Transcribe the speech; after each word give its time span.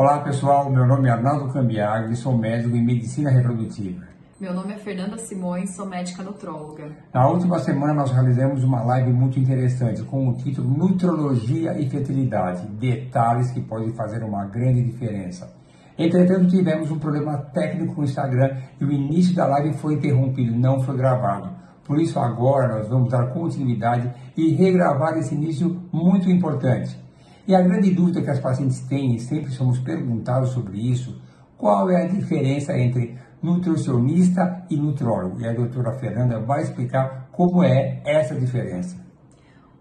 Olá 0.00 0.20
pessoal, 0.20 0.70
meu 0.70 0.86
nome 0.86 1.10
é 1.10 1.12
Arnaldo 1.12 1.52
Cambiagri, 1.52 2.16
sou 2.16 2.34
médico 2.34 2.74
em 2.74 2.82
medicina 2.82 3.28
reprodutiva. 3.28 4.02
Meu 4.40 4.54
nome 4.54 4.72
é 4.72 4.78
Fernanda 4.78 5.18
Simões, 5.18 5.76
sou 5.76 5.84
médica 5.84 6.22
nutróloga. 6.22 6.90
Na 7.12 7.28
última 7.28 7.58
semana 7.58 7.92
nós 7.92 8.10
realizamos 8.10 8.64
uma 8.64 8.82
live 8.82 9.12
muito 9.12 9.38
interessante 9.38 10.02
com 10.04 10.26
o 10.26 10.36
título 10.38 10.70
Nutrologia 10.70 11.78
e 11.78 11.86
Fertilidade, 11.90 12.66
detalhes 12.68 13.50
que 13.50 13.60
podem 13.60 13.92
fazer 13.92 14.24
uma 14.24 14.46
grande 14.46 14.82
diferença. 14.84 15.54
Entretanto, 15.98 16.48
tivemos 16.48 16.90
um 16.90 16.98
problema 16.98 17.36
técnico 17.36 17.94
com 17.94 18.00
o 18.00 18.04
Instagram 18.04 18.56
e 18.80 18.84
o 18.86 18.90
início 18.90 19.36
da 19.36 19.46
live 19.48 19.74
foi 19.74 19.96
interrompido, 19.96 20.58
não 20.58 20.80
foi 20.80 20.96
gravado. 20.96 21.50
Por 21.84 22.00
isso, 22.00 22.18
agora 22.18 22.78
nós 22.78 22.88
vamos 22.88 23.10
dar 23.10 23.34
continuidade 23.34 24.10
e 24.34 24.54
regravar 24.54 25.18
esse 25.18 25.34
início 25.34 25.78
muito 25.92 26.30
importante. 26.30 26.98
E 27.46 27.54
a 27.54 27.60
grande 27.60 27.90
dúvida 27.90 28.22
que 28.22 28.30
as 28.30 28.38
pacientes 28.38 28.80
têm, 28.80 29.16
e 29.16 29.20
sempre 29.20 29.50
somos 29.50 29.78
perguntados 29.78 30.50
sobre 30.50 30.78
isso, 30.78 31.20
qual 31.56 31.90
é 31.90 32.04
a 32.04 32.08
diferença 32.08 32.76
entre 32.78 33.18
nutricionista 33.42 34.64
e 34.70 34.76
nutrólogo? 34.76 35.40
E 35.40 35.46
a 35.46 35.52
doutora 35.52 35.98
Fernanda 35.98 36.38
vai 36.40 36.62
explicar 36.62 37.28
como 37.32 37.62
é 37.62 38.00
essa 38.04 38.34
diferença. 38.34 38.96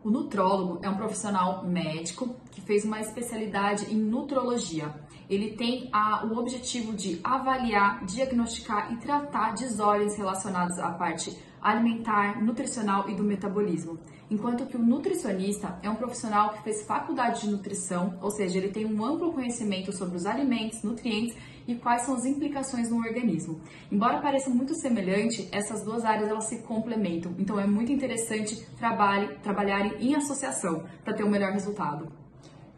O 0.03 0.09
nutrólogo 0.09 0.79
é 0.81 0.89
um 0.89 0.95
profissional 0.95 1.65
médico 1.65 2.35
que 2.51 2.61
fez 2.61 2.85
uma 2.85 2.99
especialidade 3.01 3.93
em 3.93 3.97
nutrologia. 3.97 4.93
Ele 5.29 5.51
tem 5.51 5.89
a, 5.93 6.25
o 6.25 6.37
objetivo 6.37 6.93
de 6.93 7.19
avaliar, 7.23 8.03
diagnosticar 8.05 8.91
e 8.91 8.97
tratar 8.97 9.53
desordens 9.53 10.17
relacionadas 10.17 10.79
à 10.79 10.91
parte 10.91 11.37
alimentar, 11.61 12.41
nutricional 12.41 13.09
e 13.09 13.15
do 13.15 13.23
metabolismo. 13.23 13.99
Enquanto 14.29 14.65
que 14.65 14.77
o 14.77 14.79
nutricionista 14.79 15.79
é 15.81 15.89
um 15.89 15.95
profissional 15.95 16.49
que 16.49 16.63
fez 16.63 16.83
faculdade 16.83 17.41
de 17.41 17.49
nutrição, 17.49 18.17
ou 18.21 18.29
seja, 18.29 18.57
ele 18.57 18.69
tem 18.69 18.85
um 18.85 19.03
amplo 19.03 19.33
conhecimento 19.33 19.91
sobre 19.91 20.15
os 20.15 20.25
alimentos, 20.25 20.83
nutrientes 20.83 21.35
e 21.67 21.75
quais 21.75 22.03
são 22.03 22.15
as 22.15 22.25
implicações 22.25 22.89
no 22.89 22.97
organismo. 22.97 23.59
Embora 23.91 24.21
pareça 24.21 24.49
muito 24.49 24.75
semelhante, 24.75 25.47
essas 25.51 25.83
duas 25.83 26.05
áreas 26.05 26.29
elas 26.29 26.45
se 26.45 26.59
complementam. 26.59 27.33
Então 27.37 27.59
é 27.59 27.65
muito 27.65 27.91
interessante 27.91 28.65
trabalhe, 28.77 29.35
trabalharem 29.43 29.93
em 29.99 30.15
associação 30.15 30.83
para 31.03 31.13
ter 31.13 31.23
um 31.23 31.29
melhor 31.29 31.51
resultado. 31.51 32.18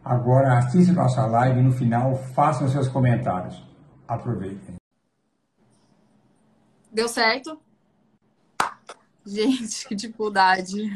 Agora 0.04 0.58
assista 0.58 0.92
nossa 0.92 1.24
live 1.26 1.60
e 1.60 1.62
no 1.62 1.72
final 1.72 2.16
façam 2.16 2.68
seus 2.68 2.88
comentários. 2.88 3.62
Aproveitem. 4.06 4.76
Deu 6.90 7.08
certo? 7.08 7.60
Gente, 9.24 9.86
que 9.86 9.94
dificuldade. 9.94 10.92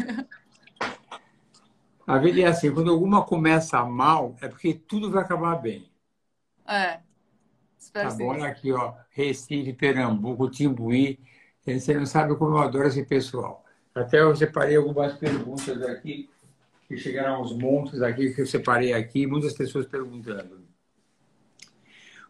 A 2.07 2.19
vida 2.19 2.41
é 2.41 2.47
assim, 2.47 2.73
quando 2.73 2.91
alguma 2.91 3.25
começa 3.25 3.85
mal, 3.85 4.37
é 4.41 4.49
porque 4.49 4.75
tudo 4.75 5.11
vai 5.11 5.23
acabar 5.23 5.57
bem. 5.57 5.89
É. 6.67 7.01
Espero 7.79 8.11
tá 8.11 8.15
bom, 8.17 8.27
olha 8.27 8.49
aqui, 8.49 8.73
ó. 8.73 8.95
Recife, 9.11 9.73
Pernambuco, 9.73 10.51
Timbuí. 10.51 11.21
Você 11.65 11.95
não 11.95 12.07
sabe 12.07 12.37
como 12.37 12.57
eu 12.57 12.63
adoro 12.63 12.87
esse 12.87 13.05
pessoal. 13.05 13.65
Até 13.95 14.21
eu 14.21 14.37
separei 14.37 14.77
algumas 14.77 15.15
perguntas 15.15 15.83
aqui, 15.83 16.29
que 16.87 16.97
chegaram 16.97 17.37
aos 17.37 17.57
montes 17.57 18.01
aqui, 18.01 18.33
que 18.33 18.43
eu 18.43 18.47
separei 18.47 18.93
aqui, 18.93 19.27
muitas 19.27 19.53
pessoas 19.53 19.87
perguntando. 19.87 20.65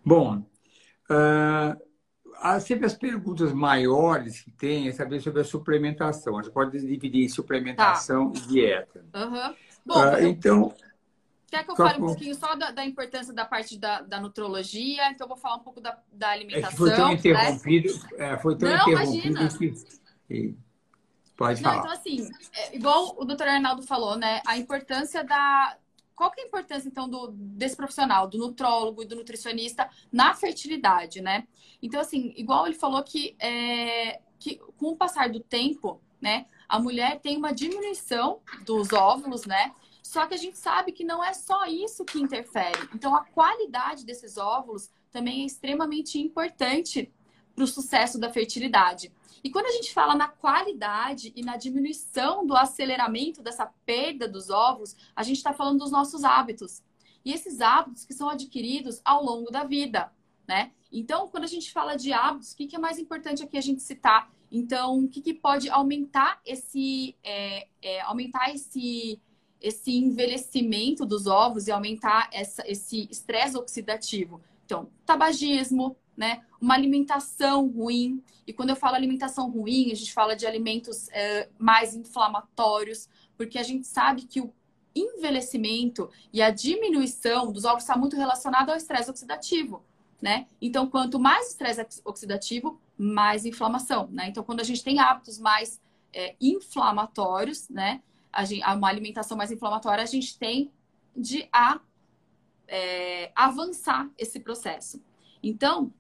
Bom, 0.05 0.39
uh, 1.11 1.87
há 2.37 2.61
sempre 2.61 2.87
as 2.87 2.95
perguntas 2.95 3.53
maiores 3.53 4.41
que 4.41 4.51
tem 4.51 4.89
é 4.89 4.93
saber 4.93 5.21
sobre 5.21 5.41
a 5.41 5.45
suplementação. 5.45 6.39
A 6.39 6.43
gente 6.43 6.53
pode 6.53 6.79
dividir 6.79 7.25
em 7.25 7.29
suplementação 7.29 8.33
tá. 8.33 8.41
e 8.41 8.47
dieta. 8.47 9.05
Uhum. 9.15 9.55
Bom, 9.85 10.01
uh, 10.01 10.23
então, 10.23 10.75
Quer 11.49 11.65
que 11.65 11.71
eu 11.71 11.77
fale 11.77 12.03
um 12.03 12.07
pouquinho 12.07 12.35
só 12.35 12.55
da, 12.57 12.71
da 12.73 12.85
importância 12.85 13.33
da 13.33 13.45
parte 13.45 13.79
da, 13.79 14.03
da, 14.03 14.21
nutrologia? 14.21 15.11
Então, 15.11 15.27
eu 15.27 15.29
vou 15.29 15.37
falar 15.37 15.57
um 15.57 15.63
pouco 15.63 15.81
da, 15.81 15.97
da 16.13 16.31
alimentação. 16.31 16.71
É 16.71 16.77
foi 16.77 16.91
tão 16.91 17.09
né? 17.09 17.15
interrompido, 17.15 17.89
é, 18.17 18.37
foi 18.39 18.59
tão 18.59 18.69
Não, 18.69 18.77
interrompido 18.77 19.41
imagina. 19.41 19.75
que. 20.27 20.57
Pode 21.37 21.63
Não, 21.63 21.71
falar. 21.71 21.83
Então, 21.83 21.93
assim, 21.93 22.31
é, 22.55 22.77
igual 22.77 23.15
o 23.19 23.25
doutor 23.25 23.47
Arnaldo 23.47 23.83
falou, 23.83 24.17
né? 24.17 24.41
A 24.47 24.57
importância 24.57 25.23
da. 25.23 25.77
Qual 26.15 26.31
que 26.31 26.41
é 26.41 26.45
a 26.45 26.47
importância, 26.47 26.89
então, 26.89 27.07
do, 27.07 27.29
desse 27.31 27.77
profissional, 27.77 28.27
do 28.27 28.39
nutrólogo 28.39 29.03
e 29.03 29.07
do 29.07 29.17
nutricionista 29.17 29.89
na 30.11 30.33
fertilidade, 30.35 31.21
né? 31.21 31.47
Então, 31.83 32.01
assim, 32.01 32.33
igual 32.37 32.67
ele 32.67 32.75
falou 32.75 33.03
que, 33.03 33.37
é, 33.39 34.21
que 34.39 34.57
com 34.79 34.93
o 34.93 34.97
passar 34.97 35.29
do 35.29 35.41
tempo, 35.41 36.01
né, 36.19 36.47
a 36.67 36.81
mulher 36.81 37.21
tem 37.21 37.37
uma 37.37 37.53
diminuição 37.53 38.41
dos 38.65 38.95
óvulos, 38.95 39.45
né? 39.45 39.73
Só 40.03 40.27
que 40.27 40.33
a 40.33 40.39
gente 40.39 40.57
sabe 40.57 40.93
que 40.93 41.05
não 41.05 41.23
é 41.23 41.35
só 41.35 41.67
isso 41.67 42.03
que 42.03 42.19
interfere. 42.19 42.89
Então, 42.95 43.15
a 43.15 43.25
qualidade 43.25 44.07
desses 44.07 44.39
óvulos 44.39 44.89
também 45.13 45.43
é 45.43 45.47
extremamente 45.47 46.19
importante 46.19 47.13
para 47.55 47.65
o 47.65 47.67
sucesso 47.67 48.19
da 48.19 48.33
fertilidade. 48.33 49.13
E 49.47 49.51
quando 49.51 49.67
a 49.67 49.71
gente 49.71 49.95
fala 49.95 50.17
na 50.17 50.27
qualidade 50.27 51.33
e 51.37 51.41
na 51.41 51.57
diminuição 51.57 52.45
do 52.45 52.57
aceleramento 52.57 53.41
dessa 53.41 53.65
perda 53.65 54.27
dos 54.27 54.51
óvulos, 54.51 54.97
a 55.15 55.23
gente 55.23 55.37
está 55.37 55.53
falando 55.53 55.79
dos 55.79 55.93
nossos 55.93 56.25
hábitos. 56.25 56.83
E 57.25 57.33
esses 57.33 57.61
hábitos 57.61 58.05
que 58.05 58.13
são 58.13 58.29
adquiridos 58.29 59.01
ao 59.05 59.23
longo 59.23 59.49
da 59.49 59.63
vida, 59.63 60.13
né? 60.49 60.73
Então, 60.91 61.29
quando 61.29 61.45
a 61.45 61.47
gente 61.47 61.71
fala 61.73 61.95
de 61.95 62.13
hábitos, 62.13 62.55
o 62.55 62.57
que 62.57 62.75
é 62.75 62.79
mais 62.81 62.99
importante 62.99 63.45
aqui 63.45 63.57
a 63.57 63.61
gente 63.61 63.83
citar? 63.83 64.29
Então, 64.51 65.05
o 65.05 65.09
que, 65.09 65.33
pode 65.33 65.71
aumentar 65.71 66.41
esse, 66.45 67.15
é, 67.23 67.69
é, 67.81 68.01
aumentar 68.01 68.53
esse 68.53 69.21
esse 69.61 69.93
envelhecimento 69.93 71.07
dos 71.07 71.29
ovos 71.29 71.69
e 71.69 71.71
aumentar 71.71 72.29
essa, 72.33 72.63
esse 72.67 73.09
estresse 73.11 73.57
oxidativo. 73.57 74.41
Então, 74.65 74.91
tabagismo, 75.05 75.97
né? 76.17 76.43
Uma 76.61 76.75
alimentação 76.75 77.69
ruim. 77.69 78.23
E 78.47 78.53
quando 78.53 78.71
eu 78.71 78.77
falo 78.77 78.95
alimentação 78.95 79.51
ruim, 79.51 79.91
a 79.93 79.95
gente 79.95 80.13
fala 80.13 80.35
de 80.35 80.47
alimentos 80.47 81.09
é, 81.11 81.49
mais 81.59 81.95
inflamatórios, 81.95 83.09
porque 83.37 83.59
a 83.59 83.63
gente 83.63 83.87
sabe 83.87 84.23
que 84.23 84.41
o 84.41 84.53
envelhecimento 84.95 86.09
e 86.33 86.41
a 86.41 86.51
diminuição 86.51 87.53
dos 87.53 87.65
ovos 87.65 87.83
está 87.83 87.97
muito 87.97 88.17
relacionado 88.17 88.71
ao 88.71 88.77
estresse 88.77 89.11
oxidativo, 89.11 89.85
né? 90.23 90.47
Então, 90.61 90.89
quanto 90.89 91.19
mais 91.19 91.51
estresse 91.51 92.01
oxidativo, 92.05 92.81
mais 92.97 93.45
inflamação, 93.45 94.09
né? 94.11 94.29
Então, 94.29 94.43
quando 94.43 94.61
a 94.61 94.65
gente 94.65 94.83
tem 94.83 94.99
hábitos 94.99 95.39
mais 95.39 95.81
é, 96.13 96.35
inflamatórios, 96.41 97.69
né? 97.69 98.01
gente, 98.45 98.65
uma 98.65 98.89
alimentação 98.89 99.37
mais 99.37 99.51
inflamatória, 99.51 100.03
a 100.03 100.07
gente 100.07 100.39
tem 100.39 100.71
de 101.15 101.49
a, 101.53 101.81
é, 102.69 103.31
avançar 103.35 104.11
esse 104.19 104.41
processo. 104.41 105.03
Então, 105.43 105.93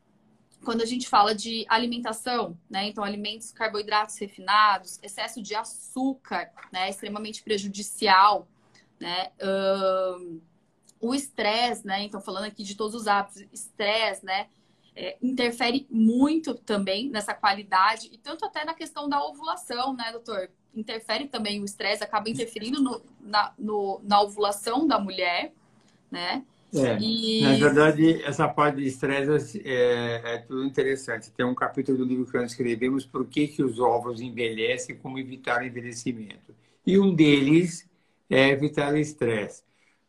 quando 0.65 0.83
a 0.83 0.87
gente 0.87 1.09
fala 1.09 1.35
de 1.35 1.65
alimentação, 1.69 2.59
né? 2.69 2.87
Então, 2.89 3.05
alimentos, 3.05 3.53
carboidratos 3.53 4.17
refinados, 4.19 4.99
excesso 5.03 5.43
de 5.43 5.55
açúcar, 5.55 6.51
né? 6.73 6.91
Extremamente 6.91 7.43
prejudicial, 7.43 8.49
né? 8.99 9.31
Um, 9.41 10.41
o 11.01 11.15
estresse, 11.15 11.87
né? 11.87 12.03
Então, 12.03 12.21
falando 12.21 12.45
aqui 12.45 12.63
de 12.63 12.75
todos 12.75 12.95
os 12.95 13.07
hábitos, 13.07 13.45
estresse, 13.53 14.25
né? 14.25 14.49
É, 14.99 15.19
interfere 15.23 15.87
muito 15.91 16.55
também 16.55 17.11
nessa 17.11 17.35
qualidade 17.35 18.09
e 18.11 18.17
tanto 18.17 18.47
até 18.47 18.65
na 18.65 18.73
questão 18.73 19.07
da 19.07 19.23
ovulação, 19.23 19.95
né, 19.95 20.11
doutor? 20.11 20.51
interfere 20.77 21.27
também 21.27 21.61
o 21.61 21.65
estresse, 21.65 22.05
acaba 22.05 22.29
interferindo 22.29 22.81
no, 22.83 23.03
na, 23.21 23.53
no, 23.59 24.01
na 24.05 24.21
ovulação 24.21 24.87
da 24.87 24.99
mulher, 24.99 25.53
né? 26.11 26.45
É, 26.75 26.99
e... 27.01 27.43
Na 27.43 27.55
verdade, 27.55 28.23
essa 28.23 28.49
parte 28.49 28.77
de 28.77 28.87
estresse 28.87 29.63
é, 29.65 30.35
é, 30.35 30.39
tudo 30.39 30.65
interessante. 30.65 31.31
Tem 31.31 31.47
um 31.47 31.55
capítulo 31.55 31.99
do 31.99 32.05
livro 32.05 32.27
que 32.27 32.37
nós 32.37 32.51
escrevemos 32.51 33.07
por 33.07 33.27
que, 33.27 33.49
que 33.49 33.63
os 33.63 33.79
ovos 33.79 34.21
envelhecem 34.21 34.95
e 34.95 34.99
como 34.99 35.19
evitar 35.19 35.63
o 35.63 35.65
envelhecimento. 35.65 36.55
E 36.85 36.99
um 36.99 37.15
deles 37.15 37.89
é 38.29 38.51
evitar 38.51 38.93
o 38.93 38.97
estresse. 38.97 39.63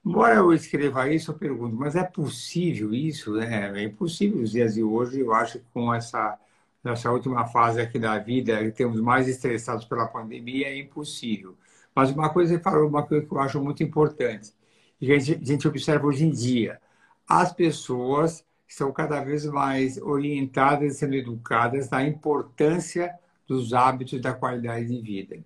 Embora 0.06 0.36
eu 0.36 0.54
escreva 0.54 1.10
isso, 1.10 1.32
eu 1.32 1.36
pergunto, 1.36 1.76
mas 1.76 1.96
é 1.96 2.04
possível 2.04 2.94
isso? 2.94 3.40
É, 3.40 3.82
é 3.82 3.84
impossível 3.84 4.40
nos 4.40 4.52
dias 4.52 4.76
de 4.76 4.84
hoje, 4.84 5.20
eu 5.20 5.34
acho, 5.34 5.60
com 5.74 5.94
essa 5.94 6.40
nessa 6.84 7.12
última 7.12 7.46
fase 7.46 7.82
aqui 7.82 8.00
da 8.00 8.18
vida, 8.18 8.72
temos 8.72 9.00
mais 9.02 9.28
estressados 9.28 9.86
pela 9.86 10.08
pandemia, 10.08 10.68
é 10.68 10.78
impossível. 10.78 11.58
Mas 11.94 12.12
uma 12.12 12.30
coisa 12.30 12.54
ele 12.54 12.64
falou, 12.64 12.88
uma 12.88 13.04
coisa 13.04 13.26
que 13.26 13.32
eu 13.34 13.40
acho 13.40 13.62
muito 13.62 13.84
importante, 13.84 14.54
e 15.00 15.14
a 15.14 15.20
gente, 15.20 15.42
a 15.42 15.46
gente 15.46 15.68
observa 15.68 16.08
hoje 16.08 16.26
em 16.26 16.32
dia, 16.32 16.80
as 17.28 17.54
pessoas 17.54 18.44
estão 18.68 18.92
cada 18.92 19.24
vez 19.24 19.46
mais 19.46 19.98
orientadas 19.98 20.96
e 20.96 20.98
sendo 20.98 21.16
educadas 21.16 21.90
na 21.90 22.04
importância 22.04 23.14
dos 23.48 23.74
hábitos 23.74 24.20
da 24.22 24.34
qualidade 24.34 24.88
de 24.88 25.02
vida. 25.02 25.38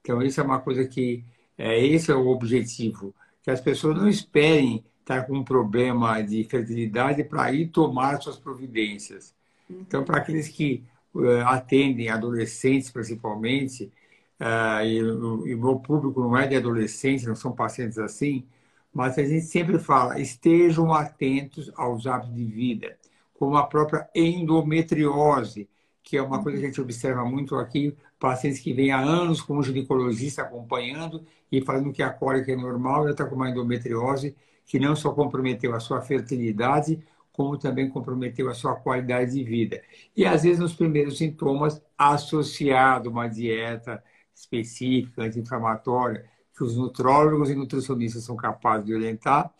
Então, 0.00 0.22
isso 0.22 0.40
é 0.40 0.44
uma 0.44 0.60
coisa 0.60 0.86
que, 0.86 1.24
é, 1.58 1.84
esse 1.84 2.10
é 2.10 2.14
o 2.14 2.28
objetivo, 2.28 3.14
que 3.42 3.50
as 3.50 3.60
pessoas 3.60 3.96
não 3.96 4.08
esperem 4.08 4.84
estar 5.00 5.26
com 5.26 5.38
um 5.38 5.44
problema 5.44 6.22
de 6.22 6.44
fertilidade 6.44 7.24
para 7.24 7.52
ir 7.52 7.68
tomar 7.68 8.20
suas 8.20 8.38
providências. 8.38 9.34
Então, 9.68 10.04
para 10.04 10.18
aqueles 10.18 10.48
que 10.48 10.84
uh, 11.14 11.40
atendem 11.46 12.08
adolescentes, 12.08 12.90
principalmente, 12.90 13.90
uh, 14.40 14.84
e, 14.84 14.96
e 14.96 15.54
o 15.54 15.58
meu 15.58 15.76
público 15.76 16.20
não 16.20 16.36
é 16.36 16.46
de 16.46 16.56
adolescentes, 16.56 17.26
não 17.26 17.34
são 17.34 17.52
pacientes 17.52 17.98
assim, 17.98 18.44
mas 18.92 19.18
a 19.18 19.24
gente 19.24 19.46
sempre 19.46 19.78
fala, 19.78 20.20
estejam 20.20 20.92
atentos 20.92 21.70
aos 21.76 22.06
hábitos 22.06 22.34
de 22.34 22.44
vida, 22.44 22.98
como 23.34 23.56
a 23.56 23.66
própria 23.66 24.08
endometriose, 24.14 25.68
que 26.02 26.16
é 26.16 26.22
uma 26.22 26.42
coisa 26.42 26.58
que 26.58 26.64
a 26.64 26.68
gente 26.68 26.80
observa 26.80 27.24
muito 27.24 27.56
aqui, 27.56 27.96
pacientes 28.18 28.60
que 28.60 28.72
vêm 28.72 28.90
há 28.90 29.00
anos 29.00 29.40
com 29.40 29.56
um 29.58 29.62
ginecologista 29.62 30.42
acompanhando 30.42 31.24
e 31.50 31.60
falando 31.60 31.92
que 31.92 32.02
a 32.02 32.10
cólica 32.10 32.52
é 32.52 32.56
normal, 32.56 33.02
ela 33.02 33.10
está 33.12 33.24
com 33.24 33.36
uma 33.36 33.48
endometriose 33.50 34.36
que 34.66 34.78
não 34.78 34.94
só 34.94 35.12
comprometeu 35.12 35.74
a 35.74 35.80
sua 35.80 36.00
fertilidade, 36.00 37.02
como 37.32 37.56
também 37.56 37.88
comprometeu 37.88 38.50
a 38.50 38.54
sua 38.54 38.76
qualidade 38.76 39.32
de 39.32 39.42
vida. 39.44 39.82
E 40.16 40.26
às 40.26 40.42
vezes 40.42 40.58
nos 40.58 40.74
primeiros 40.74 41.18
sintomas, 41.18 41.82
associado 41.96 43.08
a 43.08 43.12
uma 43.12 43.28
dieta 43.28 44.02
específica, 44.34 45.22
anti-inflamatória, 45.22 46.24
que 46.60 46.64
os 46.64 46.76
nutrólogos 46.76 47.48
e 47.48 47.54
nutricionistas 47.54 48.22
são 48.22 48.36
capazes 48.36 48.84
de 48.84 48.94
orientar, 48.94 49.50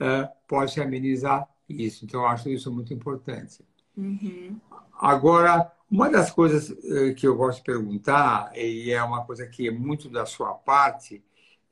uh, 0.00 0.28
pode 0.46 0.80
amenizar 0.80 1.48
isso. 1.68 2.04
Então, 2.04 2.20
eu 2.20 2.28
acho 2.28 2.48
isso 2.48 2.72
muito 2.72 2.94
importante. 2.94 3.64
Uhum. 3.96 4.56
Agora, 4.96 5.72
uma 5.90 6.08
das 6.08 6.30
coisas 6.30 6.70
uh, 6.70 7.12
que 7.16 7.26
eu 7.26 7.36
gosto 7.36 7.58
de 7.58 7.64
perguntar, 7.64 8.52
e 8.54 8.92
é 8.92 9.02
uma 9.02 9.24
coisa 9.24 9.44
que 9.48 9.66
é 9.66 9.70
muito 9.72 10.08
da 10.08 10.24
sua 10.24 10.54
parte, 10.54 11.20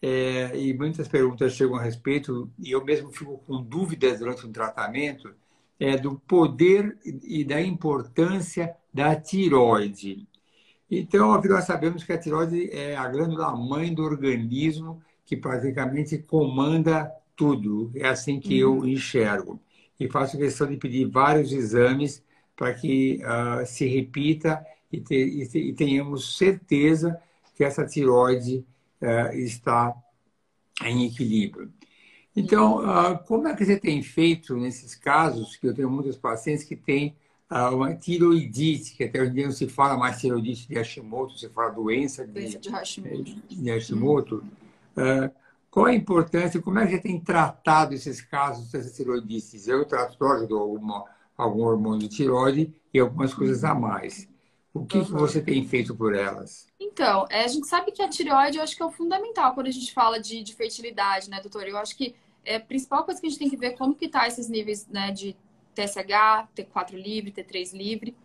é, 0.05 0.51
e 0.59 0.75
muitas 0.75 1.07
perguntas 1.07 1.53
chegam 1.53 1.77
a 1.77 1.83
respeito, 1.83 2.51
e 2.59 2.73
eu 2.73 2.85
mesmo 2.85 3.13
fico 3.13 3.39
com 3.47 3.63
dúvidas 3.63 4.19
durante 4.19 4.45
o 4.45 4.51
tratamento, 4.51 5.33
é 5.79 5.97
do 5.97 6.19
poder 6.19 6.99
e 7.05 7.45
da 7.45 7.63
importância 7.63 8.75
da 8.93 9.15
tiroide. 9.15 10.27
Então, 10.95 11.41
nós 11.41 11.65
sabemos 11.65 12.05
que 12.05 12.13
a 12.13 12.19
tiroide 12.19 12.69
é 12.71 12.95
a 12.95 13.09
glândula 13.09 13.57
mãe 13.57 13.95
do 13.95 14.03
organismo 14.03 15.03
que 15.25 15.35
praticamente 15.35 16.19
comanda 16.19 17.11
tudo. 17.35 17.91
É 17.95 18.09
assim 18.09 18.39
que 18.39 18.63
uhum. 18.63 18.85
eu 18.85 18.87
enxergo. 18.87 19.59
E 19.99 20.07
faço 20.07 20.37
questão 20.37 20.67
de 20.67 20.77
pedir 20.77 21.07
vários 21.07 21.51
exames 21.51 22.23
para 22.55 22.75
que 22.75 23.23
uh, 23.23 23.65
se 23.65 23.87
repita 23.87 24.63
e, 24.93 25.01
te, 25.01 25.15
e, 25.15 25.73
tenhamos 25.73 26.37
certeza 26.37 27.19
que 27.57 27.65
essa 27.65 27.87
tiroide 27.87 28.63
uh, 29.01 29.35
está 29.35 29.95
em 30.85 31.07
equilíbrio. 31.07 31.73
Então, 32.37 32.81
uh, 32.81 33.19
como 33.27 33.49
é 33.49 33.57
que 33.57 33.65
você 33.65 33.81
tem 33.81 34.03
feito 34.03 34.55
nesses 34.59 34.95
casos, 34.95 35.57
que 35.57 35.67
eu 35.67 35.75
tenho 35.75 35.89
muitos 35.89 36.19
pacientes 36.19 36.65
que 36.65 36.77
têm 36.77 37.17
uma 37.71 37.95
tiroidite, 37.95 38.95
que 38.95 39.05
até 39.05 39.21
hoje 39.21 39.31
em 39.31 39.35
dia 39.35 39.45
não 39.45 39.53
se 39.53 39.69
fala 39.69 39.97
mais 39.97 40.19
tiroidite 40.21 40.69
de 40.69 40.75
Hashimoto, 40.75 41.39
se 41.39 41.49
fala 41.49 41.71
doença 41.71 42.27
de, 42.27 42.33
doença 42.33 42.59
de 42.59 42.69
Hashimoto. 42.71 43.43
De 43.49 43.71
Hashimoto. 43.71 44.45
Uh, 44.97 45.31
qual 45.71 45.87
a 45.87 45.95
importância, 45.95 46.61
como 46.61 46.79
é 46.79 46.87
que 46.87 46.93
você 46.93 47.01
tem 47.01 47.19
tratado 47.19 47.95
esses 47.95 48.21
casos 48.21 48.71
dessas 48.71 48.95
tiroidites? 48.95 49.67
Eu 49.67 49.85
trato, 49.85 50.17
lógico, 50.21 50.55
alguma, 50.55 51.05
algum 51.37 51.63
hormônio 51.63 52.01
de 52.01 52.09
tiroide 52.09 52.75
e 52.93 52.99
algumas 52.99 53.33
coisas 53.33 53.65
a 53.65 53.75
mais. 53.75 54.29
O 54.75 54.85
que, 54.87 54.99
uhum. 54.99 55.05
que 55.05 55.13
você 55.13 55.41
tem 55.41 55.67
feito 55.67 55.95
por 55.95 56.15
elas? 56.15 56.67
Então, 56.81 57.27
é, 57.31 57.45
a 57.45 57.49
gente 57.49 57.67
sabe 57.67 57.93
que 57.93 58.03
a 58.03 58.09
tireoide 58.09 58.59
eu 58.59 58.63
acho 58.63 58.77
que 58.77 58.83
é 58.83 58.87
o 58.87 58.91
fundamental 58.91 59.55
quando 59.55 59.67
a 59.67 59.71
gente 59.71 59.93
fala 59.93 60.21
de, 60.21 60.43
de 60.43 60.55
fertilidade, 60.55 61.29
né, 61.29 61.41
doutor? 61.41 61.67
Eu 61.67 61.77
acho 61.77 61.97
que 61.97 62.15
é 62.45 62.57
a 62.57 62.61
principal 62.61 63.05
coisa 63.05 63.21
que 63.21 63.27
a 63.27 63.31
gente 63.31 63.39
tem 63.39 63.51
que 63.51 63.57
ver 63.57 63.67
é 63.69 63.77
como 63.77 63.95
que 63.95 64.09
tá 64.09 64.27
esses 64.27 64.49
níveis 64.49 64.87
né, 64.89 65.11
de 65.11 65.37
TSH, 65.75 66.49
T4 66.55 66.93
livre, 66.93 67.33
T3 67.33 67.73
livre, 67.77 68.17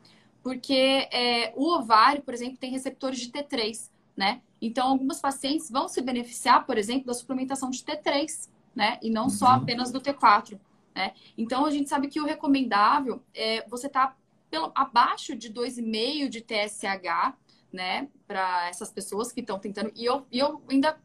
porque 0.43 1.07
é, 1.11 1.53
o 1.55 1.75
ovário, 1.75 2.21
por 2.21 2.33
exemplo, 2.33 2.57
tem 2.57 2.71
receptores 2.71 3.19
de 3.19 3.31
T3, 3.31 3.89
né? 4.15 4.41
Então, 4.61 4.87
algumas 4.87 5.19
pacientes 5.19 5.69
vão 5.69 5.87
se 5.87 6.01
beneficiar, 6.01 6.65
por 6.65 6.77
exemplo, 6.77 7.07
da 7.07 7.13
suplementação 7.13 7.69
de 7.69 7.79
T3, 7.79 8.49
né? 8.75 8.97
E 9.01 9.09
não 9.09 9.23
uhum. 9.23 9.29
só 9.29 9.47
apenas 9.47 9.91
do 9.91 10.01
T4, 10.01 10.59
né? 10.95 11.13
Então, 11.37 11.65
a 11.65 11.69
gente 11.69 11.89
sabe 11.89 12.07
que 12.07 12.19
o 12.19 12.25
recomendável 12.25 13.21
é 13.33 13.67
você 13.67 13.87
estar 13.87 14.17
tá 14.49 14.71
abaixo 14.73 15.35
de 15.35 15.51
2,5 15.51 16.29
de 16.29 16.41
TSH, 16.41 17.33
né? 17.71 18.07
Para 18.25 18.69
essas 18.69 18.91
pessoas 18.91 19.31
que 19.31 19.41
estão 19.41 19.59
tentando. 19.59 19.91
E 19.95 20.05
eu, 20.05 20.25
eu 20.31 20.61
ainda, 20.69 20.97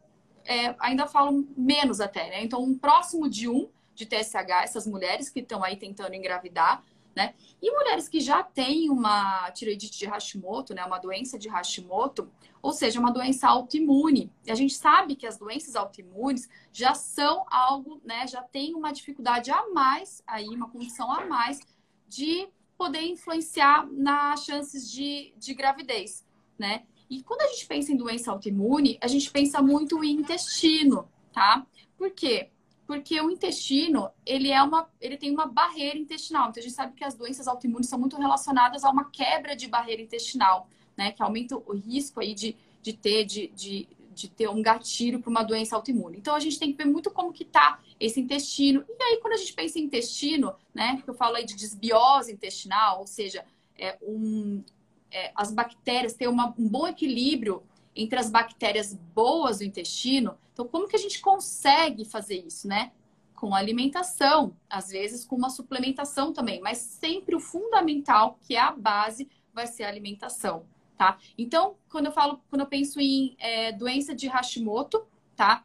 é, 0.45 0.75
ainda 0.79 1.05
falo 1.05 1.47
menos 1.55 2.01
até, 2.01 2.29
né? 2.29 2.43
Então, 2.43 2.63
um 2.63 2.77
próximo 2.77 3.29
de 3.29 3.47
1 3.47 3.69
de 3.95 4.05
TSH, 4.05 4.63
essas 4.63 4.87
mulheres 4.87 5.29
que 5.29 5.39
estão 5.39 5.63
aí 5.63 5.75
tentando 5.75 6.15
engravidar, 6.15 6.83
né? 7.15 7.35
E 7.61 7.71
mulheres 7.71 8.09
que 8.09 8.19
já 8.19 8.43
têm 8.43 8.89
uma 8.89 9.51
tireoidite 9.51 9.99
de 9.99 10.05
Hashimoto, 10.05 10.73
né? 10.73 10.83
Uma 10.83 10.97
doença 10.97 11.37
de 11.37 11.47
Hashimoto, 11.47 12.29
ou 12.61 12.73
seja, 12.73 12.99
uma 12.99 13.11
doença 13.11 13.47
autoimune. 13.47 14.31
E 14.45 14.51
a 14.51 14.55
gente 14.55 14.73
sabe 14.73 15.15
que 15.15 15.27
as 15.27 15.37
doenças 15.37 15.75
autoimunes 15.75 16.49
já 16.71 16.93
são 16.95 17.45
algo, 17.49 18.01
né? 18.03 18.27
Já 18.27 18.41
tem 18.41 18.73
uma 18.73 18.91
dificuldade 18.91 19.51
a 19.51 19.69
mais 19.69 20.23
aí, 20.25 20.47
uma 20.47 20.69
condição 20.69 21.11
a 21.11 21.25
mais 21.25 21.59
de 22.07 22.47
poder 22.77 23.01
influenciar 23.01 23.87
nas 23.91 24.43
chances 24.43 24.91
de, 24.91 25.33
de 25.37 25.53
gravidez, 25.53 26.25
né? 26.57 26.83
E 27.09 27.21
quando 27.21 27.41
a 27.41 27.47
gente 27.47 27.67
pensa 27.67 27.91
em 27.91 27.95
doença 27.95 28.31
autoimune, 28.31 28.97
a 28.99 29.07
gente 29.07 29.29
pensa 29.29 29.61
muito 29.61 30.03
em 30.03 30.15
intestino, 30.15 31.07
tá? 31.31 31.65
Por 31.95 32.11
quê? 32.11 32.49
Porque 32.85 33.19
o 33.21 33.31
intestino 33.31 34.09
ele 34.25 34.51
é 34.51 34.61
uma 34.61 34.89
ele 34.99 35.17
tem 35.17 35.31
uma 35.31 35.45
barreira 35.45 35.97
intestinal. 35.97 36.49
Então 36.49 36.61
a 36.61 36.63
gente 36.63 36.75
sabe 36.75 36.93
que 36.93 37.03
as 37.03 37.15
doenças 37.15 37.47
autoimunes 37.47 37.87
são 37.87 37.99
muito 37.99 38.17
relacionadas 38.17 38.83
a 38.83 38.89
uma 38.89 39.09
quebra 39.09 39.55
de 39.55 39.67
barreira 39.67 40.01
intestinal 40.01 40.67
né? 40.97 41.11
Que 41.11 41.21
aumenta 41.21 41.57
o 41.57 41.73
risco 41.73 42.19
aí 42.19 42.33
de, 42.33 42.55
de 42.81 42.93
ter 42.93 43.25
de, 43.25 43.47
de, 43.47 43.87
de 44.13 44.27
ter 44.29 44.49
um 44.49 44.61
gatilho 44.61 45.19
para 45.19 45.29
uma 45.29 45.43
doença 45.43 45.75
autoimune. 45.75 46.17
Então 46.17 46.35
a 46.35 46.39
gente 46.39 46.59
tem 46.59 46.71
que 46.71 46.77
ver 46.77 46.89
muito 46.89 47.11
como 47.11 47.33
que 47.33 47.45
tá 47.45 47.79
esse 47.99 48.19
intestino. 48.19 48.85
E 48.87 49.03
aí 49.03 49.17
quando 49.17 49.33
a 49.33 49.37
gente 49.37 49.53
pensa 49.53 49.79
em 49.79 49.83
intestino 49.83 50.53
né? 50.73 51.01
Que 51.03 51.09
eu 51.09 51.13
falo 51.13 51.35
aí 51.35 51.45
de 51.45 51.55
desbiose 51.55 52.31
intestinal 52.31 52.99
ou 52.99 53.07
seja 53.07 53.45
é 53.77 53.97
um 54.01 54.63
é, 55.11 55.31
as 55.35 55.51
bactérias 55.51 56.13
ter 56.13 56.27
uma, 56.27 56.53
um 56.57 56.67
bom 56.67 56.87
equilíbrio 56.87 57.61
entre 57.95 58.19
as 58.19 58.29
bactérias 58.29 58.93
boas 58.93 59.59
do 59.59 59.63
intestino. 59.63 60.37
Então, 60.51 60.67
como 60.67 60.87
que 60.87 60.95
a 60.95 60.99
gente 60.99 61.19
consegue 61.19 62.05
fazer 62.05 62.43
isso, 62.45 62.67
né? 62.67 62.91
Com 63.35 63.53
alimentação, 63.53 64.55
às 64.69 64.89
vezes 64.89 65.25
com 65.25 65.35
uma 65.35 65.49
suplementação 65.49 66.31
também, 66.31 66.61
mas 66.61 66.77
sempre 66.77 67.35
o 67.35 67.39
fundamental, 67.39 68.39
que 68.41 68.55
é 68.55 68.59
a 68.59 68.71
base, 68.71 69.29
vai 69.53 69.67
ser 69.67 69.83
a 69.83 69.89
alimentação, 69.89 70.65
tá? 70.97 71.17
Então, 71.37 71.75
quando 71.89 72.07
eu 72.07 72.11
falo, 72.11 72.41
quando 72.49 72.61
eu 72.61 72.67
penso 72.67 72.99
em 72.99 73.35
é, 73.37 73.71
doença 73.71 74.15
de 74.15 74.27
Hashimoto, 74.27 75.05
tá? 75.35 75.63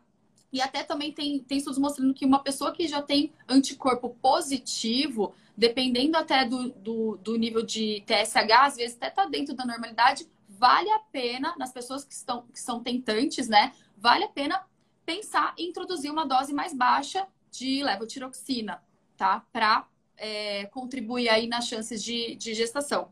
E 0.52 0.60
até 0.60 0.82
também 0.82 1.12
tem, 1.12 1.40
tem 1.40 1.58
estudos 1.58 1.78
mostrando 1.78 2.14
que 2.14 2.24
uma 2.24 2.42
pessoa 2.42 2.72
que 2.72 2.88
já 2.88 3.02
tem 3.02 3.32
anticorpo 3.46 4.10
positivo, 4.20 5.34
dependendo 5.56 6.16
até 6.16 6.44
do, 6.44 6.70
do, 6.70 7.16
do 7.18 7.36
nível 7.36 7.62
de 7.62 8.02
TSH, 8.06 8.52
às 8.52 8.76
vezes 8.76 8.96
até 8.96 9.10
tá 9.10 9.26
dentro 9.26 9.54
da 9.54 9.66
normalidade, 9.66 10.26
vale 10.58 10.90
a 10.90 10.98
pena, 10.98 11.54
nas 11.56 11.72
pessoas 11.72 12.04
que, 12.04 12.12
estão, 12.12 12.42
que 12.52 12.60
são 12.60 12.82
tentantes, 12.82 13.48
né? 13.48 13.72
Vale 13.96 14.24
a 14.24 14.28
pena 14.28 14.60
pensar 15.06 15.54
em 15.56 15.68
introduzir 15.68 16.10
uma 16.10 16.26
dose 16.26 16.52
mais 16.52 16.74
baixa 16.74 17.26
de 17.50 17.82
levotiroxina, 17.82 18.82
tá? 19.16 19.44
Para 19.52 19.86
é, 20.16 20.66
contribuir 20.66 21.28
aí 21.28 21.46
nas 21.46 21.66
chances 21.68 22.02
de, 22.02 22.34
de 22.34 22.54
gestação. 22.54 23.10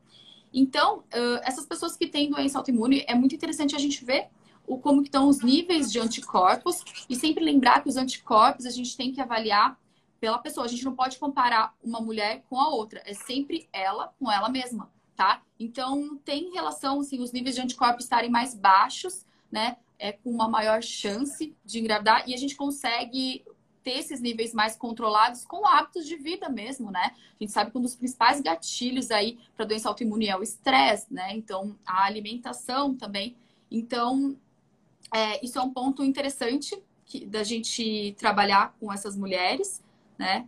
Então, 0.52 0.98
uh, 0.98 1.40
essas 1.42 1.66
pessoas 1.66 1.96
que 1.96 2.06
têm 2.06 2.30
doença 2.30 2.58
autoimune, 2.58 3.04
é 3.06 3.14
muito 3.14 3.34
interessante 3.34 3.76
a 3.76 3.78
gente 3.78 4.04
ver 4.04 4.28
o, 4.66 4.78
como 4.78 5.02
estão 5.02 5.28
os 5.28 5.40
níveis 5.40 5.92
de 5.92 6.00
anticorpos 6.00 6.82
e 7.08 7.14
sempre 7.14 7.44
lembrar 7.44 7.82
que 7.82 7.88
os 7.88 7.96
anticorpos 7.96 8.66
a 8.66 8.70
gente 8.70 8.96
tem 8.96 9.12
que 9.12 9.20
avaliar 9.20 9.78
pela 10.18 10.38
pessoa. 10.38 10.66
A 10.66 10.68
gente 10.68 10.84
não 10.84 10.96
pode 10.96 11.18
comparar 11.18 11.74
uma 11.82 12.00
mulher 12.00 12.42
com 12.48 12.58
a 12.60 12.68
outra. 12.68 13.02
É 13.04 13.14
sempre 13.14 13.68
ela 13.72 14.12
com 14.18 14.32
ela 14.32 14.48
mesma 14.48 14.90
tá? 15.16 15.42
Então, 15.58 16.18
tem 16.24 16.52
relação, 16.52 17.00
assim, 17.00 17.20
os 17.20 17.32
níveis 17.32 17.54
de 17.54 17.62
anticorpos 17.62 18.04
estarem 18.04 18.30
mais 18.30 18.54
baixos, 18.54 19.24
né? 19.50 19.76
É 19.98 20.12
com 20.12 20.30
uma 20.30 20.48
maior 20.48 20.82
chance 20.82 21.54
de 21.64 21.80
engravidar 21.80 22.28
e 22.28 22.34
a 22.34 22.36
gente 22.36 22.54
consegue 22.54 23.42
ter 23.82 23.98
esses 23.98 24.20
níveis 24.20 24.52
mais 24.52 24.76
controlados 24.76 25.44
com 25.44 25.64
hábitos 25.66 26.06
de 26.06 26.16
vida 26.16 26.48
mesmo, 26.48 26.90
né? 26.90 27.12
A 27.14 27.42
gente 27.42 27.52
sabe 27.52 27.70
que 27.70 27.78
um 27.78 27.80
dos 27.80 27.94
principais 27.94 28.40
gatilhos 28.40 29.10
aí 29.10 29.38
para 29.56 29.64
doença 29.64 29.88
autoimune 29.88 30.28
é 30.28 30.36
o 30.36 30.42
estresse, 30.42 31.06
né? 31.08 31.34
Então, 31.34 31.78
a 31.86 32.04
alimentação 32.04 32.94
também. 32.94 33.36
Então, 33.70 34.36
é, 35.14 35.44
isso 35.44 35.58
é 35.58 35.62
um 35.62 35.72
ponto 35.72 36.04
interessante 36.04 36.76
que, 37.04 37.24
da 37.24 37.44
gente 37.44 38.14
trabalhar 38.18 38.74
com 38.78 38.92
essas 38.92 39.16
mulheres, 39.16 39.82
né? 40.18 40.46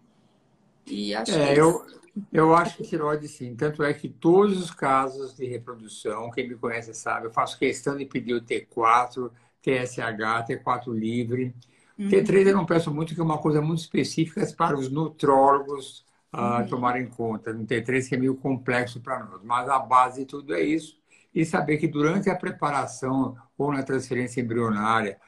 E 0.85 1.15
acho 1.15 1.33
é, 1.33 1.55
que... 1.55 1.61
eu, 1.61 1.87
eu 2.33 2.55
acho 2.55 2.77
que 2.77 2.83
tiroide 2.85 3.29
sim. 3.29 3.55
Tanto 3.55 3.83
é 3.83 3.93
que 3.93 4.09
todos 4.09 4.59
os 4.59 4.71
casos 4.71 5.37
de 5.37 5.47
reprodução, 5.47 6.31
quem 6.31 6.49
me 6.49 6.55
conhece 6.55 6.95
sabe, 6.95 7.27
eu 7.27 7.31
faço 7.31 7.59
questão 7.59 7.97
de 7.97 8.05
pedir 8.05 8.35
o 8.35 8.41
T4, 8.41 9.31
TSH, 9.63 10.47
T4 10.49 10.93
livre. 10.93 11.55
Uhum. 11.99 12.09
T3 12.09 12.47
eu 12.47 12.57
não 12.57 12.67
peço 12.67 12.93
muito, 12.93 13.15
que 13.15 13.21
é 13.21 13.25
uma 13.25 13.39
coisa 13.39 13.61
muito 13.61 13.81
específica 13.81 14.47
para 14.57 14.79
os 14.79 14.91
nutrólogos 14.91 16.05
uh, 16.33 16.61
uhum. 16.61 16.67
tomarem 16.67 17.07
conta. 17.07 17.53
No 17.53 17.67
T3 17.67 18.09
que 18.09 18.15
é 18.15 18.19
meio 18.19 18.37
complexo 18.37 19.01
para 19.01 19.25
nós. 19.25 19.41
Mas 19.43 19.69
a 19.69 19.79
base 19.79 20.21
de 20.21 20.27
tudo 20.27 20.55
é 20.55 20.63
isso. 20.63 20.97
E 21.35 21.45
saber 21.45 21.77
que 21.77 21.89
durante 21.89 22.31
a 22.31 22.37
preparação 22.37 23.37
ou 23.57 23.73
na 23.73 23.83
transferência 23.83 24.41
embrionária 24.41 25.19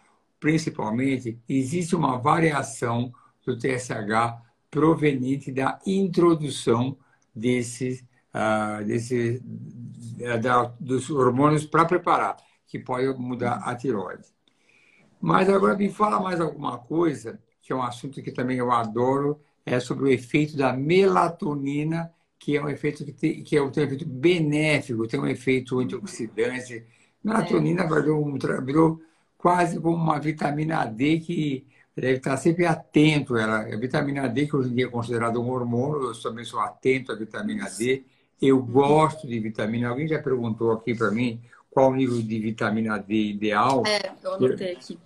principalmente, 0.40 1.38
existe 1.46 1.94
uma 1.94 2.18
variação 2.18 3.12
do 3.44 3.56
TSH 3.56 4.40
proveniente 4.70 5.50
da 5.50 5.80
introdução 5.86 6.96
desses, 7.34 8.04
uh, 8.34 8.84
desse, 8.84 9.42
da, 10.42 10.72
dos 10.78 11.10
hormônios 11.10 11.66
para 11.66 11.84
preparar, 11.84 12.36
que 12.66 12.78
pode 12.78 13.06
mudar 13.18 13.62
a 13.64 13.74
tiroide. 13.74 14.28
Mas 15.20 15.48
agora 15.48 15.76
me 15.76 15.90
fala 15.90 16.20
mais 16.20 16.40
alguma 16.40 16.78
coisa, 16.78 17.38
que 17.60 17.72
é 17.72 17.76
um 17.76 17.82
assunto 17.82 18.22
que 18.22 18.30
também 18.30 18.56
eu 18.56 18.70
adoro, 18.70 19.40
é 19.66 19.78
sobre 19.78 20.04
o 20.04 20.08
efeito 20.08 20.56
da 20.56 20.72
melatonina, 20.72 22.12
que 22.38 22.56
é 22.56 22.62
um 22.62 22.68
efeito 22.68 23.04
que 23.04 23.12
tem, 23.12 23.42
que 23.42 23.56
é 23.56 23.62
um, 23.62 23.68
efeito 23.68 24.06
benéfico, 24.06 25.06
tem 25.06 25.20
um 25.20 25.26
efeito 25.26 25.78
antioxidante. 25.78 26.86
Melatonina 27.22 27.82
é. 27.82 27.86
virou, 27.86 28.26
um, 28.26 28.38
virou 28.64 29.02
quase 29.36 29.78
como 29.78 29.96
uma 29.96 30.18
vitamina 30.18 30.86
D 30.86 31.20
que 31.20 31.66
deve 32.00 32.16
estar 32.16 32.36
sempre 32.38 32.64
atento. 32.64 33.36
Ela, 33.36 33.60
a 33.60 33.76
vitamina 33.76 34.28
D, 34.28 34.46
que 34.46 34.56
hoje 34.56 34.70
em 34.70 34.74
dia 34.74 34.86
é 34.86 34.88
considerada 34.88 35.38
um 35.38 35.50
hormônio, 35.50 36.08
eu 36.08 36.22
também 36.22 36.44
sou 36.44 36.58
atento 36.58 37.12
à 37.12 37.14
vitamina 37.14 37.68
D. 37.70 38.02
Eu 38.40 38.56
uhum. 38.56 38.66
gosto 38.66 39.28
de 39.28 39.38
vitamina. 39.38 39.88
Alguém 39.88 40.08
já 40.08 40.20
perguntou 40.20 40.72
aqui 40.72 40.94
para 40.94 41.10
mim 41.10 41.40
qual 41.70 41.90
o 41.90 41.94
nível 41.94 42.20
de 42.22 42.38
vitamina 42.40 42.98
D 42.98 43.14
ideal. 43.14 43.82
É, 43.86 44.12
eu 44.24 44.34
anotei 44.34 44.72
aqui. 44.72 44.98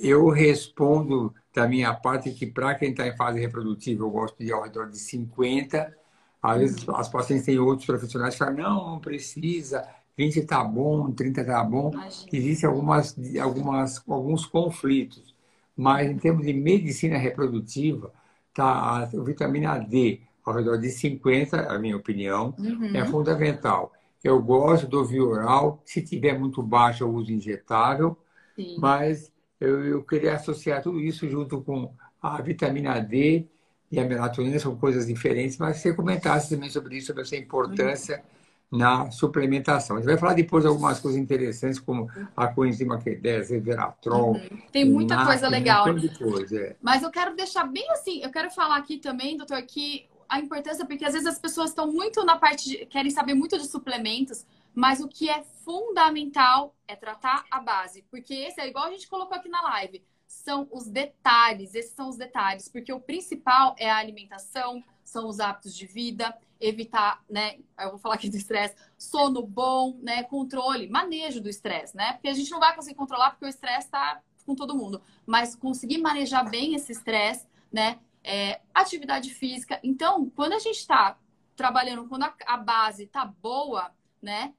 Eu 0.00 0.28
respondo 0.28 1.34
da 1.52 1.66
minha 1.66 1.92
parte 1.92 2.30
que 2.30 2.46
para 2.46 2.74
quem 2.76 2.90
está 2.90 3.06
em 3.06 3.16
fase 3.16 3.40
reprodutiva, 3.40 4.04
eu 4.04 4.10
gosto 4.10 4.38
de 4.38 4.46
ir 4.46 4.52
ao 4.52 4.62
redor 4.62 4.88
de 4.88 4.98
50. 4.98 5.92
Às 6.40 6.58
vezes 6.58 6.88
as 6.88 7.08
pacientes 7.08 7.44
têm 7.44 7.58
outros 7.58 7.86
profissionais 7.86 8.34
que 8.34 8.38
falam, 8.38 8.54
não, 8.54 8.90
não 8.90 8.98
precisa, 9.00 9.84
20 10.16 10.36
está 10.36 10.62
bom, 10.62 11.10
30 11.10 11.40
está 11.40 11.64
bom. 11.64 11.90
Existem 12.32 12.70
algumas, 12.70 13.16
algumas, 13.40 14.02
alguns 14.08 14.46
conflitos. 14.46 15.35
Mas 15.76 16.10
em 16.10 16.16
termos 16.16 16.46
de 16.46 16.52
medicina 16.52 17.18
reprodutiva, 17.18 18.12
tá, 18.54 19.02
a 19.02 19.04
vitamina 19.04 19.78
D 19.78 20.20
ao 20.44 20.54
redor 20.54 20.78
de 20.78 20.90
50, 20.90 21.62
a 21.62 21.78
minha 21.78 21.96
opinião, 21.96 22.54
uhum. 22.58 22.96
é 22.96 23.04
fundamental. 23.04 23.92
Eu 24.22 24.40
gosto 24.40 24.86
do 24.86 25.04
via 25.04 25.22
oral. 25.22 25.82
Se 25.84 26.00
tiver 26.02 26.38
muito 26.38 26.62
baixo, 26.62 27.04
eu 27.04 27.12
uso 27.12 27.32
injetável. 27.32 28.16
Sim. 28.54 28.76
Mas 28.78 29.32
eu, 29.60 29.84
eu, 29.84 30.02
queria 30.02 30.34
associar 30.34 30.82
tudo 30.82 31.00
isso 31.00 31.28
junto 31.28 31.60
com 31.62 31.92
a 32.22 32.40
vitamina 32.40 32.98
D 33.00 33.46
e 33.90 33.98
a 33.98 34.04
melatonina. 34.04 34.58
São 34.58 34.76
coisas 34.76 35.06
diferentes, 35.06 35.58
mas 35.58 35.78
você 35.78 35.92
comentasse 35.92 36.54
também 36.54 36.70
sobre 36.70 36.96
isso, 36.96 37.08
sobre 37.08 37.22
essa 37.22 37.36
importância 37.36 38.16
uhum. 38.16 38.35
Na 38.70 39.10
suplementação. 39.10 39.96
A 39.96 40.00
gente 40.00 40.08
vai 40.08 40.18
falar 40.18 40.34
depois 40.34 40.64
de 40.64 40.68
algumas 40.68 40.98
coisas 40.98 41.20
interessantes, 41.20 41.78
como 41.78 42.10
a 42.36 42.48
coenzima 42.48 42.98
Q10, 42.98 43.50
resveratrol. 43.50 44.32
Uhum. 44.32 44.62
Tem 44.72 44.84
muita 44.84 45.24
coisa 45.24 45.48
legal. 45.48 45.86
Coisa, 46.18 46.60
é. 46.60 46.76
Mas 46.82 47.02
eu 47.02 47.10
quero 47.10 47.34
deixar 47.36 47.64
bem 47.64 47.88
assim, 47.92 48.22
eu 48.22 48.30
quero 48.30 48.50
falar 48.50 48.76
aqui 48.76 48.98
também, 48.98 49.36
doutor, 49.36 49.62
que 49.62 50.08
a 50.28 50.40
importância, 50.40 50.84
porque 50.84 51.04
às 51.04 51.12
vezes 51.12 51.28
as 51.28 51.38
pessoas 51.38 51.70
estão 51.70 51.90
muito 51.92 52.24
na 52.24 52.36
parte 52.36 52.68
de, 52.68 52.86
querem 52.86 53.10
saber 53.10 53.34
muito 53.34 53.56
de 53.58 53.66
suplementos, 53.66 54.44
mas 54.74 55.00
o 55.00 55.08
que 55.08 55.30
é 55.30 55.42
fundamental 55.64 56.74
é 56.86 56.96
tratar 56.96 57.44
a 57.50 57.60
base, 57.60 58.04
porque 58.10 58.34
esse 58.34 58.60
é 58.60 58.68
igual 58.68 58.86
a 58.86 58.90
gente 58.90 59.08
colocou 59.08 59.36
aqui 59.36 59.48
na 59.48 59.62
live, 59.62 60.02
são 60.26 60.68
os 60.72 60.86
detalhes, 60.86 61.74
esses 61.74 61.92
são 61.92 62.08
os 62.08 62.16
detalhes, 62.16 62.68
porque 62.68 62.92
o 62.92 63.00
principal 63.00 63.74
é 63.78 63.88
a 63.88 63.96
alimentação, 63.96 64.82
são 65.16 65.28
os 65.28 65.40
hábitos 65.40 65.74
de 65.74 65.86
vida, 65.86 66.36
evitar, 66.60 67.24
né, 67.28 67.58
eu 67.80 67.90
vou 67.90 67.98
falar 67.98 68.16
aqui 68.16 68.28
do 68.28 68.36
estresse, 68.36 68.74
sono 68.98 69.40
bom, 69.46 69.96
né, 70.02 70.22
controle, 70.24 70.90
manejo 70.90 71.40
do 71.40 71.48
estresse, 71.48 71.96
né? 71.96 72.12
Porque 72.12 72.28
a 72.28 72.34
gente 72.34 72.50
não 72.50 72.60
vai 72.60 72.74
conseguir 72.76 72.96
controlar 72.96 73.30
porque 73.30 73.46
o 73.46 73.48
estresse 73.48 73.86
está 73.86 74.20
com 74.44 74.54
todo 74.54 74.76
mundo, 74.76 75.00
mas 75.24 75.54
conseguir 75.54 75.98
manejar 75.98 76.48
bem 76.50 76.74
esse 76.74 76.92
estresse, 76.92 77.46
né, 77.72 77.98
é, 78.22 78.60
atividade 78.74 79.32
física. 79.32 79.80
Então, 79.82 80.28
quando 80.36 80.52
a 80.52 80.58
gente 80.58 80.76
está 80.76 81.18
trabalhando, 81.56 82.06
quando 82.06 82.24
a, 82.24 82.34
a 82.46 82.58
base 82.58 83.04
está 83.04 83.24
boa, 83.24 83.90
né? 84.20 84.52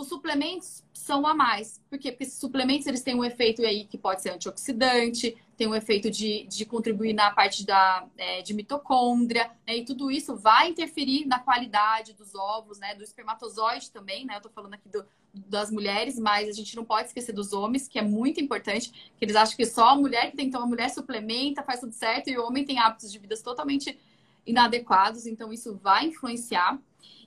Os 0.00 0.08
suplementos 0.08 0.82
são 0.94 1.26
a 1.26 1.34
mais. 1.34 1.78
Por 1.90 1.98
quê? 1.98 2.10
Porque 2.10 2.24
esses 2.24 2.40
suplementos 2.40 2.86
eles 2.86 3.02
têm 3.02 3.14
um 3.14 3.22
efeito 3.22 3.60
aí 3.60 3.84
que 3.84 3.98
pode 3.98 4.22
ser 4.22 4.30
antioxidante, 4.30 5.36
tem 5.58 5.66
um 5.66 5.74
efeito 5.74 6.10
de, 6.10 6.46
de 6.46 6.64
contribuir 6.64 7.12
na 7.12 7.30
parte 7.30 7.66
da, 7.66 8.06
é, 8.16 8.40
de 8.40 8.54
mitocôndria, 8.54 9.50
né? 9.66 9.76
E 9.76 9.84
tudo 9.84 10.10
isso 10.10 10.34
vai 10.34 10.70
interferir 10.70 11.26
na 11.26 11.38
qualidade 11.38 12.14
dos 12.14 12.34
ovos, 12.34 12.78
né? 12.78 12.94
Do 12.94 13.04
espermatozoide 13.04 13.90
também, 13.90 14.24
né? 14.24 14.38
Eu 14.38 14.40
tô 14.40 14.48
falando 14.48 14.72
aqui 14.72 14.88
do, 14.88 15.04
das 15.34 15.70
mulheres, 15.70 16.18
mas 16.18 16.48
a 16.48 16.52
gente 16.52 16.74
não 16.74 16.84
pode 16.84 17.08
esquecer 17.08 17.34
dos 17.34 17.52
homens, 17.52 17.86
que 17.86 17.98
é 17.98 18.02
muito 18.02 18.40
importante, 18.40 19.12
que 19.18 19.22
eles 19.22 19.36
acham 19.36 19.54
que 19.54 19.66
só 19.66 19.90
a 19.90 19.96
mulher 19.96 20.30
que 20.30 20.36
tem, 20.38 20.46
então 20.46 20.62
a 20.62 20.66
mulher 20.66 20.88
suplementa, 20.88 21.62
faz 21.62 21.80
tudo 21.80 21.92
certo, 21.92 22.30
e 22.30 22.38
o 22.38 22.46
homem 22.46 22.64
tem 22.64 22.78
hábitos 22.78 23.12
de 23.12 23.18
vida 23.18 23.36
totalmente 23.36 23.98
inadequados, 24.46 25.26
então 25.26 25.52
isso 25.52 25.76
vai 25.76 26.06
influenciar. 26.06 26.78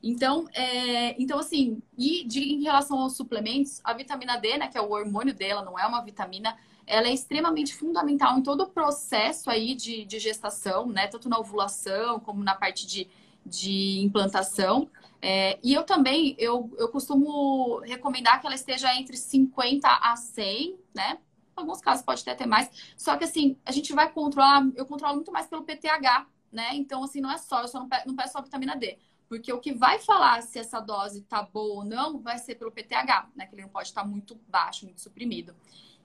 Então, 0.02 0.48
é, 0.54 1.22
então 1.22 1.40
assim, 1.40 1.82
e 1.98 2.26
de, 2.26 2.42
em 2.42 2.62
relação 2.62 3.00
aos 3.00 3.16
suplementos, 3.16 3.80
a 3.84 3.94
vitamina 3.94 4.38
D, 4.38 4.58
né, 4.58 4.68
que 4.68 4.78
é 4.78 4.82
o 4.82 4.92
hormônio 4.92 5.34
dela, 5.34 5.64
não 5.64 5.80
é 5.80 5.88
uma 5.88 6.02
vitamina, 6.02 6.58
ela 6.86 7.08
é 7.08 7.14
extremamente 7.14 7.74
fundamental 7.74 8.38
em 8.38 8.44
todo 8.44 8.64
o 8.64 8.70
processo 8.70 9.50
aí 9.50 9.74
de, 9.74 10.04
de 10.04 10.20
gestação, 10.20 10.88
né, 10.88 11.08
tanto 11.08 11.30
na 11.30 11.40
ovulação 11.40 12.20
como 12.20 12.44
na 12.44 12.54
parte 12.54 12.86
de, 12.86 13.08
de 13.46 14.00
implantação. 14.02 14.90
É, 15.22 15.58
e 15.64 15.74
eu 15.74 15.84
também, 15.86 16.36
eu, 16.38 16.70
eu 16.78 16.90
costumo 16.90 17.80
recomendar 17.80 18.42
que 18.42 18.46
ela 18.46 18.56
esteja 18.56 18.94
entre 18.94 19.16
50 19.16 19.88
a 19.88 20.18
100, 20.18 20.78
né? 20.94 21.18
Em 21.58 21.62
alguns 21.62 21.80
casos 21.80 22.04
pode 22.04 22.26
ter 22.26 22.32
até 22.32 22.46
mais. 22.46 22.70
Só 22.98 23.16
que 23.16 23.24
assim, 23.24 23.58
a 23.66 23.72
gente 23.72 23.94
vai 23.94 24.12
controlar, 24.12 24.68
eu 24.76 24.86
controlo 24.86 25.16
muito 25.16 25.32
mais 25.32 25.48
pelo 25.48 25.64
PTH, 25.64 26.28
né? 26.54 26.70
Então, 26.74 27.04
assim, 27.04 27.20
não 27.20 27.32
é 27.32 27.38
só, 27.38 27.62
eu 27.62 27.68
só 27.68 27.80
não 27.80 27.90
peço, 27.90 28.08
não 28.08 28.16
peço 28.16 28.34
só 28.34 28.42
vitamina 28.42 28.76
D. 28.76 28.98
Porque 29.28 29.52
o 29.52 29.60
que 29.60 29.74
vai 29.74 30.00
falar 30.00 30.42
se 30.44 30.60
essa 30.60 30.80
dose 30.80 31.22
tá 31.22 31.42
boa 31.42 31.78
ou 31.80 31.86
não 31.86 32.20
vai 32.20 32.38
ser 32.38 32.56
pelo 32.56 32.72
PTH, 32.72 33.30
né? 33.36 33.48
Que 33.48 33.56
ele 33.56 33.64
não 33.64 33.70
pode 33.70 33.88
estar 33.88 34.06
muito 34.06 34.40
baixo, 34.48 34.86
muito 34.86 35.02
suprimido. 35.02 35.56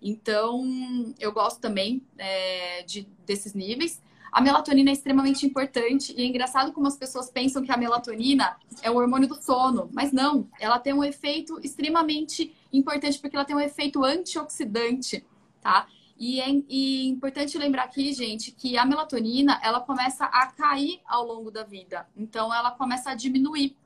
Então, 0.00 1.14
eu 1.19 1.33
gosto 1.33 1.61
também 1.61 2.02
é, 2.17 2.83
de, 2.85 3.02
desses 3.26 3.52
níveis. 3.52 4.02
A 4.31 4.40
melatonina 4.40 4.90
é 4.90 4.93
extremamente 4.93 5.45
importante 5.47 6.14
e 6.17 6.23
é 6.23 6.25
engraçado 6.25 6.73
como 6.73 6.87
as 6.87 6.97
pessoas 6.97 7.31
pensam 7.31 7.62
que 7.62 7.73
a 7.73 7.76
melatonina 7.76 8.57
é 8.83 8.90
o 8.90 8.97
hormônio 8.97 9.28
do 9.28 9.35
sono, 9.35 9.88
mas 9.93 10.12
não, 10.12 10.49
ela 10.61 10.78
tem 10.78 10.93
um 10.93 11.02
efeito 11.02 11.59
extremamente 11.62 12.55
importante 12.73 13.19
porque 13.19 13.35
ela 13.35 13.45
tem 13.45 13.57
um 13.57 13.61
efeito 13.61 14.05
antioxidante, 14.05 15.25
tá? 15.61 15.88
E 16.18 16.40
é 16.40 16.48
e 16.68 17.06
importante 17.06 17.56
lembrar 17.56 17.84
aqui, 17.84 18.12
gente, 18.12 18.50
que 18.50 18.76
a 18.76 18.84
melatonina 18.84 19.60
ela 19.62 19.80
começa 19.80 20.25
a 20.25 20.46
cair 20.48 21.00
ao 21.06 21.25
longo 21.25 21.50
da 21.50 21.62
vida, 21.62 22.08
então 22.16 22.52
ela 22.52 22.72
começa 22.72 23.10
a 23.10 23.14
diminuir, 23.14 23.76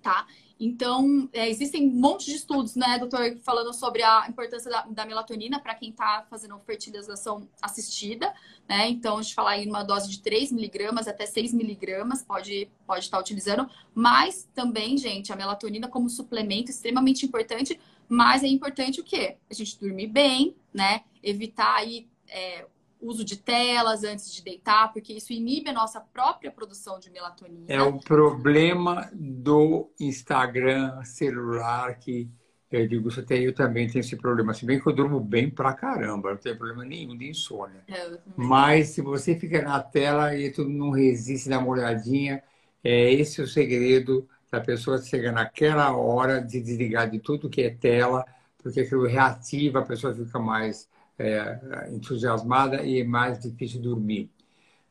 tá? 0.00 0.26
Então, 0.58 1.28
é, 1.34 1.50
existem 1.50 1.86
um 1.86 1.92
monte 1.92 2.26
de 2.26 2.36
estudos, 2.36 2.76
né, 2.76 2.98
doutor, 2.98 3.36
falando 3.42 3.74
sobre 3.74 4.02
a 4.02 4.26
importância 4.26 4.70
da, 4.70 4.82
da 4.86 5.04
melatonina 5.04 5.60
para 5.60 5.74
quem 5.74 5.90
está 5.90 6.24
fazendo 6.30 6.58
fertilização 6.60 7.46
assistida, 7.60 8.32
né? 8.66 8.88
Então, 8.88 9.18
a 9.18 9.22
gente 9.22 9.34
fala 9.34 9.50
aí 9.50 9.66
numa 9.66 9.82
dose 9.82 10.08
de 10.08 10.22
3 10.22 10.52
miligramas 10.52 11.06
até 11.06 11.26
6 11.26 11.52
miligramas, 11.52 12.22
pode, 12.22 12.70
pode 12.86 13.04
estar 13.04 13.18
utilizando. 13.18 13.68
Mas 13.94 14.48
também, 14.54 14.96
gente, 14.96 15.30
a 15.30 15.36
melatonina 15.36 15.88
como 15.88 16.08
suplemento 16.08 16.70
extremamente 16.70 17.26
importante, 17.26 17.78
mas 18.08 18.42
é 18.42 18.48
importante 18.48 19.00
o 19.00 19.04
quê? 19.04 19.36
A 19.50 19.54
gente 19.54 19.78
dormir 19.78 20.08
bem, 20.08 20.56
né? 20.72 21.02
Evitar 21.22 21.76
aí 21.76 22.08
é, 22.28 22.66
uso 23.00 23.24
de 23.24 23.36
telas 23.36 24.04
antes 24.04 24.32
de 24.32 24.42
deitar, 24.42 24.92
porque 24.92 25.12
isso 25.12 25.32
inibe 25.32 25.70
a 25.70 25.72
nossa 25.72 26.00
própria 26.00 26.50
produção 26.50 26.98
de 26.98 27.10
melatonina. 27.10 27.66
É 27.68 27.80
o 27.82 27.98
problema 27.98 29.10
do 29.12 29.90
Instagram 30.00 31.02
celular 31.04 31.98
que 31.98 32.28
eu 32.70 32.86
digo, 32.86 33.08
isso 33.08 33.20
até 33.20 33.38
eu 33.38 33.54
também 33.54 33.86
tenho 33.86 34.00
esse 34.00 34.16
problema. 34.16 34.52
Se 34.52 34.66
bem 34.66 34.80
que 34.80 34.86
eu 34.88 34.92
durmo 34.92 35.20
bem 35.20 35.48
pra 35.48 35.72
caramba, 35.72 36.30
não 36.30 36.36
tem 36.36 36.56
problema 36.56 36.84
nenhum 36.84 37.16
de 37.16 37.28
insônia. 37.28 37.84
É, 37.86 38.18
Mas 38.36 38.88
se 38.88 39.00
você 39.00 39.38
fica 39.38 39.62
na 39.62 39.80
tela 39.80 40.36
e 40.36 40.50
tu 40.50 40.68
não 40.68 40.90
resiste, 40.90 41.48
dá 41.48 41.58
uma 41.58 41.68
olhadinha, 41.68 42.42
é 42.82 43.12
esse 43.12 43.40
o 43.40 43.46
segredo 43.46 44.28
da 44.50 44.60
pessoa 44.60 45.02
chegar 45.02 45.32
naquela 45.32 45.96
hora 45.96 46.40
de 46.40 46.60
desligar 46.60 47.10
de 47.10 47.18
tudo 47.18 47.50
que 47.50 47.62
é 47.62 47.70
tela, 47.70 48.24
porque 48.58 48.80
aquilo 48.80 49.06
reativa, 49.06 49.80
a 49.80 49.84
pessoa 49.84 50.14
fica 50.14 50.38
mais 50.38 50.88
é, 51.18 51.88
entusiasmada 51.90 52.82
e 52.82 53.00
é 53.00 53.04
mais 53.04 53.38
difícil 53.38 53.80
dormir. 53.80 54.30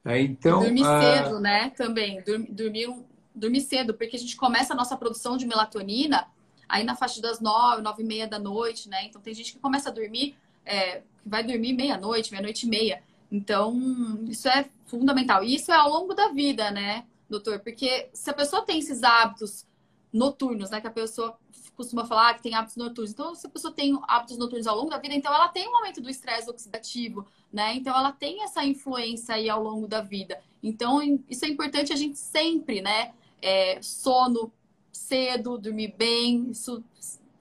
É, 0.03 0.21
então, 0.21 0.61
dormir 0.61 0.85
ah, 0.85 1.01
cedo, 1.01 1.39
né? 1.39 1.69
Também. 1.71 2.23
Dormir, 2.49 2.93
dormir 3.33 3.61
cedo, 3.61 3.93
porque 3.93 4.15
a 4.15 4.19
gente 4.19 4.35
começa 4.35 4.73
a 4.73 4.75
nossa 4.75 4.95
produção 4.95 5.35
de 5.35 5.45
melatonina 5.45 6.27
aí 6.67 6.83
na 6.83 6.95
faixa 6.95 7.21
das 7.21 7.39
nove, 7.39 7.81
nove 7.81 8.03
e 8.03 8.05
meia 8.05 8.27
da 8.27 8.39
noite, 8.39 8.89
né? 8.89 9.05
Então 9.05 9.21
tem 9.21 9.33
gente 9.33 9.53
que 9.53 9.59
começa 9.59 9.89
a 9.89 9.91
dormir, 9.91 10.35
é, 10.65 11.01
que 11.21 11.29
vai 11.29 11.43
dormir 11.43 11.73
meia-noite, 11.73 12.31
meia-noite 12.31 12.65
e 12.65 12.69
meia. 12.69 13.01
Então, 13.31 14.23
isso 14.27 14.47
é 14.47 14.65
fundamental. 14.85 15.43
E 15.43 15.55
isso 15.55 15.71
é 15.71 15.75
ao 15.75 15.89
longo 15.89 16.13
da 16.13 16.29
vida, 16.29 16.71
né, 16.71 17.03
doutor? 17.39 17.59
Porque 17.59 18.09
se 18.13 18.29
a 18.29 18.33
pessoa 18.33 18.63
tem 18.63 18.79
esses 18.79 19.03
hábitos 19.03 19.65
noturnos, 20.11 20.69
né? 20.69 20.79
Que 20.79 20.87
a 20.87 20.91
pessoa 20.91 21.37
costuma 21.75 22.05
falar 22.05 22.35
que 22.35 22.43
tem 22.43 22.55
hábitos 22.55 22.77
noturnos. 22.77 23.11
Então, 23.11 23.35
se 23.35 23.45
a 23.45 23.49
pessoa 23.49 23.73
tem 23.73 23.97
hábitos 24.07 24.37
noturnos 24.37 24.65
ao 24.65 24.77
longo 24.77 24.89
da 24.89 24.97
vida, 24.97 25.13
então 25.13 25.33
ela 25.33 25.49
tem 25.49 25.67
um 25.67 25.75
aumento 25.75 26.01
do 26.01 26.09
estresse 26.09 26.49
oxidativo, 26.49 27.27
né? 27.51 27.75
Então, 27.75 27.95
ela 27.95 28.11
tem 28.11 28.43
essa 28.43 28.63
influência 28.63 29.35
aí 29.35 29.49
ao 29.49 29.61
longo 29.61 29.87
da 29.87 30.01
vida. 30.01 30.41
Então, 30.63 31.01
isso 31.29 31.43
é 31.45 31.49
importante 31.49 31.91
a 31.91 31.95
gente 31.95 32.17
sempre, 32.17 32.81
né? 32.81 33.13
É, 33.41 33.81
sono 33.81 34.51
cedo, 34.91 35.57
dormir 35.57 35.93
bem, 35.97 36.49
isso 36.49 36.83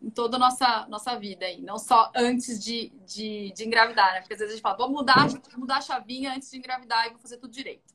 em 0.03 0.11
toda 0.11 0.37
a 0.37 0.39
nossa, 0.39 0.87
nossa 0.89 1.17
vida 1.19 1.47
aí, 1.47 1.63
não 1.63 1.79
só 1.79 2.13
antes 2.15 2.63
de, 2.63 2.93
de, 3.07 3.53
de 3.57 3.65
engravidar, 3.65 4.13
né? 4.13 4.21
Porque 4.21 4.35
às 4.35 4.41
vezes 4.41 4.53
a 4.53 4.57
gente 4.57 4.63
fala, 4.63 4.77
vou 4.77 4.91
mudar, 4.91 5.29
mudar 5.57 5.79
a 5.79 5.81
chavinha 5.81 6.35
antes 6.35 6.51
de 6.51 6.59
engravidar 6.59 7.07
e 7.07 7.11
vou 7.11 7.19
fazer 7.19 7.39
tudo 7.39 7.53
direito. 7.53 7.94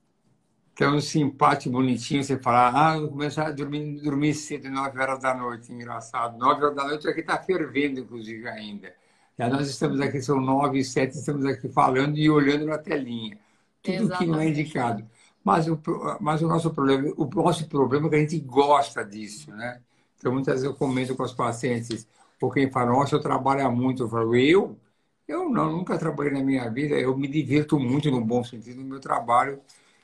Então, 0.80 0.98
simpático, 1.02 1.74
bonitinho, 1.74 2.24
você 2.24 2.38
falar, 2.38 2.72
ah, 2.74 2.96
eu 2.96 3.10
começar 3.10 3.48
a 3.48 3.52
dormir, 3.52 4.00
dormir 4.00 4.34
cedo, 4.34 4.70
9 4.70 4.98
horas 4.98 5.20
da 5.20 5.36
noite, 5.36 5.74
engraçado. 5.74 6.38
9 6.38 6.64
horas 6.64 6.74
da 6.74 6.86
noite 6.86 7.06
aqui 7.06 7.20
está 7.20 7.38
fervendo, 7.38 8.00
inclusive, 8.00 8.48
ainda. 8.48 8.94
Já 9.38 9.50
nós 9.50 9.68
estamos 9.68 10.00
aqui, 10.00 10.22
são 10.22 10.40
9 10.40 10.80
e 10.80 10.86
7, 10.86 11.18
estamos 11.18 11.44
aqui 11.46 11.68
falando 11.68 12.18
e 12.18 12.30
olhando 12.30 12.66
na 12.66 12.78
telinha. 12.78 13.38
Tudo 13.84 13.94
Exatamente. 13.94 14.18
que 14.20 14.26
não 14.26 14.40
é 14.40 14.48
indicado. 14.48 15.06
Mas 15.44 15.68
o, 15.68 15.78
mas 16.22 16.42
o 16.42 16.48
nosso 16.48 16.70
problema, 16.74 17.14
o 17.18 17.26
nosso 17.26 17.68
problema 17.68 18.08
é 18.08 18.10
que 18.12 18.16
a 18.16 18.20
gente 18.20 18.40
gosta 18.40 19.04
disso, 19.04 19.52
né? 19.52 19.82
Então, 20.18 20.32
muitas 20.32 20.54
vezes 20.54 20.66
eu 20.66 20.74
comento 20.74 21.14
com 21.14 21.24
os 21.24 21.34
pacientes, 21.34 22.08
ou 22.42 22.50
quem 22.50 22.72
fala, 22.72 22.92
nossa, 22.92 23.18
eu 23.18 23.20
trabalho 23.20 23.70
muito. 23.70 24.04
Eu 24.04 24.10
falo, 24.10 24.34
eu? 24.34 24.80
Eu 25.28 25.50
não, 25.50 25.74
nunca 25.74 25.98
trabalhei 25.98 26.32
na 26.32 26.42
minha 26.42 26.70
vida. 26.70 26.96
Eu 26.96 27.18
me 27.18 27.28
divirto 27.28 27.78
muito, 27.78 28.10
no 28.10 28.24
bom 28.24 28.46
sentido, 28.46 28.80
no 28.80 28.88
meu 28.88 29.02
trabalho 29.02 29.60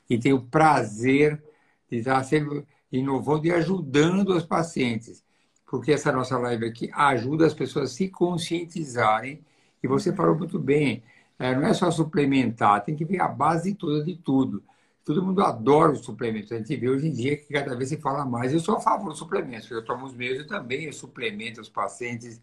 e 0.08 0.18
tenho 0.18 0.40
prazer 0.40 1.42
de 1.90 1.98
estar 1.98 2.22
sempre 2.24 2.66
inovando 2.90 3.46
e 3.46 3.52
ajudando 3.52 4.30
os 4.30 4.44
pacientes. 4.44 5.24
Porque 5.66 5.92
essa 5.92 6.12
nossa 6.12 6.38
live 6.38 6.66
aqui 6.66 6.90
ajuda 6.92 7.46
as 7.46 7.54
pessoas 7.54 7.90
a 7.90 7.94
se 7.94 8.08
conscientizarem. 8.08 9.44
E 9.82 9.88
você 9.88 10.12
falou 10.12 10.36
muito 10.36 10.58
bem, 10.58 11.02
é, 11.38 11.54
não 11.54 11.66
é 11.66 11.74
só 11.74 11.90
suplementar, 11.90 12.84
tem 12.84 12.94
que 12.94 13.04
ver 13.04 13.20
a 13.20 13.28
base 13.28 13.74
toda 13.74 14.04
de 14.04 14.16
tudo. 14.16 14.62
Todo 15.04 15.22
mundo 15.22 15.42
adora 15.42 15.92
os 15.92 16.00
suplementos. 16.00 16.50
A 16.50 16.56
gente 16.56 16.74
vê 16.76 16.88
hoje 16.88 17.06
em 17.06 17.12
dia 17.12 17.36
que 17.36 17.52
cada 17.52 17.76
vez 17.76 17.90
se 17.90 17.96
fala 17.96 18.24
mais. 18.24 18.52
Eu 18.52 18.58
sou 18.58 18.76
a 18.76 18.80
favor 18.80 19.10
dos 19.10 19.18
suplementos. 19.18 19.70
Eu 19.70 19.84
tomo 19.84 20.04
os 20.04 20.14
meus 20.14 20.40
e 20.40 20.44
também 20.44 20.90
suplemento 20.90 21.60
os 21.60 21.68
pacientes 21.68 22.42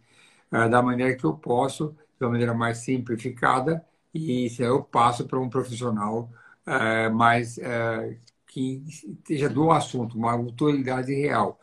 uh, 0.49 0.69
da 0.69 0.81
maneira 0.81 1.13
que 1.15 1.25
eu 1.25 1.33
posso, 1.33 1.89
de 2.17 2.25
uma 2.25 2.31
maneira 2.31 2.53
mais 2.53 2.77
simplificada. 2.77 3.85
E 4.13 4.49
eu 4.59 4.81
passo 4.81 5.25
para 5.25 5.39
um 5.39 5.49
profissional 5.49 6.29
é, 6.65 7.09
mas 7.09 7.57
é, 7.57 8.17
que 8.47 8.83
esteja 8.87 9.49
do 9.49 9.71
assunto, 9.71 10.17
uma 10.17 10.33
autoridade 10.33 11.13
real. 11.13 11.59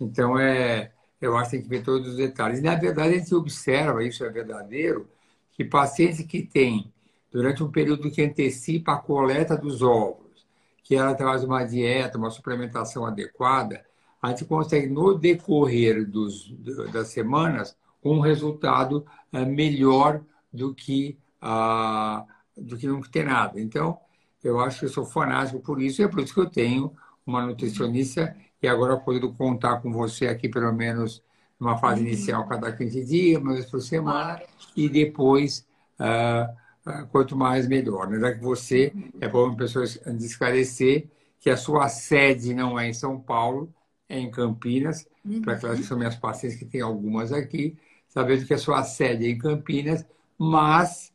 Então, 0.00 0.38
é, 0.38 0.92
eu 1.20 1.36
acho 1.36 1.50
que 1.50 1.56
tem 1.56 1.62
que 1.62 1.68
ver 1.68 1.82
todos 1.82 2.08
os 2.08 2.16
detalhes. 2.16 2.62
Na 2.62 2.74
verdade, 2.74 3.14
a 3.14 3.18
gente 3.18 3.34
observa, 3.34 4.04
isso 4.04 4.24
é 4.24 4.30
verdadeiro, 4.30 5.08
que 5.52 5.64
pacientes 5.64 6.24
que 6.26 6.42
têm, 6.42 6.92
durante 7.32 7.62
um 7.62 7.70
período 7.70 8.10
que 8.10 8.22
antecipa 8.22 8.92
a 8.92 8.98
coleta 8.98 9.56
dos 9.56 9.82
ovos, 9.82 10.46
que 10.82 10.94
ela 10.94 11.14
traz 11.14 11.44
uma 11.44 11.64
dieta, 11.64 12.16
uma 12.16 12.30
suplementação 12.30 13.04
adequada, 13.04 13.84
a 14.22 14.30
gente 14.30 14.44
consegue, 14.44 14.88
no 14.88 15.14
decorrer 15.14 16.08
dos, 16.08 16.50
das 16.92 17.08
semanas, 17.08 17.76
um 18.02 18.20
resultado 18.20 19.04
é, 19.32 19.44
melhor 19.44 20.22
do 20.52 20.74
que, 20.74 21.18
ah, 21.40 22.24
do 22.56 22.76
que 22.76 22.86
não 22.86 23.00
ter 23.00 23.24
nada. 23.24 23.60
Então, 23.60 23.98
eu 24.42 24.60
acho 24.60 24.80
que 24.80 24.84
eu 24.86 24.90
sou 24.90 25.04
fanático 25.04 25.60
por 25.60 25.80
isso, 25.80 26.00
e 26.00 26.04
é 26.04 26.08
por 26.08 26.20
isso 26.20 26.34
que 26.34 26.40
eu 26.40 26.50
tenho 26.50 26.92
uma 27.26 27.44
nutricionista 27.44 28.34
e 28.62 28.68
agora 28.68 28.96
poder 28.96 29.20
contar 29.34 29.80
com 29.80 29.92
você 29.92 30.26
aqui 30.26 30.48
pelo 30.48 30.72
menos 30.72 31.22
numa 31.58 31.76
fase 31.76 32.00
uhum. 32.00 32.08
inicial 32.08 32.46
cada 32.46 32.72
15 32.72 33.04
dias, 33.04 33.42
uma 33.42 33.52
vez 33.52 33.66
por 33.66 33.80
semana, 33.80 34.40
e 34.76 34.88
depois, 34.88 35.66
uh, 35.98 36.50
uh, 36.88 37.06
quanto 37.08 37.36
mais 37.36 37.66
melhor. 37.66 38.08
Né? 38.08 38.18
Já 38.20 38.32
que 38.32 38.40
você 38.40 38.92
é 39.20 39.28
bom 39.28 39.54
pessoas 39.54 39.98
esclarecer 40.20 41.08
que 41.40 41.50
a 41.50 41.56
sua 41.56 41.88
sede 41.88 42.54
não 42.54 42.78
é 42.78 42.88
em 42.88 42.92
São 42.92 43.18
Paulo, 43.18 43.72
é 44.08 44.18
em 44.18 44.30
Campinas, 44.30 45.06
uhum. 45.24 45.42
para 45.42 45.54
aquelas 45.54 45.78
que 45.78 45.84
são 45.84 45.98
minhas 45.98 46.16
pacientes, 46.16 46.58
que 46.58 46.64
tem 46.64 46.80
algumas 46.80 47.32
aqui, 47.32 47.76
sabendo 48.08 48.46
que 48.46 48.54
a 48.54 48.58
sua 48.58 48.82
sede 48.84 49.26
é 49.26 49.30
em 49.30 49.38
Campinas, 49.38 50.04
mas 50.38 51.12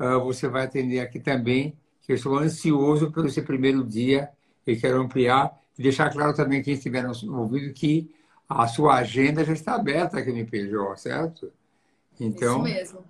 uh, 0.00 0.20
você 0.20 0.48
vai 0.48 0.64
atender 0.64 1.00
aqui 1.00 1.20
também 1.20 1.76
que 2.04 2.12
eu 2.12 2.16
estou 2.16 2.38
ansioso 2.38 3.10
pelo 3.10 3.26
esse 3.26 3.42
primeiro 3.42 3.82
dia 3.82 4.28
e 4.66 4.76
quero 4.76 5.00
ampliar 5.00 5.58
e 5.78 5.82
deixar 5.82 6.10
claro 6.10 6.34
também 6.34 6.62
quem 6.62 6.74
estiver 6.74 7.04
ouvindo 7.06 7.72
que 7.72 8.14
a 8.48 8.66
sua 8.68 8.96
agenda 8.96 9.44
já 9.44 9.52
está 9.52 9.74
aberta 9.74 10.18
aqui 10.18 10.30
no 10.30 10.38
IPJ, 10.38 10.96
certo? 10.96 11.52
Então, 12.20 12.58
Isso 12.58 12.74
mesmo. 12.74 13.04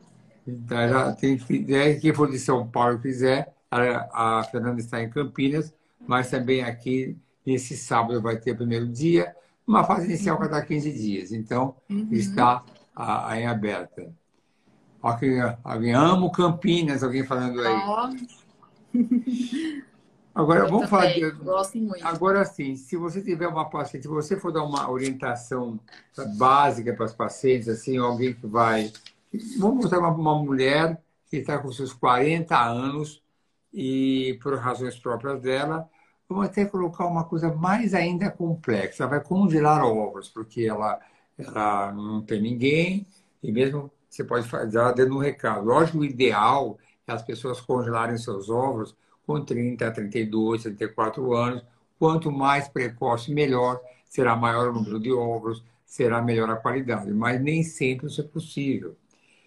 Então, 0.46 0.88
já 0.88 1.12
tem, 1.12 1.38
é, 1.68 1.94
quem 1.94 2.14
for 2.14 2.30
de 2.30 2.38
São 2.38 2.66
Paulo 2.68 2.98
quiser, 2.98 3.52
a, 3.70 4.38
a 4.38 4.44
Fernanda 4.44 4.80
está 4.80 5.02
em 5.02 5.10
Campinas, 5.10 5.74
mas 6.06 6.30
também 6.30 6.62
aqui 6.62 7.16
nesse 7.44 7.76
sábado 7.76 8.20
vai 8.22 8.36
ter 8.36 8.52
o 8.52 8.56
primeiro 8.56 8.86
dia, 8.86 9.34
uma 9.66 9.84
fase 9.84 10.06
inicial 10.06 10.38
cada 10.38 10.62
15 10.62 10.92
dias. 10.92 11.32
Então, 11.32 11.74
uhum. 11.90 12.08
está 12.12 12.62
a, 12.94 13.38
em 13.38 13.46
aberta. 13.46 14.12
Alguém, 15.02 15.38
alguém 15.62 15.92
amo 15.92 16.30
Campinas, 16.30 17.02
alguém 17.02 17.24
falando 17.24 17.60
aí. 17.60 17.82
Oh. 17.86 18.43
Agora, 20.34 20.60
eu 20.60 20.68
vamos 20.68 20.90
falar. 20.90 21.12
De... 21.12 21.30
Gosto 21.30 21.78
muito. 21.78 22.04
Agora 22.04 22.44
sim, 22.44 22.74
se 22.74 22.96
você 22.96 23.22
tiver 23.22 23.46
uma 23.46 23.70
paciente, 23.70 24.02
se 24.02 24.08
você 24.08 24.38
for 24.38 24.52
dar 24.52 24.64
uma 24.64 24.90
orientação 24.90 25.78
básica 26.36 26.92
para 26.92 27.06
os 27.06 27.12
pacientes, 27.12 27.68
assim, 27.68 27.96
alguém 27.96 28.34
que 28.34 28.46
vai. 28.46 28.92
Vamos 29.58 29.86
usar 29.86 29.98
uma, 29.98 30.08
uma 30.08 30.42
mulher 30.42 31.00
que 31.28 31.36
está 31.36 31.58
com 31.58 31.70
seus 31.70 31.92
40 31.92 32.56
anos 32.56 33.22
e, 33.72 34.38
por 34.42 34.56
razões 34.56 34.98
próprias 34.98 35.40
dela, 35.40 35.88
vamos 36.28 36.46
até 36.46 36.64
colocar 36.64 37.06
uma 37.06 37.24
coisa 37.24 37.52
mais 37.52 37.94
ainda 37.94 38.30
complexa. 38.30 39.04
Ela 39.04 39.10
vai 39.10 39.20
congelar 39.20 39.84
ovos, 39.84 40.28
porque 40.28 40.62
ela, 40.62 41.00
ela 41.38 41.92
não 41.92 42.22
tem 42.22 42.40
ninguém 42.40 43.06
e 43.42 43.52
mesmo 43.52 43.90
você 44.08 44.24
pode 44.24 44.48
fazer 44.48 44.78
ela 44.78 44.92
dando 44.92 45.16
um 45.16 45.20
recado. 45.20 45.64
Lógico, 45.64 45.98
o 45.98 46.04
ideal 46.04 46.78
as 47.06 47.22
pessoas 47.22 47.60
congelarem 47.60 48.16
seus 48.16 48.48
ovos 48.48 48.96
com 49.26 49.42
30, 49.42 49.90
32, 49.90 50.62
34 50.62 51.34
anos. 51.34 51.62
Quanto 51.98 52.30
mais 52.30 52.68
precoce, 52.68 53.32
melhor. 53.32 53.80
Será 54.08 54.36
maior 54.36 54.68
o 54.68 54.72
número 54.72 55.00
de 55.00 55.12
ovos, 55.12 55.64
será 55.84 56.22
melhor 56.22 56.48
a 56.50 56.56
qualidade. 56.56 57.12
Mas 57.12 57.40
nem 57.40 57.62
sempre 57.62 58.06
isso 58.06 58.20
é 58.20 58.24
possível. 58.24 58.96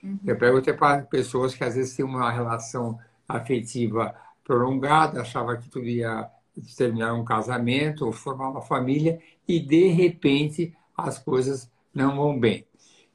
Uhum. 0.03 0.19
Eu 0.25 0.37
perguntei 0.37 0.73
para 0.73 1.03
pessoas 1.03 1.55
que 1.55 1.63
às 1.63 1.75
vezes 1.75 1.95
têm 1.95 2.05
uma 2.05 2.29
relação 2.31 2.99
afetiva 3.27 4.13
prolongada, 4.43 5.21
achava 5.21 5.57
que 5.57 5.69
tudo 5.69 5.85
ia 5.85 6.29
terminar 6.75 7.13
um 7.13 7.23
casamento 7.23 8.05
ou 8.05 8.11
formar 8.11 8.49
uma 8.49 8.61
família 8.61 9.19
e 9.47 9.59
de 9.59 9.87
repente 9.89 10.73
as 10.97 11.19
coisas 11.19 11.69
não 11.93 12.15
vão 12.15 12.39
bem. 12.39 12.65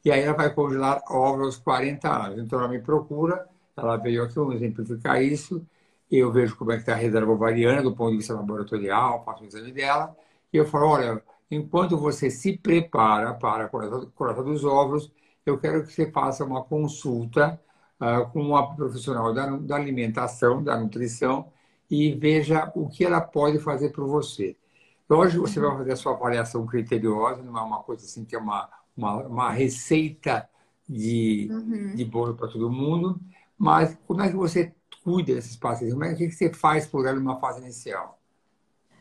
E 0.05 0.11
aí 0.11 0.23
ela 0.23 0.37
vai 0.37 0.53
congelar 0.53 1.03
ovos 1.11 1.47
aos 1.47 1.57
40 1.57 2.09
anos. 2.09 2.39
Então 2.39 2.59
ela 2.59 2.69
me 2.69 2.81
procura 2.81 3.47
ela 3.77 3.97
veio 3.97 4.23
aqui, 4.23 4.35
vamos 4.35 4.57
exemplificar 4.57 5.23
isso. 5.23 5.67
Eu 6.11 6.31
vejo 6.31 6.57
como 6.57 6.73
é 6.73 6.77
que 6.77 6.83
está 6.83 6.93
a 6.93 6.97
reserva 6.97 7.33
ovariana 7.33 7.83
do 7.83 7.95
ponto 7.95 8.11
de 8.11 8.19
vista 8.19 8.35
laboratorial, 8.35 9.25
faço 9.25 9.45
o 9.45 9.47
exame 9.47 9.73
dela. 9.73 10.15
E 10.53 10.57
eu 10.59 10.67
falo, 10.67 10.87
olha, 10.89 11.23
enquanto 11.51 11.97
você 11.97 12.31
se 12.31 12.59
prepara 12.59 13.35
para 13.35 13.65
a 13.65 13.69
coleta 13.69 14.43
dos 14.43 14.65
ovos, 14.65 15.11
eu 15.45 15.59
quero 15.59 15.85
que 15.85 15.93
você 15.93 16.11
faça 16.11 16.45
uma 16.45 16.63
consulta 16.63 17.61
uh, 18.01 18.31
com 18.31 18.41
uma 18.41 18.75
profissional 18.75 19.33
da, 19.33 19.47
da, 19.57 19.77
alimentação, 19.77 20.63
da 20.63 20.79
nutrição, 20.79 21.51
e 21.91 22.13
veja 22.13 22.71
o 22.75 22.89
que 22.89 23.05
ela 23.05 23.21
pode 23.21 23.59
fazer 23.59 23.91
por 23.91 24.07
você. 24.07 24.57
Lógico, 25.09 25.47
você 25.47 25.61
vai 25.61 25.77
fazer 25.77 25.93
a 25.93 25.97
sua 25.97 26.13
avaliação 26.13 26.65
criteriosa, 26.67 27.43
não 27.43 27.59
é 27.59 27.63
uma 27.63 27.83
coisa 27.83 28.05
assim 28.05 28.25
que 28.25 28.35
é 28.35 28.39
uma, 28.39 28.69
uma, 28.97 29.17
uma 29.27 29.51
receita 29.51 30.49
de, 30.89 31.49
uhum. 31.51 31.95
de 31.95 32.05
bolo 32.05 32.35
para 32.35 32.49
todo 32.49 32.71
mundo, 32.71 33.21
mas 33.63 33.97
como 34.09 34.21
é 34.21 34.29
que 34.29 34.35
você 34.35 34.75
cuida 35.05 35.37
desses 35.37 35.55
pacientes? 35.55 35.95
Como 35.95 36.05
é 36.05 36.17
que 36.17 36.29
você 36.33 36.53
faz 36.53 36.85
por 36.85 37.07
ela 37.07 37.21
numa 37.21 37.39
fase 37.39 37.61
inicial? 37.61 38.21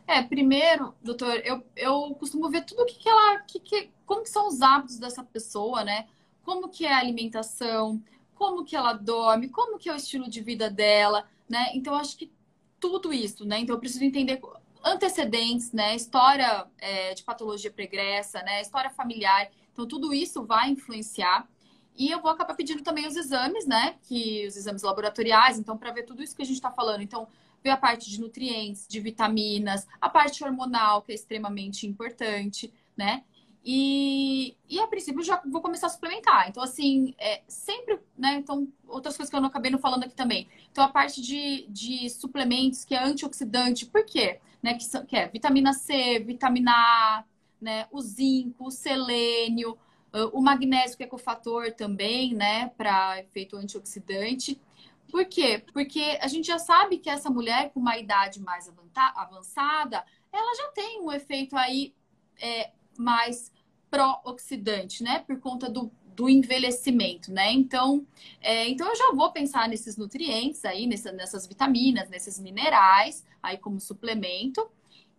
É, 0.06 0.22
primeiro, 0.22 0.94
doutor, 1.02 1.42
eu, 1.44 1.64
eu 1.74 2.14
costumo 2.14 2.48
ver 2.48 2.64
tudo 2.64 2.84
o 2.84 2.86
que, 2.86 2.94
que 2.94 3.08
ela. 3.08 3.40
Que, 3.40 3.58
que, 3.58 3.90
como 4.06 4.22
que 4.22 4.30
são 4.30 4.46
os 4.46 4.62
hábitos 4.62 5.00
dessa 5.00 5.24
pessoa, 5.24 5.82
né? 5.82 6.06
Como 6.44 6.68
que 6.68 6.86
é 6.86 6.94
a 6.94 7.00
alimentação, 7.00 8.00
como 8.36 8.64
que 8.64 8.76
ela 8.76 8.92
dorme, 8.92 9.48
como 9.48 9.80
que 9.80 9.88
é 9.88 9.92
o 9.92 9.96
estilo 9.96 10.30
de 10.30 10.40
vida 10.40 10.70
dela, 10.70 11.28
né? 11.48 11.72
Então, 11.74 11.96
acho 11.96 12.16
que 12.16 12.32
tudo 12.78 13.12
isso, 13.12 13.44
né? 13.44 13.58
Então, 13.58 13.74
eu 13.74 13.80
preciso 13.80 14.04
entender 14.04 14.40
antecedentes, 14.84 15.72
né? 15.72 15.96
História 15.96 16.68
é, 16.78 17.14
de 17.14 17.24
patologia 17.24 17.72
pregressa, 17.72 18.40
né? 18.42 18.60
História 18.60 18.90
familiar. 18.90 19.50
Então, 19.72 19.88
tudo 19.88 20.14
isso 20.14 20.46
vai 20.46 20.70
influenciar. 20.70 21.48
E 21.96 22.10
eu 22.10 22.20
vou 22.20 22.30
acabar 22.30 22.54
pedindo 22.54 22.82
também 22.82 23.06
os 23.06 23.16
exames, 23.16 23.66
né? 23.66 23.96
Que 24.02 24.46
os 24.46 24.56
exames 24.56 24.82
laboratoriais, 24.82 25.58
então, 25.58 25.76
para 25.76 25.92
ver 25.92 26.04
tudo 26.04 26.22
isso 26.22 26.34
que 26.34 26.42
a 26.42 26.46
gente 26.46 26.56
está 26.56 26.70
falando. 26.70 27.02
Então, 27.02 27.28
ver 27.62 27.70
a 27.70 27.76
parte 27.76 28.10
de 28.10 28.20
nutrientes, 28.20 28.86
de 28.88 28.98
vitaminas, 29.00 29.86
a 30.00 30.08
parte 30.08 30.42
hormonal, 30.42 31.02
que 31.02 31.12
é 31.12 31.14
extremamente 31.14 31.86
importante, 31.86 32.72
né? 32.96 33.22
E, 33.64 34.56
e 34.68 34.80
a 34.80 34.88
princípio 34.88 35.22
já 35.22 35.40
vou 35.46 35.60
começar 35.60 35.86
a 35.86 35.90
suplementar. 35.90 36.48
Então, 36.48 36.62
assim, 36.62 37.14
é, 37.18 37.42
sempre, 37.46 38.00
né? 38.18 38.34
Então, 38.34 38.66
outras 38.88 39.16
coisas 39.16 39.30
que 39.30 39.36
eu 39.36 39.40
não 39.40 39.48
acabei 39.48 39.70
não 39.70 39.78
falando 39.78 40.04
aqui 40.04 40.14
também. 40.14 40.48
Então, 40.70 40.82
a 40.82 40.88
parte 40.88 41.20
de, 41.20 41.66
de 41.68 42.10
suplementos, 42.10 42.84
que 42.84 42.94
é 42.94 43.02
antioxidante, 43.02 43.86
por 43.86 44.04
quê? 44.04 44.40
Né, 44.62 44.74
que, 44.74 45.06
que 45.06 45.16
é 45.16 45.28
vitamina 45.28 45.72
C, 45.72 46.20
vitamina 46.20 46.72
A, 46.72 47.24
né, 47.60 47.86
o 47.90 48.00
zinco, 48.00 48.66
o 48.66 48.70
selênio, 48.70 49.76
o 50.32 50.42
magnésio, 50.42 50.96
que 50.96 51.04
é 51.04 51.06
cofator 51.06 51.72
também, 51.72 52.34
né, 52.34 52.68
para 52.76 53.20
efeito 53.20 53.56
antioxidante. 53.56 54.60
Por 55.10 55.24
quê? 55.26 55.62
Porque 55.72 56.18
a 56.20 56.26
gente 56.26 56.46
já 56.46 56.58
sabe 56.58 56.98
que 56.98 57.10
essa 57.10 57.28
mulher 57.28 57.70
com 57.72 57.80
uma 57.80 57.98
idade 57.98 58.40
mais 58.40 58.70
avançada, 59.14 60.04
ela 60.32 60.56
já 60.56 60.68
tem 60.68 61.02
um 61.02 61.12
efeito 61.12 61.56
aí 61.56 61.94
é, 62.40 62.70
mais 62.98 63.52
pró-oxidante, 63.90 65.02
né? 65.02 65.18
Por 65.18 65.38
conta 65.38 65.68
do, 65.68 65.92
do 66.16 66.28
envelhecimento, 66.28 67.30
né? 67.30 67.52
Então, 67.52 68.06
é, 68.40 68.68
então 68.68 68.88
eu 68.88 68.96
já 68.96 69.12
vou 69.12 69.30
pensar 69.32 69.68
nesses 69.68 69.98
nutrientes 69.98 70.64
aí, 70.64 70.86
nessa, 70.86 71.12
nessas 71.12 71.46
vitaminas, 71.46 72.08
nesses 72.08 72.38
minerais, 72.40 73.22
aí 73.42 73.58
como 73.58 73.78
suplemento. 73.78 74.66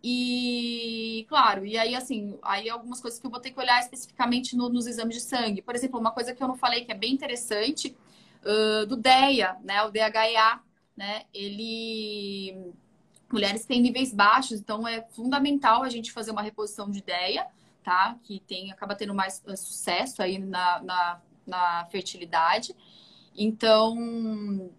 E, 0.04 1.26
claro, 1.30 1.66
e 1.66 1.78
aí, 1.78 1.96
assim, 1.96 2.38
aí 2.42 2.70
algumas 2.70 3.00
coisas 3.00 3.18
que 3.18 3.26
eu 3.26 3.32
vou 3.32 3.40
ter 3.40 3.52
que 3.52 3.60
olhar 3.60 3.80
especificamente 3.80 4.54
no, 4.54 4.68
nos 4.68 4.86
exames 4.86 5.16
de 5.16 5.22
sangue. 5.22 5.62
Por 5.62 5.76
exemplo, 5.76 5.98
uma 5.98 6.12
coisa 6.12 6.36
que 6.36 6.44
eu 6.44 6.48
não 6.48 6.58
falei 6.58 6.84
que 6.84 6.92
é 6.92 6.96
bem 6.96 7.14
interessante, 7.14 7.96
uh, 8.44 8.86
do 8.86 8.98
DEA, 8.98 9.56
né? 9.64 9.82
O 9.84 9.92
DHEA, 9.92 10.60
né? 10.98 11.24
Ele... 11.34 12.74
Mulheres 13.32 13.66
têm 13.66 13.82
níveis 13.82 14.14
baixos, 14.14 14.60
então 14.60 14.88
é 14.88 15.02
fundamental 15.12 15.82
a 15.84 15.90
gente 15.90 16.12
fazer 16.12 16.32
uma 16.32 16.42
reposição 16.42 16.92
de 16.92 17.02
DEA, 17.02 17.48
tá? 17.82 18.18
Que 18.24 18.42
tem, 18.42 18.72
acaba 18.72 18.96
tendo 18.96 19.16
mais 19.16 19.42
sucesso 19.56 20.22
aí 20.22 20.38
na, 20.38 20.82
na, 20.84 21.22
na 21.48 21.86
fertilidade. 21.86 22.76
Então, 23.36 24.70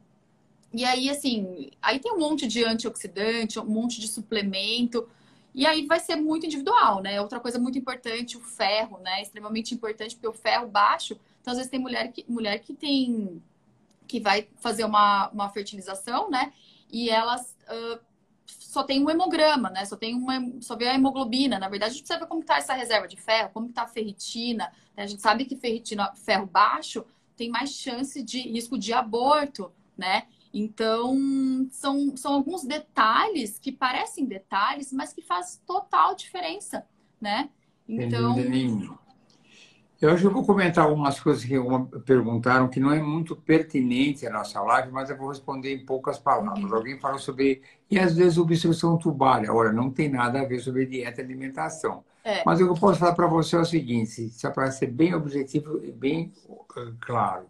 e 0.75 0.85
aí, 0.85 1.09
assim, 1.09 1.71
aí 1.81 2.01
tem 2.01 2.13
um 2.13 2.19
monte 2.19 2.49
de 2.49 2.65
antioxidante, 2.65 3.61
um 3.61 3.65
monte 3.65 4.01
de 4.01 4.09
suplemento. 4.09 5.09
E 5.55 5.65
aí 5.65 5.87
vai 5.87 6.01
ser 6.01 6.17
muito 6.17 6.47
individual, 6.47 7.01
né? 7.01 7.21
Outra 7.21 7.39
coisa 7.39 7.61
muito 7.61 7.79
importante, 7.79 8.37
o 8.37 8.41
ferro, 8.41 8.99
né? 8.99 9.23
Extremamente 9.23 9.73
importante, 9.73 10.17
porque 10.17 10.27
o 10.27 10.33
ferro 10.33 10.67
baixo. 10.67 11.17
Então, 11.41 11.53
às 11.53 11.59
vezes, 11.59 11.71
tem 11.71 11.79
mulher 11.79 12.11
que, 12.11 12.25
mulher 12.29 12.59
que 12.59 12.75
tem. 12.75 13.41
que 14.09 14.19
vai 14.19 14.49
fazer 14.57 14.85
uma, 14.85 15.29
uma 15.29 15.49
fertilização, 15.49 16.29
né? 16.29 16.53
E 16.91 17.09
elas 17.09 17.57
uh, 17.69 18.01
só 18.47 18.83
tem 18.83 19.01
um 19.01 19.09
hemograma, 19.09 19.71
né? 19.71 19.85
Só 19.85 19.97
tem 19.97 20.13
uma. 20.13 20.35
Só 20.61 20.75
vê 20.75 20.89
a 20.89 20.95
hemoglobina. 20.95 21.57
Na 21.61 21.69
verdade, 21.69 21.93
a 21.93 21.95
gente 21.95 22.03
precisa 22.03 22.19
ver 22.19 22.29
como 22.29 22.41
está 22.41 22.57
essa 22.57 22.75
reserva 22.75 23.07
de 23.07 23.17
ferro, 23.17 23.51
como 23.55 23.69
está 23.69 23.83
a 23.83 23.89
ferritina. 23.89 24.73
Né? 24.97 25.05
A 25.05 25.07
gente 25.07 25.23
sabe 25.23 25.45
que 25.45 25.55
ferritina, 25.57 26.13
ferro 26.17 26.47
baixo, 26.47 27.05
tem 27.37 27.49
mais 27.49 27.71
chance 27.71 28.21
de 28.25 28.41
risco 28.41 28.77
de 28.77 28.93
aborto, 28.93 29.71
né? 29.97 30.27
Então, 30.57 31.67
são, 31.69 32.17
são 32.17 32.33
alguns 32.33 32.63
detalhes 32.63 33.59
que 33.59 33.73
parecem 33.73 34.25
detalhes, 34.25 34.93
mas 34.93 35.13
que 35.13 35.21
faz 35.21 35.61
total 35.67 36.15
diferença, 36.15 36.87
né? 37.21 37.51
Então... 37.89 38.37
Eu 40.01 40.11
acho 40.11 40.21
que 40.21 40.27
eu 40.27 40.33
vou 40.33 40.45
comentar 40.45 40.85
algumas 40.85 41.19
coisas 41.19 41.45
que 41.45 41.55
perguntaram 42.05 42.69
que 42.69 42.79
não 42.79 42.93
é 42.93 43.03
muito 43.03 43.35
pertinente 43.35 44.27
à 44.27 44.31
nossa 44.31 44.61
live, 44.61 44.93
mas 44.93 45.09
eu 45.09 45.17
vou 45.17 45.29
responder 45.29 45.75
em 45.75 45.85
poucas 45.85 46.19
palavras. 46.19 46.71
Alguém 46.71 47.01
falou 47.01 47.19
sobre, 47.19 47.63
e 47.91 47.99
às 47.99 48.15
vezes, 48.15 48.37
obstrução 48.37 48.99
tubária. 48.99 49.53
Ora, 49.53 49.73
não 49.73 49.91
tem 49.91 50.11
nada 50.11 50.41
a 50.41 50.45
ver 50.45 50.61
sobre 50.61 50.85
dieta 50.85 51.21
e 51.21 51.25
alimentação. 51.25 52.05
É. 52.23 52.43
Mas 52.45 52.61
o 52.61 52.65
que 52.65 52.71
eu 52.71 52.75
posso 52.75 53.01
falar 53.01 53.15
para 53.15 53.27
você 53.27 53.57
é 53.57 53.61
o 53.61 53.65
seguinte, 53.65 54.29
só 54.31 54.51
para 54.51 54.71
ser 54.71 54.89
bem 54.89 55.15
objetivo 55.15 55.83
e 55.83 55.91
bem 55.91 56.33
uh, 56.49 56.95
claro. 57.01 57.47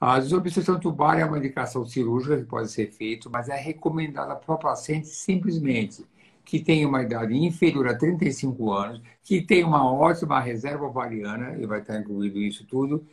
A 0.00 0.18
desobstrução 0.20 0.78
tubária 0.78 1.22
é 1.22 1.24
uma 1.24 1.38
indicação 1.38 1.84
cirúrgica 1.84 2.36
que 2.36 2.44
pode 2.44 2.70
ser 2.70 2.90
feita, 2.92 3.28
mas 3.28 3.48
é 3.48 3.56
recomendada 3.56 4.36
para 4.36 4.54
o 4.54 4.58
paciente 4.58 5.08
simplesmente 5.08 6.04
que 6.44 6.60
tem 6.60 6.86
uma 6.86 7.02
idade 7.02 7.36
inferior 7.36 7.88
a 7.88 7.94
35 7.94 8.72
anos, 8.72 9.02
que 9.22 9.42
tem 9.42 9.62
uma 9.62 9.84
ótima 9.92 10.40
reserva 10.40 10.86
ovariana, 10.86 11.54
e 11.60 11.66
vai 11.66 11.80
estar 11.80 11.98
incluído 12.00 12.38
isso 12.38 12.64
tudo, 12.66 13.06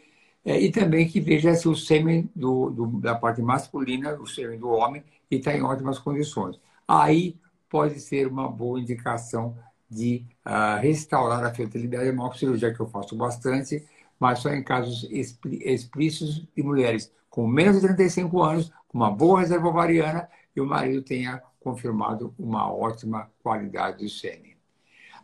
é, 0.46 0.58
e 0.58 0.72
também 0.72 1.06
que 1.08 1.20
veja 1.20 1.54
se 1.56 1.68
o 1.68 1.76
sêmen 1.76 2.30
do, 2.34 2.70
do, 2.70 2.88
da 3.02 3.14
parte 3.16 3.42
masculina, 3.42 4.14
o 4.14 4.26
sêmen 4.26 4.58
do 4.58 4.70
homem, 4.70 5.04
está 5.30 5.54
em 5.54 5.62
ótimas 5.64 6.00
condições. 6.00 6.58
Aí 6.88 7.36
pode 7.70 8.00
ser 8.00 8.28
uma 8.28 8.48
boa 8.48 8.80
indicação 8.80 9.58
de 9.90 10.26
uh, 10.46 10.80
restaurar 10.80 11.44
a 11.44 11.54
fertilidade. 11.54 12.08
É 12.08 12.12
uma 12.12 12.34
cirurgia 12.34 12.74
que 12.74 12.80
eu 12.80 12.88
faço 12.88 13.16
bastante, 13.18 13.84
mas 14.20 14.40
só 14.40 14.50
em 14.50 14.64
casos 14.64 15.08
explícitos 15.12 16.48
de 16.56 16.64
mulheres 16.64 17.12
com 17.30 17.46
menos 17.46 17.76
de 17.76 17.82
35 17.82 18.42
anos, 18.42 18.72
com 18.88 18.98
uma 18.98 19.12
boa 19.12 19.42
reserva 19.42 19.68
ovariana 19.68 20.30
e 20.56 20.62
o 20.62 20.66
marido 20.66 21.02
tenha 21.02 21.44
confirmado 21.60 22.34
uma 22.40 22.72
ótima 22.72 23.30
qualidade 23.44 24.04
do 24.04 24.10
sêmen. 24.10 24.56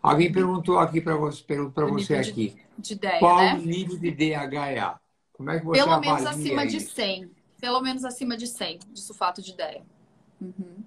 Alguém 0.01 0.29
perguntou 0.29 0.77
aqui 0.77 0.99
para 0.99 1.15
você, 1.15 1.43
você 1.89 2.15
aqui, 2.15 2.57
de, 2.77 2.89
de 2.89 2.93
ideia, 2.95 3.19
qual 3.19 3.37
né? 3.37 3.53
o 3.53 3.57
nível 3.59 3.97
de 3.97 4.11
DHA? 4.11 4.99
Como 5.31 5.51
é 5.51 5.59
que 5.59 5.65
você 5.65 5.83
Pelo 5.83 5.99
menos 6.01 6.25
acima 6.25 6.65
isso? 6.65 6.77
de 6.77 6.83
100. 6.83 7.31
Pelo 7.61 7.81
menos 7.81 8.03
acima 8.03 8.35
de 8.35 8.47
100 8.47 8.79
de 8.91 8.99
sulfato 8.99 9.41
de 9.41 9.51
ideia. 9.51 9.83
Uhum. 10.41 10.83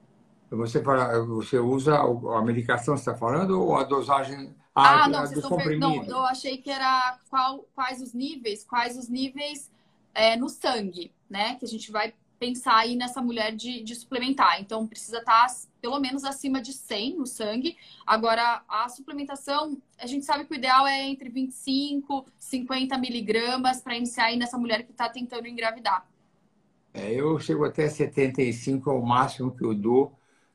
Você, 0.51 0.83
fala, 0.83 1.25
você 1.25 1.59
usa 1.59 1.97
a 1.97 2.43
medicação, 2.43 2.97
você 2.97 3.09
está 3.09 3.15
falando, 3.15 3.63
ou 3.63 3.77
a 3.77 3.85
dosagem 3.85 4.55
ah, 4.75 5.09
não, 5.09 5.21
vocês 5.21 5.39
estão 5.39 5.59
não, 5.79 6.05
eu 6.05 6.25
achei 6.27 6.59
que 6.59 6.69
era 6.69 7.19
qual, 7.31 7.65
quais 7.75 8.03
os 8.03 8.13
níveis, 8.13 8.65
quais 8.65 8.99
os 8.99 9.09
níveis 9.09 9.71
é, 10.13 10.37
no 10.37 10.49
sangue, 10.49 11.13
né? 11.31 11.55
Que 11.55 11.65
a 11.65 11.69
gente 11.69 11.93
vai 11.93 12.13
pensar 12.39 12.77
aí 12.77 12.97
nessa 12.97 13.23
mulher 13.23 13.55
de, 13.55 13.83
de 13.83 13.95
suplementar. 13.95 14.61
Então, 14.61 14.87
precisa 14.87 15.19
estar 15.19 15.47
tá 15.47 15.55
pelo 15.81 16.01
menos 16.01 16.25
acima 16.25 16.61
de 16.61 16.73
100 16.73 17.17
no 17.17 17.27
sangue. 17.27 17.77
Agora, 18.07 18.63
a 18.69 18.89
suplementação, 18.89 19.79
a 19.99 20.07
gente 20.07 20.25
sabe 20.25 20.45
que 20.45 20.53
o 20.53 20.57
ideal 20.57 20.87
é 20.87 21.05
entre 21.05 21.29
25 21.29 22.27
50 22.39 22.99
miligramas 22.99 23.81
para 23.81 23.97
iniciar 23.97 24.27
aí 24.27 24.37
nessa 24.37 24.59
mulher 24.59 24.83
que 24.83 24.91
está 24.91 25.09
tentando 25.09 25.47
engravidar. 25.47 26.07
É, 26.93 27.13
eu 27.13 27.39
chego 27.39 27.65
até 27.65 27.89
75, 27.89 28.91
é 28.91 28.93
o 28.93 29.03
máximo 29.03 29.55
que 29.55 29.65
eu 29.65 29.75
dou. 29.75 30.13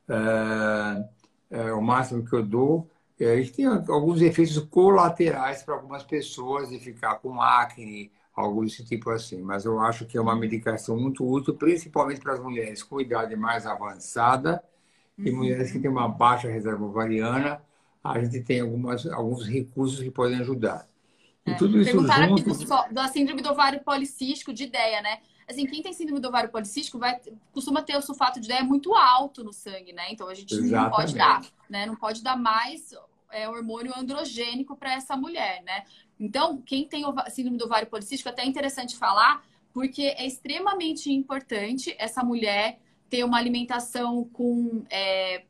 É, 0.08 1.10
é 1.51 1.73
o 1.73 1.82
máximo 1.82 2.25
que 2.25 2.34
eu 2.34 2.43
dou. 2.43 2.89
É, 3.19 3.34
a 3.34 3.36
gente 3.38 3.51
tem 3.51 3.65
alguns 3.65 4.21
efeitos 4.21 4.58
colaterais 4.60 5.62
para 5.62 5.75
algumas 5.75 6.03
pessoas 6.03 6.69
de 6.69 6.79
ficar 6.79 7.15
com 7.15 7.41
acne, 7.41 8.12
algo 8.34 8.63
desse 8.63 8.86
tipo 8.86 9.10
assim. 9.10 9.41
Mas 9.41 9.65
eu 9.65 9.79
acho 9.79 10.05
que 10.05 10.17
é 10.17 10.21
uma 10.21 10.36
medicação 10.36 10.97
muito 10.97 11.29
útil, 11.29 11.53
principalmente 11.53 12.21
para 12.21 12.34
as 12.34 12.39
mulheres 12.39 12.82
com 12.82 13.01
idade 13.01 13.36
mais 13.36 13.65
avançada 13.65 14.63
e 15.17 15.29
uhum. 15.29 15.38
mulheres 15.38 15.71
que 15.71 15.79
têm 15.79 15.91
uma 15.91 16.08
baixa 16.08 16.47
reserva 16.47 16.86
ovariana. 16.86 17.62
A 18.01 18.17
gente 18.23 18.41
tem 18.41 18.62
algumas, 18.62 19.05
alguns 19.08 19.45
recursos 19.45 19.99
que 19.99 20.10
podem 20.10 20.39
ajudar. 20.39 20.88
E 21.45 21.51
é. 21.51 21.55
tudo 21.55 21.82
isso 21.82 21.91
Perguntaram 21.91 22.38
junto... 22.38 22.53
aqui 22.53 22.65
do, 22.65 22.93
da 22.93 23.08
síndrome 23.10 23.41
do 23.41 23.49
ovário 23.49 23.82
policístico 23.84 24.53
de 24.53 24.63
ideia, 24.63 25.01
né? 25.01 25.19
Assim, 25.49 25.65
quem 25.65 25.82
tem 25.82 25.91
síndrome 25.91 26.21
do 26.21 26.27
ovário 26.27 26.49
policístico 26.49 26.99
vai, 26.99 27.19
costuma 27.51 27.82
ter 27.82 27.97
o 27.97 28.01
sulfato 28.01 28.39
de 28.39 28.45
ideia 28.45 28.63
muito 28.63 28.93
alto 28.93 29.43
no 29.43 29.51
sangue, 29.51 29.91
né? 29.91 30.03
Então 30.12 30.29
a 30.29 30.36
gente 30.36 30.53
Exatamente. 30.53 30.73
não 30.73 30.91
pode 30.91 31.15
dar, 31.15 31.41
né? 31.67 31.86
Não 31.88 31.95
pode 31.95 32.23
dar 32.23 32.38
mais 32.38 32.93
é, 33.32 33.48
hormônio 33.48 33.94
androgênico 33.98 34.76
para 34.76 34.94
essa 34.94 35.15
mulher, 35.15 35.62
né? 35.63 35.84
Então, 36.20 36.62
quem 36.62 36.86
tem 36.88 37.04
síndrome 37.30 37.58
do 37.58 37.65
ovário 37.65 37.88
policístico, 37.88 38.30
até 38.30 38.44
é 38.44 38.46
interessante 38.46 38.98
falar, 38.98 39.44
porque 39.74 40.04
é 40.04 40.26
extremamente 40.26 41.12
importante 41.12 41.96
essa 41.98 42.24
mulher 42.24 42.80
ter 43.10 43.24
uma 43.24 43.38
alimentação 43.38 44.26
com 44.26 44.84
é, 44.89 45.44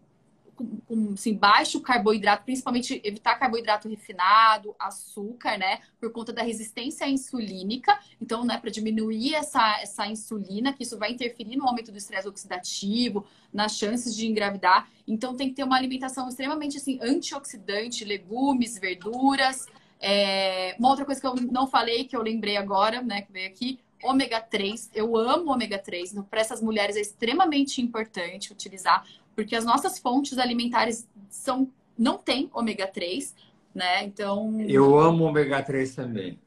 com, 0.88 1.13
assim, 1.13 1.34
baixo 1.34 1.80
carboidrato, 1.82 2.43
principalmente 2.43 3.02
evitar 3.04 3.36
carboidrato 3.36 3.88
refinado, 3.88 4.76
açúcar, 4.78 5.58
né? 5.58 5.80
Por 6.00 6.12
conta 6.12 6.34
da 6.34 6.43
resistência 6.43 7.08
insulínica. 7.08 7.98
Então, 8.22 8.43
né, 8.43 8.58
para 8.58 8.69
diminuir 8.69 9.36
essa, 9.36 9.80
essa 9.82 10.06
insulina, 10.08 10.74
que 10.74 10.84
isso 10.84 10.98
vai 10.98 11.12
interferir 11.12 11.56
no 11.56 11.67
aumento 11.67 11.91
do 11.91 11.98
estresse 11.98 12.28
oxidativo, 12.28 13.26
nas 13.54 13.78
chances 13.78 14.15
de 14.15 14.28
engravidar. 14.28 14.89
Então, 15.08 15.36
tem 15.36 15.50
que 15.50 15.56
ter 15.56 15.63
uma 15.63 15.78
alimentação 15.78 16.28
extremamente 16.28 16.78
assim, 16.78 17.00
antioxidante, 17.02 18.04
legumes, 18.04 18.78
verduras. 18.78 19.67
É... 20.00 20.76
Uma 20.78 20.89
outra 20.89 21.06
coisa 21.06 21.19
que 21.19 21.28
eu 21.28 21.36
não 21.36 21.67
falei, 21.67 22.04
que 22.04 22.15
eu 22.15 22.22
lembrei 22.22 22.58
agora, 22.58 23.02
né, 23.02 23.22
que 23.22 23.32
veio 23.32 23.48
aqui, 23.48 23.80
ômega 24.04 24.42
3. 24.42 24.92
Eu 24.94 25.16
amo 25.16 25.52
ômega 25.52 25.78
3. 25.78 26.12
Então, 26.12 26.24
para 26.24 26.42
essas 26.42 26.62
mulheres 26.62 26.96
é 26.96 27.02
extremamente 27.02 27.82
importante 27.82 28.52
utilizar, 28.52 29.06
porque 29.36 29.56
as 29.56 29.66
nossas 29.66 30.00
fontes 30.00 30.38
alimentares 30.38 31.08
são 31.30 31.70
não 31.98 32.18
tem 32.18 32.50
ômega 32.54 32.88
3, 32.88 33.36
né? 33.76 34.04
Então. 34.06 34.62
Eu 34.62 34.98
amo 34.98 35.26
ômega 35.26 35.62
3 35.62 35.96
também. 35.96 36.40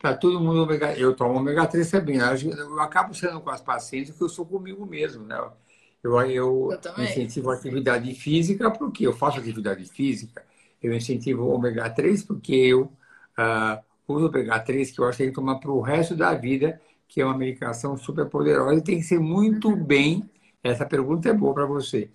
Tá 0.00 0.14
todo 0.14 0.40
mundo 0.40 0.62
ômega. 0.62 0.96
Eu 0.96 1.14
tomo 1.14 1.38
ômega 1.38 1.66
3 1.66 1.90
também. 1.90 2.18
Eu 2.18 2.80
acabo 2.80 3.12
sendo 3.14 3.40
com 3.40 3.50
as 3.50 3.60
pacientes 3.60 4.16
que 4.16 4.22
eu 4.22 4.28
sou 4.28 4.46
comigo 4.46 4.86
mesmo, 4.86 5.24
né? 5.24 5.36
Eu, 6.02 6.20
eu, 6.20 6.70
eu 6.72 7.04
incentivo 7.04 7.50
a 7.50 7.54
atividade 7.54 8.14
física 8.14 8.70
porque 8.70 9.04
eu 9.04 9.12
faço 9.12 9.40
atividade 9.40 9.84
física. 9.86 10.44
Eu 10.80 10.94
incentivo 10.94 11.42
o 11.42 11.48
ômega 11.48 11.90
3 11.90 12.22
porque 12.22 12.54
eu 12.54 12.82
uh, 13.36 13.82
uso 14.14 14.26
ômega 14.26 14.58
3 14.60 14.90
que 14.90 15.00
eu 15.00 15.04
acho 15.06 15.18
que 15.18 15.24
tem 15.24 15.32
que 15.32 15.34
tomar 15.34 15.56
para 15.56 15.70
o 15.70 15.80
resto 15.80 16.16
da 16.16 16.34
vida, 16.34 16.80
que 17.06 17.20
é 17.20 17.24
uma 17.24 17.36
medicação 17.36 17.96
super 17.96 18.26
poderosa 18.26 18.78
e 18.78 18.82
tem 18.82 18.98
que 18.98 19.04
ser 19.04 19.18
muito 19.18 19.74
bem. 19.74 20.28
Essa 20.62 20.84
pergunta 20.86 21.28
é 21.28 21.32
boa 21.32 21.54
para 21.54 21.66
você. 21.66 22.10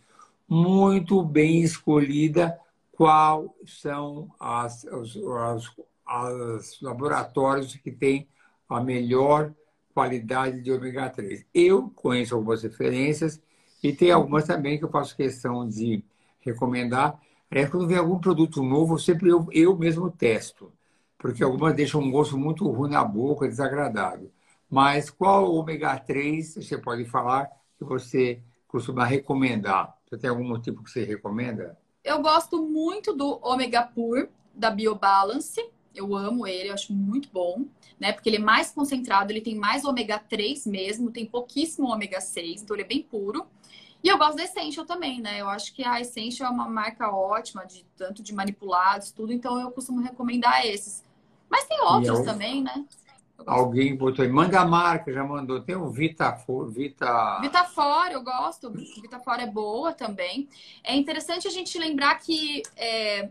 Muito 0.47 1.23
bem 1.23 1.61
escolhida 1.61 2.57
quais 2.91 3.49
são 3.65 4.29
as, 4.39 4.83
os, 4.85 5.15
os 5.15 6.81
laboratórios 6.81 7.75
que 7.75 7.91
têm 7.91 8.27
a 8.69 8.81
melhor 8.81 9.53
qualidade 9.93 10.61
de 10.61 10.71
ômega 10.71 11.09
3. 11.09 11.45
Eu 11.53 11.89
conheço 11.95 12.35
algumas 12.35 12.63
referências 12.63 13.41
e 13.81 13.93
tem 13.93 14.11
algumas 14.11 14.45
também 14.45 14.77
que 14.77 14.85
eu 14.85 14.89
faço 14.89 15.15
questão 15.15 15.67
de 15.67 16.03
recomendar. 16.39 17.19
É, 17.49 17.65
quando 17.67 17.87
vem 17.87 17.97
algum 17.97 18.19
produto 18.19 18.63
novo, 18.63 18.97
sempre 18.97 19.29
eu, 19.29 19.47
eu 19.51 19.77
mesmo 19.77 20.09
testo, 20.09 20.71
porque 21.23 21.41
algumas 21.41 21.73
deixam 21.73 22.01
um 22.01 22.11
gosto 22.11 22.37
muito 22.37 22.69
ruim 22.69 22.89
na 22.89 23.01
boca, 23.01 23.47
desagradável. 23.47 24.29
Mas 24.69 25.09
qual 25.09 25.55
ômega 25.55 25.97
3 25.97 26.55
você 26.55 26.77
pode 26.77 27.05
falar 27.05 27.49
que 27.77 27.85
você 27.85 28.41
costuma 28.67 29.05
recomendar? 29.05 29.97
Você 30.05 30.17
tem 30.17 30.29
algum 30.29 30.43
motivo 30.43 30.83
que 30.83 30.91
você 30.91 31.05
recomenda? 31.05 31.79
Eu 32.03 32.21
gosto 32.21 32.61
muito 32.61 33.13
do 33.13 33.39
ômega 33.41 33.83
pur 33.83 34.27
da 34.53 34.69
BioBalance. 34.69 35.65
Eu 35.95 36.13
amo 36.13 36.45
ele, 36.45 36.67
eu 36.67 36.73
acho 36.73 36.91
muito 36.91 37.29
bom, 37.31 37.67
né? 37.97 38.11
Porque 38.11 38.27
ele 38.27 38.35
é 38.35 38.39
mais 38.39 38.71
concentrado, 38.71 39.31
ele 39.31 39.39
tem 39.39 39.55
mais 39.55 39.85
ômega 39.85 40.19
3 40.19 40.67
mesmo, 40.67 41.09
tem 41.09 41.25
pouquíssimo 41.25 41.87
ômega 41.87 42.19
6, 42.19 42.63
então 42.63 42.75
ele 42.75 42.83
é 42.83 42.87
bem 42.87 43.01
puro. 43.01 43.47
E 44.03 44.09
eu 44.09 44.17
gosto 44.17 44.35
da 44.35 44.43
Essential 44.43 44.85
também, 44.85 45.21
né? 45.21 45.39
Eu 45.39 45.47
acho 45.47 45.73
que 45.73 45.85
a 45.85 46.01
Essential 46.01 46.51
é 46.51 46.53
uma 46.53 46.67
marca 46.67 47.09
ótima, 47.15 47.65
de 47.65 47.85
tanto 47.95 48.21
de 48.21 48.33
manipulados, 48.33 49.11
tudo, 49.11 49.31
então 49.31 49.57
eu 49.57 49.71
costumo 49.71 50.01
recomendar 50.01 50.65
esses. 50.65 51.01
Mas 51.53 51.65
tem 51.65 51.79
outros 51.81 52.17
eu... 52.17 52.25
também, 52.25 52.63
né? 52.63 52.83
Alguém 53.45 53.95
botou 53.95 54.25
aí, 54.25 54.31
manda 54.31 54.59
a 54.59 54.65
marca, 54.65 55.13
já 55.13 55.23
mandou. 55.23 55.61
Tem 55.61 55.75
o 55.75 55.87
Vitafor, 55.91 56.67
Vita... 56.71 57.39
Vitafor, 57.41 58.07
eu 58.11 58.23
gosto. 58.23 58.71
Vitafor 58.71 59.39
é 59.39 59.45
boa 59.45 59.93
também. 59.93 60.49
É 60.83 60.95
interessante 60.95 61.47
a 61.47 61.51
gente 61.51 61.77
lembrar 61.77 62.15
que... 62.15 62.63
É... 62.75 63.29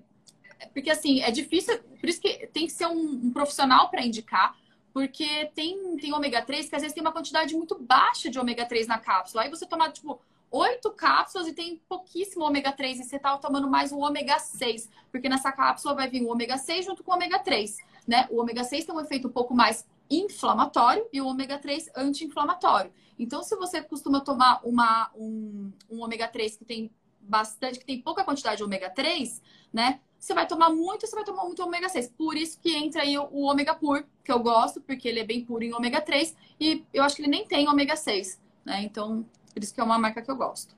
Porque, 0.73 0.89
assim, 0.89 1.21
é 1.21 1.33
difícil... 1.33 1.77
Por 1.99 2.09
isso 2.09 2.21
que 2.21 2.47
tem 2.53 2.67
que 2.67 2.73
ser 2.73 2.87
um, 2.87 3.21
um 3.25 3.33
profissional 3.33 3.91
para 3.91 4.07
indicar. 4.07 4.55
Porque 4.93 5.51
tem, 5.53 5.97
tem 5.97 6.13
ômega 6.13 6.43
3 6.43 6.69
que 6.69 6.77
às 6.77 6.83
vezes 6.83 6.95
tem 6.95 7.03
uma 7.03 7.13
quantidade 7.13 7.57
muito 7.57 7.77
baixa 7.77 8.31
de 8.31 8.39
ômega 8.39 8.65
3 8.65 8.87
na 8.87 8.99
cápsula. 8.99 9.43
Aí 9.43 9.51
você 9.51 9.67
toma, 9.67 9.91
tipo, 9.91 10.21
oito 10.53 10.91
cápsulas 10.91 11.49
e 11.49 11.55
tem 11.55 11.83
pouquíssimo 11.89 12.45
ômega 12.45 12.71
3 12.71 13.01
e 13.01 13.05
você 13.05 13.19
tá 13.19 13.37
tomando 13.39 13.69
mais 13.69 13.91
o 13.91 13.99
ômega 13.99 14.39
6, 14.39 14.89
porque 15.11 15.29
nessa 15.29 15.51
cápsula 15.51 15.95
vai 15.95 16.09
vir 16.09 16.23
o 16.23 16.31
ômega 16.31 16.59
6 16.59 16.85
junto 16.85 17.03
com 17.03 17.11
o 17.11 17.15
ômega 17.15 17.39
3, 17.39 17.77
né? 18.07 18.29
O 18.31 18.41
ômega 18.41 18.63
6 18.63 18.85
tem 18.85 18.95
um 18.95 19.01
efeito 19.01 19.29
um 19.29 19.33
pouco 19.33 19.55
mais 19.55 19.87
inflamatório 20.11 21.07
e 21.11 21.21
o 21.21 21.27
ômega 21.27 21.59
3 21.59 21.91
anti-inflamatório. 21.97 22.93
Então, 23.19 23.43
se 23.43 23.57
você 23.57 23.81
costuma 23.81 24.21
tomar 24.21 24.61
uma, 24.63 25.11
um, 25.17 25.73
um 25.91 26.03
ômega 26.03 26.29
3 26.29 26.57
que 26.57 26.65
tem 26.65 26.91
bastante, 27.21 27.79
que 27.79 27.87
tem 27.87 28.03
pouca 28.03 28.23
quantidade 28.25 28.59
de 28.59 28.65
ômega 28.65 28.91
3, 28.91 29.41
né? 29.73 30.01
Você 30.19 30.35
vai 30.35 30.47
tomar 30.47 30.71
muito, 30.71 31.07
você 31.07 31.17
vai 31.17 31.25
tomar 31.25 31.45
muito 31.45 31.63
ômega 31.63 31.89
6. 31.89 32.09
Por 32.11 32.37
isso 32.37 32.61
que 32.61 32.77
entra 32.77 33.03
aí 33.03 33.17
o, 33.17 33.25
o 33.33 33.43
ômega 33.43 33.75
pur, 33.75 34.05
que 34.23 34.31
eu 34.31 34.39
gosto, 34.39 34.81
porque 34.81 35.09
ele 35.09 35.21
é 35.21 35.25
bem 35.25 35.45
puro 35.45 35.65
em 35.65 35.73
ômega 35.73 36.01
3 36.01 36.37
e 36.61 36.85
eu 36.93 37.03
acho 37.03 37.17
que 37.17 37.23
ele 37.23 37.31
nem 37.31 37.47
tem 37.47 37.69
ômega 37.69 37.97
6, 37.97 38.41
né? 38.65 38.83
Então, 38.83 39.25
por 39.53 39.63
isso 39.63 39.75
que 39.75 39.81
é 39.81 39.85
uma 39.85 39.99
marca 39.99 40.23
que 40.23 40.31
eu 40.31 40.37
gosto. 40.37 40.75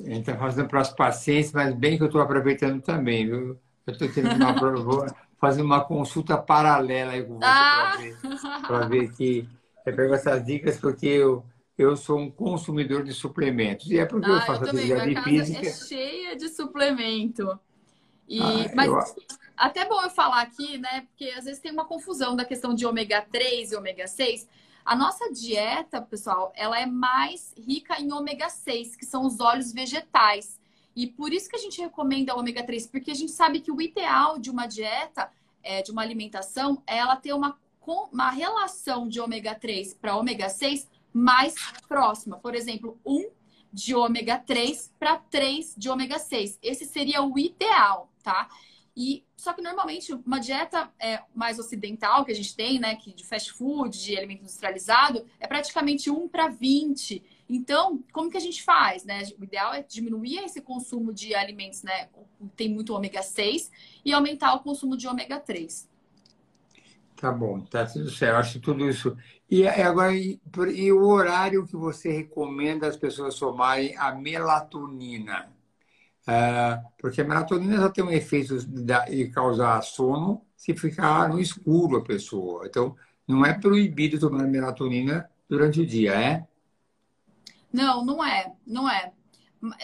A 0.00 0.08
gente 0.08 0.20
está 0.20 0.36
fazendo 0.36 0.68
para 0.68 0.80
os 0.80 0.90
pacientes, 0.90 1.52
mas 1.52 1.74
bem 1.74 1.96
que 1.96 2.02
eu 2.02 2.06
estou 2.06 2.20
aproveitando 2.20 2.80
também, 2.80 3.26
viu? 3.26 3.58
Eu 3.86 3.92
estou 3.92 4.08
tendo 4.08 4.30
uma 4.34 4.54
fazendo 5.40 5.64
uma 5.64 5.82
consulta 5.82 6.36
paralela 6.36 7.12
aí 7.12 7.24
com 7.24 7.38
você 7.38 7.44
ah! 7.44 7.96
para 8.66 8.86
ver, 8.86 9.08
ver 9.08 9.16
que 9.16 9.48
eu 9.86 9.96
pego 9.96 10.14
essas 10.14 10.44
dicas 10.44 10.76
porque 10.78 11.06
eu, 11.06 11.44
eu 11.76 11.96
sou 11.96 12.18
um 12.18 12.30
consumidor 12.30 13.02
de 13.02 13.12
suplementos. 13.12 13.90
E 13.90 13.98
é 13.98 14.04
porque 14.04 14.30
ah, 14.30 14.34
eu 14.34 14.40
faço 14.42 14.64
eu 14.64 14.70
atividade 14.70 15.22
física. 15.22 15.66
É 15.66 15.72
cheia 15.72 16.36
de 16.36 16.48
suplemento. 16.48 17.58
E, 18.28 18.40
ah, 18.40 18.70
mas 18.74 18.88
eu... 18.88 18.98
até 19.56 19.88
bom 19.88 20.00
eu 20.02 20.10
falar 20.10 20.42
aqui, 20.42 20.78
né? 20.78 21.06
Porque 21.08 21.32
às 21.32 21.44
vezes 21.44 21.60
tem 21.60 21.72
uma 21.72 21.86
confusão 21.86 22.36
da 22.36 22.44
questão 22.44 22.74
de 22.74 22.84
ômega 22.84 23.22
3 23.22 23.72
e 23.72 23.76
ômega 23.76 24.06
6. 24.06 24.46
A 24.84 24.96
nossa 24.96 25.30
dieta, 25.30 26.00
pessoal, 26.00 26.52
ela 26.56 26.80
é 26.80 26.86
mais 26.86 27.54
rica 27.56 28.00
em 28.00 28.12
ômega 28.12 28.48
6, 28.48 28.96
que 28.96 29.04
são 29.04 29.24
os 29.24 29.40
óleos 29.40 29.72
vegetais. 29.72 30.60
E 30.96 31.06
por 31.06 31.32
isso 31.32 31.48
que 31.48 31.56
a 31.56 31.60
gente 31.60 31.80
recomenda 31.80 32.34
o 32.34 32.38
ômega 32.38 32.64
3, 32.64 32.86
porque 32.86 33.10
a 33.10 33.14
gente 33.14 33.32
sabe 33.32 33.60
que 33.60 33.70
o 33.70 33.80
ideal 33.80 34.38
de 34.38 34.50
uma 34.50 34.66
dieta, 34.66 35.30
é, 35.62 35.82
de 35.82 35.92
uma 35.92 36.02
alimentação, 36.02 36.82
é 36.86 36.98
ela 36.98 37.16
ter 37.16 37.32
uma, 37.32 37.58
uma 38.12 38.30
relação 38.30 39.08
de 39.08 39.20
ômega 39.20 39.54
3 39.54 39.94
para 39.94 40.16
ômega 40.16 40.48
6 40.48 40.88
mais 41.12 41.54
próxima. 41.88 42.38
Por 42.38 42.54
exemplo, 42.54 42.98
1 43.04 43.30
de 43.72 43.94
ômega 43.94 44.38
3 44.38 44.92
para 44.98 45.16
3 45.16 45.74
de 45.76 45.88
ômega 45.88 46.18
6. 46.18 46.58
Esse 46.62 46.84
seria 46.84 47.22
o 47.22 47.38
ideal, 47.38 48.10
tá? 48.22 48.48
E 48.96 49.24
só 49.36 49.52
que 49.52 49.62
normalmente 49.62 50.12
uma 50.12 50.38
dieta 50.38 50.90
é, 50.98 51.22
mais 51.34 51.58
ocidental 51.58 52.24
que 52.24 52.32
a 52.32 52.34
gente 52.34 52.54
tem, 52.54 52.78
né, 52.78 52.94
que 52.96 53.12
de 53.12 53.24
fast 53.24 53.52
food, 53.52 53.98
de 53.98 54.16
alimento 54.16 54.42
industrializado, 54.42 55.24
é 55.38 55.46
praticamente 55.46 56.10
1 56.10 56.28
para 56.28 56.48
20. 56.48 57.22
Então, 57.48 58.02
como 58.12 58.30
que 58.30 58.36
a 58.36 58.40
gente 58.40 58.62
faz, 58.62 59.04
né? 59.04 59.22
O 59.38 59.44
ideal 59.44 59.74
é 59.74 59.82
diminuir 59.82 60.38
esse 60.44 60.60
consumo 60.60 61.12
de 61.12 61.34
alimentos, 61.34 61.82
né, 61.82 62.08
tem 62.56 62.68
muito 62.68 62.94
ômega 62.94 63.22
6 63.22 63.70
e 64.04 64.12
aumentar 64.12 64.54
o 64.54 64.60
consumo 64.60 64.96
de 64.96 65.06
ômega 65.06 65.40
3. 65.40 65.88
Tá 67.16 67.30
bom, 67.30 67.60
tá 67.60 67.84
tudo 67.84 68.10
certo. 68.10 68.36
Acho 68.36 68.60
tudo 68.60 68.88
isso. 68.88 69.14
E 69.50 69.68
agora, 69.68 70.14
e, 70.14 70.40
o 70.90 71.06
horário 71.06 71.66
que 71.66 71.76
você 71.76 72.10
recomenda 72.10 72.86
as 72.86 72.96
pessoas 72.96 73.38
tomarem 73.38 73.94
a 73.96 74.14
melatonina? 74.14 75.52
É, 76.26 76.80
porque 76.98 77.20
a 77.20 77.24
melatonina 77.24 77.76
já 77.76 77.88
tem 77.88 78.04
um 78.04 78.10
efeito 78.10 78.58
de 78.58 79.28
causar 79.28 79.80
sono 79.82 80.42
se 80.54 80.74
ficar 80.74 81.28
no 81.28 81.40
escuro 81.40 81.96
a 81.96 82.04
pessoa. 82.04 82.66
Então, 82.66 82.94
não 83.26 83.44
é 83.44 83.54
proibido 83.54 84.18
tomar 84.18 84.44
melatonina 84.44 85.30
durante 85.48 85.80
o 85.80 85.86
dia, 85.86 86.12
é? 86.12 86.46
Não, 87.72 88.04
não 88.04 88.24
é, 88.24 88.52
não 88.66 88.90
é. 88.90 89.12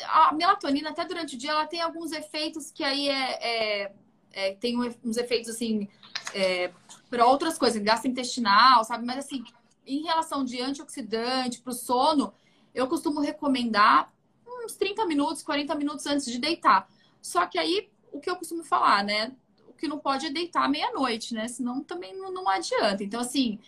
A 0.09 0.33
melatonina, 0.33 0.91
até 0.91 1.05
durante 1.05 1.37
o 1.37 1.39
dia, 1.39 1.51
ela 1.51 1.67
tem 1.67 1.81
alguns 1.81 2.13
efeitos 2.13 2.71
que 2.71 2.83
aí 2.83 3.09
é, 3.09 3.85
é, 3.85 3.93
é 4.33 4.55
tem 4.55 4.79
uns 5.05 5.17
efeitos 5.17 5.51
assim 5.51 5.89
é, 6.35 6.71
para 7.09 7.27
outras 7.27 7.59
coisas, 7.59 7.83
gastrointestinal, 7.83 8.85
sabe? 8.85 9.05
Mas 9.05 9.19
assim, 9.19 9.45
em 9.87 10.03
relação 10.03 10.45
de 10.45 10.61
antioxidante 10.61 11.61
para 11.61 11.71
o 11.71 11.75
sono, 11.75 12.33
eu 12.75 12.87
costumo 12.89 13.21
recomendar 13.21 14.13
uns 14.47 14.75
30 14.75 15.05
minutos, 15.07 15.43
40 15.43 15.75
minutos 15.75 16.07
antes 16.07 16.27
de 16.27 16.39
deitar. 16.39 16.89
Só 17.21 17.47
que 17.47 17.59
aí, 17.59 17.91
o 18.13 18.21
que 18.21 18.31
eu 18.31 18.37
costumo 18.37 18.63
falar, 18.63 19.05
né? 19.05 19.33
O 19.69 19.73
que 19.73 19.89
não 19.89 19.99
pode 19.99 20.27
é 20.27 20.31
deitar 20.31 20.69
meia-noite, 20.69 21.35
né? 21.35 21.49
Senão 21.49 21.83
também 21.83 22.17
não, 22.17 22.33
não 22.33 22.49
adianta. 22.49 23.03
Então, 23.03 23.21
assim, 23.21 23.59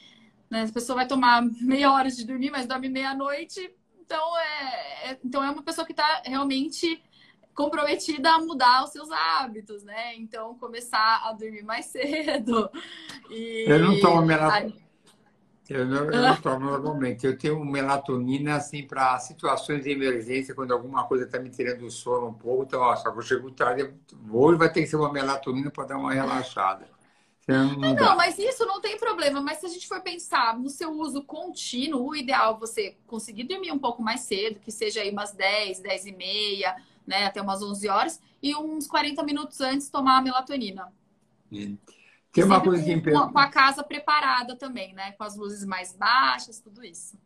né? 0.51 0.65
a 0.65 0.73
pessoa 0.73 0.97
vai 0.97 1.07
tomar 1.07 1.43
meia 1.61 1.93
hora 1.93 2.11
de 2.11 2.25
dormir, 2.25 2.51
mas 2.51 2.67
dorme 2.67 2.89
meia-noite. 2.89 3.75
Então 4.01 4.39
é, 4.39 5.11
é, 5.11 5.19
então 5.23 5.45
é 5.45 5.51
uma 5.51 5.63
pessoa 5.63 5.85
que 5.85 5.93
está 5.93 6.23
realmente 6.25 7.03
comprometida 7.55 8.31
a 8.31 8.39
mudar 8.39 8.85
os 8.85 8.91
seus 8.91 9.11
hábitos, 9.11 9.83
né? 9.83 10.15
Então, 10.15 10.55
começar 10.55 11.23
a 11.25 11.33
dormir 11.33 11.65
mais 11.65 11.87
cedo. 11.93 12.71
E... 13.29 13.65
Eu 13.67 13.81
não 13.81 14.01
tomo 14.01 14.23
melatonina. 14.23 14.88
Eu 15.69 15.87
não, 15.87 16.05
eu 16.11 16.23
não 16.23 16.37
tomo 16.41 16.65
normalmente. 16.65 17.27
Eu 17.27 17.37
tenho 17.37 17.63
melatonina 17.63 18.57
assim 18.57 18.87
para 18.87 19.19
situações 19.19 19.85
de 19.85 19.91
emergência, 19.91 20.55
quando 20.55 20.73
alguma 20.73 21.05
coisa 21.05 21.25
está 21.25 21.39
me 21.39 21.51
tirando 21.51 21.83
o 21.83 21.91
sono 21.91 22.29
um 22.29 22.35
pouco. 22.35 22.63
Então, 22.63 22.81
ó, 22.81 22.97
só 22.97 23.11
que 23.11 23.19
eu 23.19 23.23
chego 23.23 23.51
tarde, 23.51 23.93
vou 24.23 24.57
vai 24.57 24.73
ter 24.73 24.81
que 24.81 24.87
ser 24.87 24.97
uma 24.97 25.13
melatonina 25.13 25.71
para 25.71 25.85
dar 25.85 25.99
uma 25.99 26.13
relaxada. 26.13 26.89
Não, 27.47 27.77
não, 27.77 27.95
não, 27.95 28.17
mas 28.17 28.39
isso 28.39 28.65
não 28.67 28.81
tem 28.81 28.99
problema. 28.99 29.41
Mas 29.43 29.59
se 29.59 29.67
a 29.67 29.69
gente 29.69 29.87
for 29.87 30.01
pensar 30.01 30.59
no 30.59 30.69
seu 30.71 30.91
uso 30.91 31.23
contínuo, 31.23 32.09
o 32.09 32.17
ideal 32.17 32.57
é 32.57 32.59
você 32.59 32.97
conseguir 33.07 33.45
dormir 33.45 33.73
um 33.73 33.79
pouco 33.79 34.03
mais 34.03 34.21
cedo, 34.21 34.61
que 34.61 34.71
seja 34.71 35.01
aí 35.01 35.11
umas 35.11 35.33
10, 35.33 35.81
10 35.81 36.07
e 36.07 36.13
meia, 36.13 36.77
né, 37.07 37.25
até 37.25 37.41
umas 37.41 37.63
11 37.63 37.89
horas, 37.89 38.21
e 38.43 38.55
uns 38.55 38.87
40 38.87 39.23
minutos 39.23 39.61
antes 39.61 39.89
tomar 39.89 40.19
a 40.19 40.23
melatonina. 40.23 40.93
Tem 42.39 42.45
uma 42.45 42.61
coisa 42.61 42.83
que 42.83 43.11
com, 43.11 43.33
com 43.33 43.39
a 43.39 43.49
casa 43.49 43.83
preparada 43.83 44.57
também, 44.57 44.95
né? 44.95 45.13
Com 45.13 45.25
as 45.25 45.37
luzes 45.37 45.65
mais 45.65 45.93
baixas, 45.93 46.61
tudo 46.61 46.85
isso. 46.85 47.19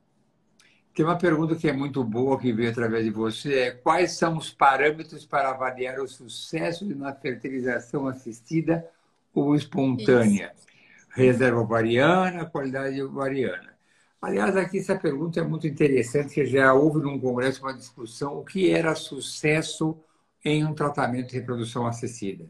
Tem 0.94 1.04
uma 1.04 1.16
pergunta 1.16 1.56
que 1.56 1.68
é 1.68 1.72
muito 1.72 2.04
boa 2.04 2.38
que 2.38 2.52
veio 2.52 2.70
através 2.70 3.04
de 3.04 3.10
você, 3.10 3.54
é 3.58 3.70
quais 3.70 4.12
são 4.12 4.36
os 4.36 4.50
parâmetros 4.50 5.24
para 5.24 5.50
avaliar 5.50 5.98
o 5.98 6.06
sucesso 6.06 6.86
de 6.86 6.92
uma 6.92 7.14
fertilização 7.14 8.06
assistida 8.06 8.86
ou 9.34 9.54
espontânea? 9.54 10.52
Isso. 10.54 10.66
Reserva 11.10 11.60
ovariana, 11.60 12.44
qualidade 12.44 13.02
ovariana. 13.02 13.72
Aliás, 14.20 14.54
aqui 14.56 14.78
essa 14.78 14.94
pergunta 14.94 15.40
é 15.40 15.42
muito 15.42 15.66
interessante, 15.66 16.34
que 16.34 16.46
já 16.46 16.72
houve 16.74 17.00
num 17.00 17.18
congresso 17.18 17.62
uma 17.62 17.74
discussão 17.74 18.38
o 18.38 18.44
que 18.44 18.70
era 18.70 18.94
sucesso 18.94 19.98
em 20.44 20.64
um 20.64 20.74
tratamento 20.74 21.30
de 21.30 21.38
reprodução 21.38 21.86
assistida. 21.86 22.44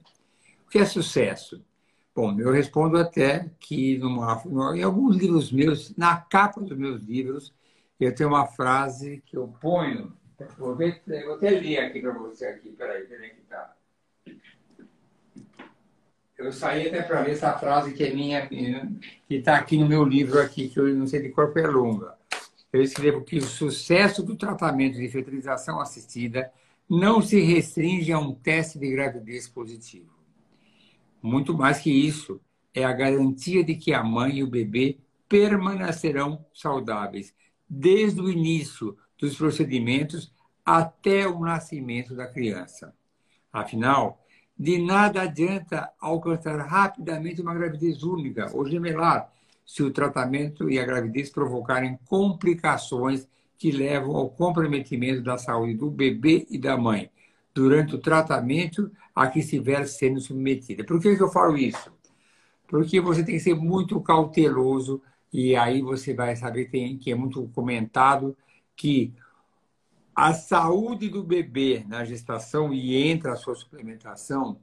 O 0.67 0.71
que 0.71 0.79
é 0.79 0.85
sucesso? 0.85 1.65
Bom, 2.15 2.39
eu 2.39 2.53
respondo 2.53 2.99
até 2.99 3.51
que 3.59 3.97
numa, 3.97 4.43
em 4.77 4.83
alguns 4.83 5.17
livros 5.17 5.51
meus, 5.51 5.97
na 5.97 6.17
capa 6.17 6.61
dos 6.61 6.77
meus 6.77 7.03
livros, 7.03 7.55
eu 7.99 8.15
tenho 8.15 8.29
uma 8.29 8.47
frase 8.47 9.23
que 9.25 9.37
eu 9.37 9.49
ponho. 9.49 10.13
Vou, 10.59 10.75
ver, 10.75 11.03
vou 11.25 11.35
até 11.35 11.51
ler 11.51 11.79
aqui 11.79 12.01
para 12.01 12.13
você 12.13 12.47
aqui, 12.47 12.71
peraí, 12.71 13.05
peraí 13.05 13.31
que 13.31 13.43
tá. 13.43 13.75
Eu 16.37 16.53
saí 16.53 16.89
até 16.89 17.03
para 17.03 17.23
ver 17.23 17.33
essa 17.33 17.57
frase 17.57 17.95
que 17.95 18.03
é 18.03 18.13
minha, 18.13 18.47
que 18.47 19.37
está 19.37 19.57
aqui 19.57 19.79
no 19.79 19.89
meu 19.89 20.05
livro 20.05 20.41
aqui, 20.41 20.69
que 20.69 20.79
eu 20.79 20.89
não 20.95 21.07
sei 21.07 21.23
de 21.23 21.29
corpo 21.31 21.59
é 21.59 21.67
longa. 21.67 22.15
Eu 22.73 22.83
escrevo 22.83 23.23
que 23.23 23.39
o 23.39 23.43
sucesso 23.43 24.23
do 24.23 24.37
tratamento 24.37 24.99
de 24.99 25.09
fertilização 25.09 25.81
assistida 25.81 26.53
não 26.89 27.23
se 27.23 27.41
restringe 27.41 28.13
a 28.13 28.19
um 28.19 28.35
teste 28.35 28.79
de 28.79 28.91
gravidez 28.91 29.49
positivo. 29.49 30.22
Muito 31.23 31.57
mais 31.57 31.79
que 31.79 31.91
isso, 31.91 32.41
é 32.75 32.85
a 32.85 32.93
garantia 32.93 33.63
de 33.63 33.75
que 33.77 33.93
a 33.93 34.03
mãe 34.03 34.39
e 34.39 34.43
o 34.43 34.51
bebê 34.51 34.99
permanecerão 35.29 36.45
saudáveis 36.53 37.35
desde 37.69 38.21
o 38.21 38.31
início 38.31 38.97
dos 39.19 39.37
procedimentos 39.37 40.33
até 40.65 41.27
o 41.27 41.41
nascimento 41.41 42.15
da 42.15 42.27
criança. 42.27 42.95
Afinal, 43.53 44.25
de 44.59 44.79
nada 44.79 45.23
adianta 45.23 45.91
alcançar 46.01 46.57
rapidamente 46.67 47.41
uma 47.41 47.55
gravidez 47.55 48.03
única 48.03 48.51
ou 48.55 48.69
gemelar 48.69 49.31
se 49.65 49.83
o 49.83 49.91
tratamento 49.91 50.71
e 50.71 50.79
a 50.79 50.85
gravidez 50.85 51.31
provocarem 51.31 51.99
complicações 52.09 53.29
que 53.57 53.71
levam 53.71 54.17
ao 54.17 54.29
comprometimento 54.29 55.23
da 55.23 55.39
saúde 55.39 55.75
do 55.75 55.91
bebê 55.91 56.47
e 56.51 56.59
da 56.59 56.77
mãe 56.77 57.11
durante 57.55 57.95
o 57.95 57.99
tratamento 57.99 58.91
a 59.15 59.27
que 59.27 59.41
estiver 59.41 59.87
sendo 59.87 60.21
submetida. 60.21 60.85
Por 60.85 61.01
que, 61.01 61.09
eu 61.09 61.31
falo 61.31 61.57
isso? 61.57 61.93
Porque 62.67 63.01
você 63.01 63.23
tem 63.23 63.35
que 63.35 63.41
ser 63.41 63.55
muito 63.55 64.01
cauteloso 64.01 65.03
e 65.33 65.55
aí 65.57 65.83
você 65.83 66.15
vai 66.15 66.35
saber 66.37 66.71
tem, 66.71 66.97
que 66.99 67.11
é 67.11 67.15
muito 67.15 67.47
comentado 67.55 68.37
que 68.75 69.13
a 70.15 70.35
saúde 70.35 71.09
do 71.09 71.23
bebê 71.23 71.85
na 71.89 72.05
gestação 72.05 72.73
e 72.73 72.97
entra 72.97 73.33
a 73.33 73.37
sua 73.37 73.55
suplementação, 73.55 74.61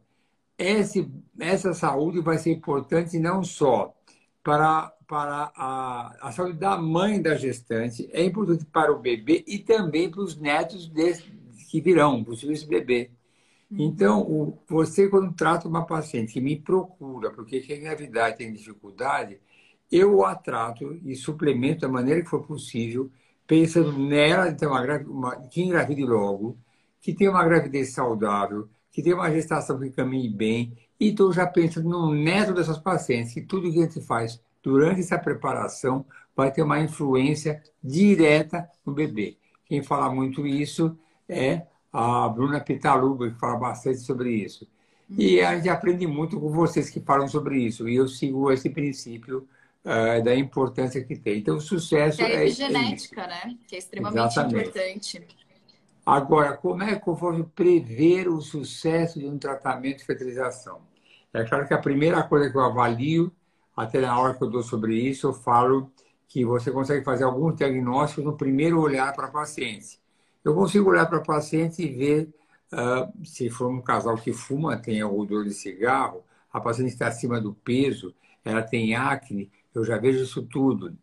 esse, 0.57 1.09
essa 1.39 1.73
saúde 1.73 2.19
vai 2.21 2.37
ser 2.37 2.51
importante 2.51 3.17
não 3.17 3.43
só 3.43 3.95
para, 4.43 4.93
para 5.07 5.51
a, 5.55 6.27
a 6.27 6.31
saúde 6.31 6.59
da 6.59 6.77
mãe 6.77 7.21
da 7.21 7.35
gestante, 7.35 8.09
é 8.11 8.23
importante 8.23 8.65
para 8.65 8.91
o 8.91 8.99
bebê 8.99 9.43
e 9.47 9.57
também 9.57 10.09
para 10.09 10.21
os 10.21 10.37
netos 10.37 10.87
desse, 10.87 11.31
que 11.69 11.79
virão, 11.79 12.23
possíveis 12.23 12.63
bebê. 12.63 13.11
Uhum. 13.69 13.77
Então, 13.79 14.21
o, 14.21 14.57
você, 14.67 15.07
quando 15.07 15.33
trata 15.33 15.67
uma 15.67 15.85
paciente 15.85 16.33
que 16.33 16.41
me 16.41 16.55
procura 16.55 17.29
porque 17.31 17.59
quer 17.59 17.77
engravidar 17.77 18.31
e 18.31 18.33
tem 18.33 18.51
dificuldade, 18.51 19.39
eu 19.91 20.25
a 20.25 20.35
trato 20.35 20.99
e 21.03 21.15
suplemento 21.15 21.81
da 21.81 21.89
maneira 21.89 22.21
que 22.21 22.29
for 22.29 22.45
possível, 22.45 23.11
pensando 23.45 23.97
nela 23.97 24.51
ter 24.51 24.67
uma, 24.67 24.97
uma, 25.01 25.35
que 25.47 25.61
engravide 25.61 26.03
logo, 26.03 26.57
que 27.01 27.13
tenha 27.13 27.31
uma 27.31 27.43
gravidez 27.43 27.93
saudável, 27.93 28.67
que 28.91 29.01
tenha 29.01 29.15
uma 29.15 29.31
gestação 29.31 29.79
que 29.79 29.91
caminhe 29.91 30.29
bem, 30.29 30.75
e 30.99 31.09
estou 31.09 31.31
já 31.31 31.47
pensando 31.47 31.87
no 31.87 32.13
neto 32.13 32.53
dessas 32.53 32.77
pacientes, 32.77 33.33
que 33.33 33.41
tudo 33.41 33.71
que 33.71 33.79
a 33.79 33.83
gente 33.83 34.01
faz 34.01 34.41
durante 34.61 34.99
essa 34.99 35.17
preparação 35.17 36.05
vai 36.35 36.51
ter 36.51 36.61
uma 36.61 36.79
influência 36.79 37.61
direta 37.83 38.69
no 38.85 38.93
bebê. 38.93 39.37
Quem 39.65 39.83
fala 39.83 40.13
muito 40.13 40.45
isso 40.45 40.97
é 41.29 41.67
a 41.93 42.27
Bruna 42.27 42.59
Pitaluga, 42.59 43.29
que 43.29 43.39
fala 43.39 43.57
bastante 43.57 43.99
sobre 43.99 44.31
isso. 44.31 44.67
E 45.17 45.41
a 45.41 45.55
gente 45.55 45.69
aprende 45.69 46.05
muito 46.05 46.39
com 46.39 46.49
vocês 46.49 46.89
que 46.89 46.99
falam 46.99 47.27
sobre 47.27 47.59
isso. 47.59 47.87
E 47.89 47.95
eu 47.95 48.07
sigo 48.07 48.51
esse 48.51 48.69
princípio 48.69 49.47
uh, 49.83 50.23
da 50.23 50.35
importância 50.35 51.03
que 51.03 51.15
tem. 51.15 51.39
Então, 51.39 51.57
o 51.57 51.61
sucesso 51.61 52.17
que 52.17 52.23
é, 52.23 52.35
é 52.35 52.43
epigenética, 52.45 53.21
é 53.21 53.27
né? 53.27 53.57
Que 53.67 53.75
é 53.75 53.79
extremamente 53.79 54.19
Exatamente. 54.19 54.69
importante. 54.69 55.27
Agora, 56.05 56.57
como 56.57 56.83
é 56.83 56.99
que 56.99 57.07
eu 57.07 57.15
vou 57.15 57.43
prever 57.43 58.27
o 58.27 58.41
sucesso 58.41 59.19
de 59.19 59.25
um 59.25 59.37
tratamento 59.37 59.99
de 59.99 60.05
fertilização? 60.05 60.81
É 61.33 61.43
claro 61.43 61.67
que 61.67 61.73
a 61.73 61.77
primeira 61.77 62.23
coisa 62.23 62.49
que 62.49 62.57
eu 62.57 62.61
avalio, 62.61 63.31
até 63.75 64.01
na 64.01 64.19
hora 64.19 64.33
que 64.33 64.43
eu 64.43 64.49
dou 64.49 64.63
sobre 64.63 64.95
isso, 64.95 65.27
eu 65.27 65.33
falo 65.33 65.91
que 66.27 66.45
você 66.45 66.71
consegue 66.71 67.03
fazer 67.03 67.23
alguns 67.23 67.55
diagnósticos 67.55 68.23
no 68.23 68.37
primeiro 68.37 68.79
olhar 68.79 69.13
para 69.13 69.27
a 69.27 69.31
paciente. 69.31 69.99
Eu 70.43 70.55
consigo 70.55 70.89
olhar 70.89 71.05
para 71.05 71.17
a 71.17 71.23
paciente 71.23 71.81
e 71.81 71.87
ver 71.87 72.29
uh, 72.73 73.25
se 73.25 73.49
for 73.49 73.69
um 73.69 73.81
casal 73.81 74.15
que 74.15 74.31
fuma, 74.33 74.77
tem 74.77 75.03
odor 75.03 75.43
de 75.43 75.53
cigarro, 75.53 76.23
a 76.51 76.59
paciente 76.59 76.93
está 76.93 77.07
acima 77.07 77.39
do 77.39 77.53
peso, 77.53 78.13
ela 78.43 78.61
tem 78.61 78.95
acne, 78.95 79.51
eu 79.73 79.83
já 79.83 79.97
vejo 79.97 80.23
isso 80.23 80.41
tudo. 80.43 80.97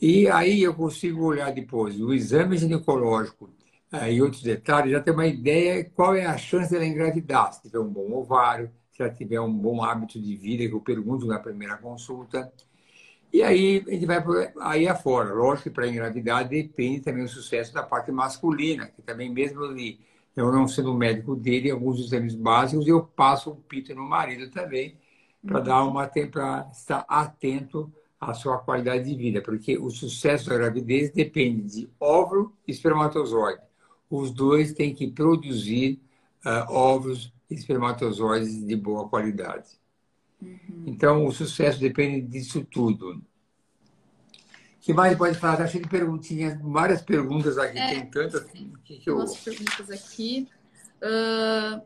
E 0.00 0.28
aí 0.28 0.62
eu 0.62 0.74
consigo 0.74 1.24
olhar 1.24 1.52
depois 1.52 1.98
o 2.00 2.12
exame 2.12 2.58
ginecológico 2.58 3.50
uh, 3.92 4.08
e 4.10 4.20
outros 4.20 4.42
detalhes, 4.42 4.92
já 4.92 5.00
ter 5.00 5.12
uma 5.12 5.26
ideia 5.26 5.84
qual 5.84 6.14
é 6.14 6.26
a 6.26 6.36
chance 6.36 6.70
dela 6.70 6.84
engravidar, 6.84 7.52
se 7.52 7.62
tiver 7.62 7.78
um 7.78 7.88
bom 7.88 8.12
ovário, 8.12 8.70
se 8.92 9.02
ela 9.02 9.12
tiver 9.12 9.40
um 9.40 9.52
bom 9.52 9.82
hábito 9.82 10.20
de 10.20 10.34
vida, 10.36 10.66
que 10.66 10.74
eu 10.74 10.80
pergunto 10.80 11.26
na 11.26 11.38
primeira 11.38 11.76
consulta. 11.76 12.52
E 13.32 13.42
aí 13.42 13.84
a 13.86 13.90
gente 13.90 14.06
vai 14.06 14.22
aí 14.60 14.88
afora. 14.88 15.32
Lógico 15.32 15.64
que 15.64 15.74
para 15.74 15.88
engravidar 15.88 16.48
depende 16.48 17.00
também 17.00 17.24
do 17.24 17.30
sucesso 17.30 17.72
da 17.72 17.82
parte 17.82 18.10
masculina, 18.10 18.86
que 18.86 19.02
também 19.02 19.30
mesmo 19.30 19.64
ali, 19.64 20.00
eu 20.34 20.50
não 20.52 20.66
sendo 20.66 20.94
médico 20.94 21.36
dele, 21.36 21.70
alguns 21.70 22.00
exames 22.00 22.34
básicos, 22.34 22.86
eu 22.86 23.02
passo 23.02 23.50
um 23.50 23.56
pito 23.56 23.94
no 23.94 24.08
marido 24.08 24.50
também, 24.50 24.96
para 25.44 25.60
dar 25.60 25.84
uma 25.84 26.06
para 26.06 26.68
estar 26.72 27.04
atento 27.08 27.92
à 28.20 28.32
sua 28.34 28.58
qualidade 28.58 29.04
de 29.04 29.14
vida, 29.14 29.42
porque 29.42 29.78
o 29.78 29.90
sucesso 29.90 30.48
da 30.48 30.56
gravidez 30.56 31.10
depende 31.10 31.62
de 31.62 31.90
óvulo 32.00 32.52
e 32.66 32.72
espermatozoide. 32.72 33.60
Os 34.10 34.30
dois 34.30 34.72
têm 34.72 34.94
que 34.94 35.10
produzir 35.10 36.00
uh, 36.44 36.72
óvulos 36.72 37.32
e 37.50 37.54
espermatozoides 37.54 38.64
de 38.66 38.76
boa 38.76 39.08
qualidade. 39.08 39.78
Uhum. 40.40 40.84
Então, 40.86 41.24
o 41.24 41.32
sucesso 41.32 41.80
depende 41.80 42.22
disso 42.22 42.64
tudo. 42.64 43.12
O 43.12 43.22
que 44.80 44.92
mais 44.92 45.16
pode 45.16 45.36
falar? 45.38 45.62
Achei 45.62 45.80
que 45.80 45.88
perguntinhas, 45.88 46.60
várias 46.60 47.02
perguntas 47.02 47.58
aqui, 47.58 47.78
é, 47.78 47.88
tem 47.88 48.06
tantas. 48.06 48.44
Que, 48.84 48.98
que 48.98 49.10
eu... 49.10 49.24
Perguntas 49.44 49.90
aqui. 49.90 50.48
Uh, 51.02 51.82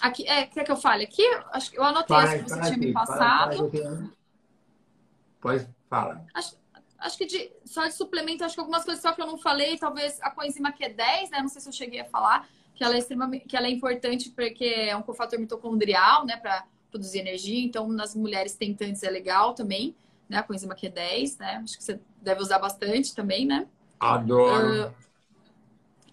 aqui 0.00 0.26
é, 0.26 0.46
quer 0.46 0.64
que 0.64 0.72
eu 0.72 0.76
fale 0.76 1.04
aqui? 1.04 1.22
Acho 1.52 1.70
que 1.70 1.78
eu 1.78 1.84
anotei 1.84 2.16
as 2.16 2.34
que 2.34 2.42
você 2.42 2.54
tinha 2.54 2.68
aqui, 2.68 2.80
me 2.80 2.92
passado. 2.92 3.70
Pode 5.40 5.68
falar. 5.90 6.24
Acho, 6.32 6.56
acho 6.98 7.18
que 7.18 7.26
de, 7.26 7.52
só 7.64 7.86
de 7.86 7.92
suplemento, 7.92 8.44
acho 8.44 8.54
que 8.54 8.60
algumas 8.60 8.84
coisas 8.84 9.02
só 9.02 9.12
que 9.12 9.20
eu 9.20 9.26
não 9.26 9.36
falei, 9.36 9.76
talvez 9.76 10.18
a 10.22 10.30
coenzima 10.30 10.72
Q10, 10.72 11.30
né? 11.30 11.40
Não 11.40 11.48
sei 11.48 11.60
se 11.60 11.68
eu 11.68 11.72
cheguei 11.72 12.00
a 12.00 12.04
falar, 12.06 12.48
que 12.74 12.82
ela 12.82 12.94
é 12.94 12.98
extremamente, 12.98 13.46
que 13.46 13.56
ela 13.56 13.66
é 13.66 13.70
importante 13.70 14.30
porque 14.30 14.64
é 14.64 14.96
um 14.96 15.02
cofator 15.02 15.38
mitocondrial, 15.38 16.24
né? 16.24 16.38
Para 16.38 16.64
produzir 16.94 17.18
energia. 17.18 17.64
Então, 17.64 17.88
nas 17.88 18.14
mulheres 18.14 18.54
tentantes 18.54 19.02
é 19.02 19.10
legal 19.10 19.52
também, 19.52 19.96
né? 20.28 20.38
A 20.38 20.42
coenzima 20.42 20.76
Q10, 20.76 21.38
né? 21.40 21.60
Acho 21.64 21.76
que 21.76 21.82
você 21.82 22.00
deve 22.22 22.40
usar 22.40 22.60
bastante 22.60 23.14
também, 23.14 23.44
né? 23.44 23.66
Adoro. 23.98 24.92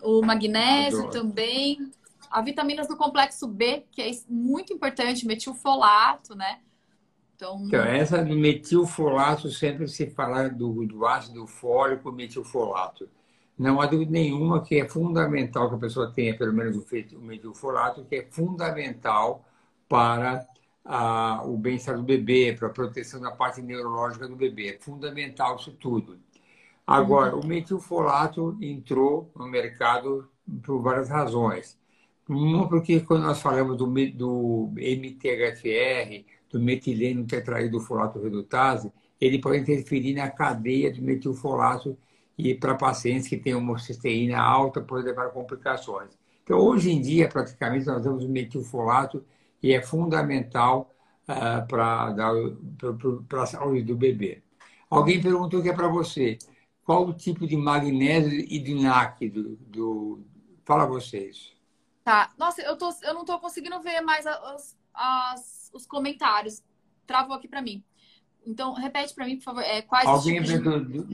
Uh, 0.02 0.20
o 0.20 0.26
magnésio 0.26 1.08
Adoro. 1.08 1.12
também. 1.12 1.92
A 2.32 2.42
vitaminas 2.42 2.88
do 2.88 2.98
complexo 2.98 3.48
B, 3.48 3.86
que 3.92 4.02
é 4.02 4.12
muito 4.28 4.74
importante, 4.74 5.28
metilfolato, 5.28 6.34
né? 6.34 6.60
Então, 7.36 7.64
então 7.66 7.82
essa 7.82 8.24
do 8.24 8.36
metilfolato, 8.36 9.50
sempre 9.50 9.88
se 9.88 10.10
fala 10.10 10.48
do, 10.48 10.86
do 10.86 11.06
ácido 11.06 11.46
fólico 11.46 12.12
metilfolato. 12.12 13.08
Não 13.58 13.82
há 13.82 13.86
dúvida 13.86 14.12
nenhuma 14.12 14.64
que 14.64 14.80
é 14.80 14.88
fundamental 14.88 15.70
que 15.70 15.76
a 15.76 15.80
pessoa 15.80 16.12
tenha 16.12 16.36
pelo 16.36 16.54
menos 16.54 16.78
o 16.78 17.20
metilfolato, 17.20 18.06
que 18.06 18.16
é 18.16 18.26
fundamental 18.30 19.44
para 19.90 20.48
a, 20.84 21.44
o 21.46 21.58
bem-estar 21.58 21.96
do 21.96 22.04
bebê, 22.04 22.56
para 22.58 22.68
a 22.68 22.72
proteção 22.72 23.22
da 23.22 23.32
parte 23.32 23.62
neurológica 23.62 24.28
do 24.28 24.36
bebê. 24.36 24.70
É 24.70 24.78
fundamental 24.80 25.56
isso 25.56 25.72
tudo. 25.72 26.20
Agora, 26.86 27.36
uhum. 27.36 27.42
o 27.42 27.48
metilfolato 27.48 28.58
entrou 28.62 29.32
no 29.36 29.48
mercado 29.48 30.28
por 30.64 30.82
várias 30.82 31.10
razões. 31.10 31.80
Uma, 32.28 32.68
porque 32.68 33.00
quando 33.02 33.24
nós 33.24 33.42
falamos 33.42 33.78
do, 33.78 33.86
do 34.14 34.72
MTHFR, 34.76 36.26
do 36.50 36.60
metileno 36.60 37.26
tetraído 37.26 37.80
folato 37.80 38.22
redutase, 38.22 38.92
ele 39.20 39.40
pode 39.40 39.60
interferir 39.60 40.14
na 40.14 40.30
cadeia 40.30 40.92
do 40.92 41.02
metilfolato 41.02 41.98
e 42.38 42.56
para 42.56 42.76
pacientes 42.76 43.28
que 43.28 43.38
têm 43.38 43.54
homocisteína 43.54 44.40
alta 44.40 44.82
pode 44.82 45.06
levar 45.06 45.28
a 45.28 45.30
complicações. 45.30 46.10
Então, 46.44 46.60
hoje 46.60 46.92
em 46.92 47.00
dia, 47.00 47.30
praticamente, 47.30 47.86
nós 47.86 48.02
temos 48.02 48.24
o 48.24 48.30
metilfolato 48.30 49.24
e 49.62 49.74
é 49.74 49.82
fundamental 49.82 50.92
uh, 51.28 51.68
para 51.68 53.44
a 53.44 53.46
saúde 53.46 53.84
do 53.84 53.96
bebê. 53.96 54.42
Alguém 54.90 55.22
perguntou 55.22 55.62
que 55.62 55.70
é 55.70 55.74
para 55.74 55.88
você. 55.88 56.38
Qual 56.84 57.08
o 57.08 57.14
tipo 57.14 57.48
de 57.48 57.56
magnésio 57.56 58.40
e 58.40 58.60
de 58.60 58.74
NAC 58.76 59.30
do, 59.30 59.56
do... 59.58 60.20
Fala 60.66 60.86
vocês. 60.86 61.54
Tá. 62.04 62.32
Nossa, 62.38 62.62
eu, 62.62 62.76
tô, 62.76 62.90
eu 63.04 63.14
não 63.14 63.24
tô 63.24 63.40
conseguindo 63.40 63.80
ver 63.82 64.02
mais 64.02 64.26
as, 64.26 64.78
as, 64.94 65.72
os 65.74 65.86
comentários. 65.86 66.62
Travou 67.06 67.36
aqui 67.36 67.48
para 67.48 67.62
mim. 67.62 67.84
Então, 68.46 68.74
repete 68.74 69.14
para 69.14 69.26
mim, 69.26 69.38
por 69.38 69.44
favor, 69.44 69.62
é, 69.62 69.82
quais 69.84 70.08
Alguém 70.08 70.42
tipos 70.42 70.60
do, 70.62 70.84
do, 70.84 71.08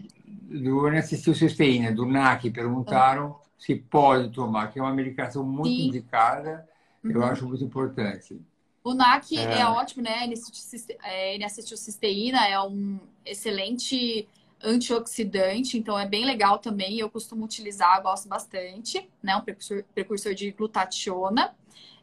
do 0.61 0.87
assistiu 0.87 1.35
cisteína, 1.35 1.91
do 1.91 2.05
NAC, 2.05 2.49
perguntaram 2.49 3.35
ah. 3.37 3.47
se 3.57 3.75
pode 3.75 4.29
tomar, 4.31 4.71
que 4.71 4.79
é 4.79 4.81
uma 4.81 4.93
medicação 4.93 5.43
muito 5.43 5.75
Sim. 5.75 5.87
indicada, 5.87 6.67
uhum. 7.15 7.21
eu 7.21 7.23
acho 7.23 7.47
muito 7.47 7.63
importante. 7.63 8.37
O 8.83 8.93
NAC 8.93 9.37
é, 9.37 9.59
é 9.59 9.65
ótimo, 9.65 10.03
né? 10.03 10.25
N-acetilcisteína 10.25 12.47
é 12.47 12.59
um 12.61 12.99
excelente 13.25 14.27
antioxidante, 14.63 15.77
então 15.77 15.99
é 15.99 16.07
bem 16.07 16.25
legal 16.25 16.57
também. 16.57 16.97
Eu 16.97 17.09
costumo 17.09 17.43
utilizar, 17.45 18.01
gosto 18.01 18.29
bastante, 18.29 19.09
né? 19.21 19.35
Um 19.35 19.41
precursor, 19.41 19.83
precursor 19.93 20.33
de 20.33 20.51
glutationa. 20.51 21.53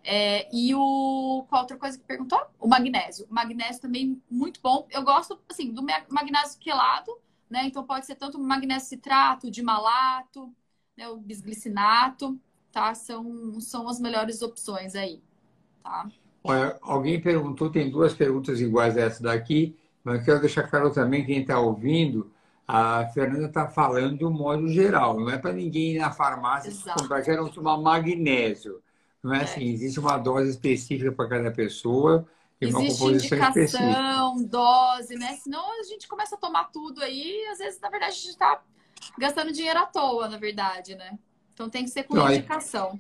É, 0.05 0.47
e 0.55 0.75
o. 0.75 1.47
Qual 1.49 1.63
outra 1.63 1.79
coisa 1.79 1.99
que 1.99 2.05
perguntou? 2.05 2.39
O 2.61 2.69
magnésio. 2.69 3.27
O 3.31 3.35
magnésio 3.35 3.81
também 3.81 4.23
muito 4.31 4.61
bom. 4.63 4.87
Eu 4.91 5.03
gosto, 5.03 5.41
assim, 5.49 5.73
do 5.73 5.83
magnésio 5.83 6.61
quelado, 6.61 7.11
né? 7.49 7.65
Então 7.65 7.83
pode 7.83 8.05
ser 8.05 8.15
tanto 8.15 8.39
magnésio 8.39 8.89
citrato, 8.89 9.51
de 9.51 9.63
malato, 9.63 10.55
né? 10.97 11.09
o 11.09 11.17
bisglicinato, 11.17 12.39
tá? 12.75 12.95
São, 12.95 13.61
são 13.61 13.89
as 13.89 14.01
melhores 14.01 14.43
opções 14.43 14.97
aí, 14.97 15.23
tá? 15.83 16.09
Olha, 16.43 16.77
alguém 16.83 17.21
perguntou, 17.21 17.71
tem 17.71 17.89
duas 17.89 18.13
perguntas 18.13 18.61
iguais 18.61 18.99
a 18.99 19.03
essa 19.03 19.23
daqui, 19.23 19.79
mas 20.03 20.25
quero 20.25 20.41
deixar 20.41 20.65
claro 20.65 20.91
também, 20.93 21.25
quem 21.25 21.41
está 21.41 21.59
ouvindo, 21.59 22.31
a 22.67 23.07
Fernanda 23.15 23.47
está 23.47 23.69
falando 23.69 24.19
de 24.19 24.25
um 24.25 24.31
modo 24.31 24.69
geral, 24.69 25.19
não 25.19 25.31
é 25.31 25.39
para 25.39 25.53
ninguém 25.53 25.95
ir 25.95 25.99
na 25.99 26.11
farmácia 26.11 26.69
Exato. 26.69 27.01
comprar, 27.01 27.23
quero 27.23 27.49
tomar 27.49 27.79
magnésio. 27.79 28.83
Não 29.23 29.33
é, 29.33 29.39
é, 29.39 29.43
assim, 29.45 29.65
existe 29.71 29.99
uma 29.99 30.19
dose 30.19 30.51
específica 30.51 31.11
para 31.11 31.29
cada 31.29 31.51
pessoa 31.51 32.27
e 32.61 32.67
uma 32.67 32.81
composição 32.81 33.09
indicação, 33.39 33.63
específica. 33.63 34.49
dose, 34.49 35.15
né? 35.15 35.35
Senão 35.37 35.81
a 35.81 35.83
gente 35.85 36.07
começa 36.07 36.35
a 36.35 36.39
tomar 36.39 36.65
tudo 36.65 37.03
aí 37.03 37.43
e 37.43 37.47
às 37.47 37.59
vezes, 37.59 37.81
na 37.81 37.89
verdade, 37.89 38.13
a 38.13 38.17
gente 38.17 38.29
está 38.29 38.61
gastando 39.17 39.51
dinheiro 39.51 39.79
à 39.79 39.87
toa, 39.87 40.29
na 40.29 40.37
verdade, 40.37 40.95
né? 40.95 41.19
Então 41.55 41.71
tem 41.71 41.85
que 41.85 41.91
ser 41.91 42.03
com 42.03 42.19
indicação. 42.29 42.99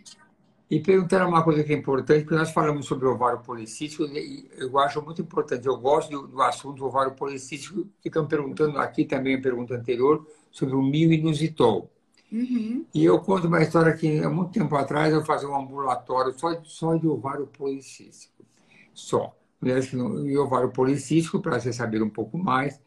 E 0.70 0.80
perguntaram 0.80 1.28
uma 1.28 1.44
coisa 1.44 1.62
que 1.62 1.72
é 1.72 1.76
importante, 1.76 2.22
porque 2.22 2.36
nós 2.36 2.50
falamos 2.50 2.86
sobre 2.86 3.06
ovário 3.06 3.40
policístico, 3.40 4.04
e 4.04 4.48
eu 4.56 4.78
acho 4.78 5.02
muito 5.02 5.20
importante, 5.20 5.66
eu 5.66 5.76
gosto 5.76 6.10
do, 6.10 6.26
do 6.26 6.42
assunto 6.42 6.78
do 6.78 6.86
ovário 6.86 7.12
policístico, 7.12 7.86
que 8.00 8.08
estão 8.08 8.26
perguntando 8.26 8.78
aqui 8.78 9.04
também 9.04 9.34
a 9.34 9.40
pergunta 9.40 9.74
anterior, 9.74 10.26
sobre 10.50 10.74
o 10.74 10.82
inositol. 10.94 11.90
Uhum. 12.32 12.84
E 12.94 13.04
eu 13.04 13.20
conto 13.20 13.46
uma 13.46 13.62
história 13.62 13.92
que 13.92 14.18
há 14.20 14.30
muito 14.30 14.52
tempo 14.52 14.74
atrás 14.74 15.12
eu 15.12 15.24
fazia 15.24 15.48
um 15.48 15.54
ambulatório 15.54 16.32
só, 16.36 16.60
só 16.64 16.96
de 16.96 17.06
ovário 17.06 17.46
policístico. 17.46 18.44
Só. 18.92 19.36
Mulheres 19.60 19.86
que 19.86 19.96
não, 19.96 20.26
e 20.26 20.36
ovário 20.36 20.70
policístico, 20.70 21.40
para 21.40 21.60
você 21.60 21.72
saber 21.72 22.02
um 22.02 22.10
pouco 22.10 22.38
mais, 22.38 22.80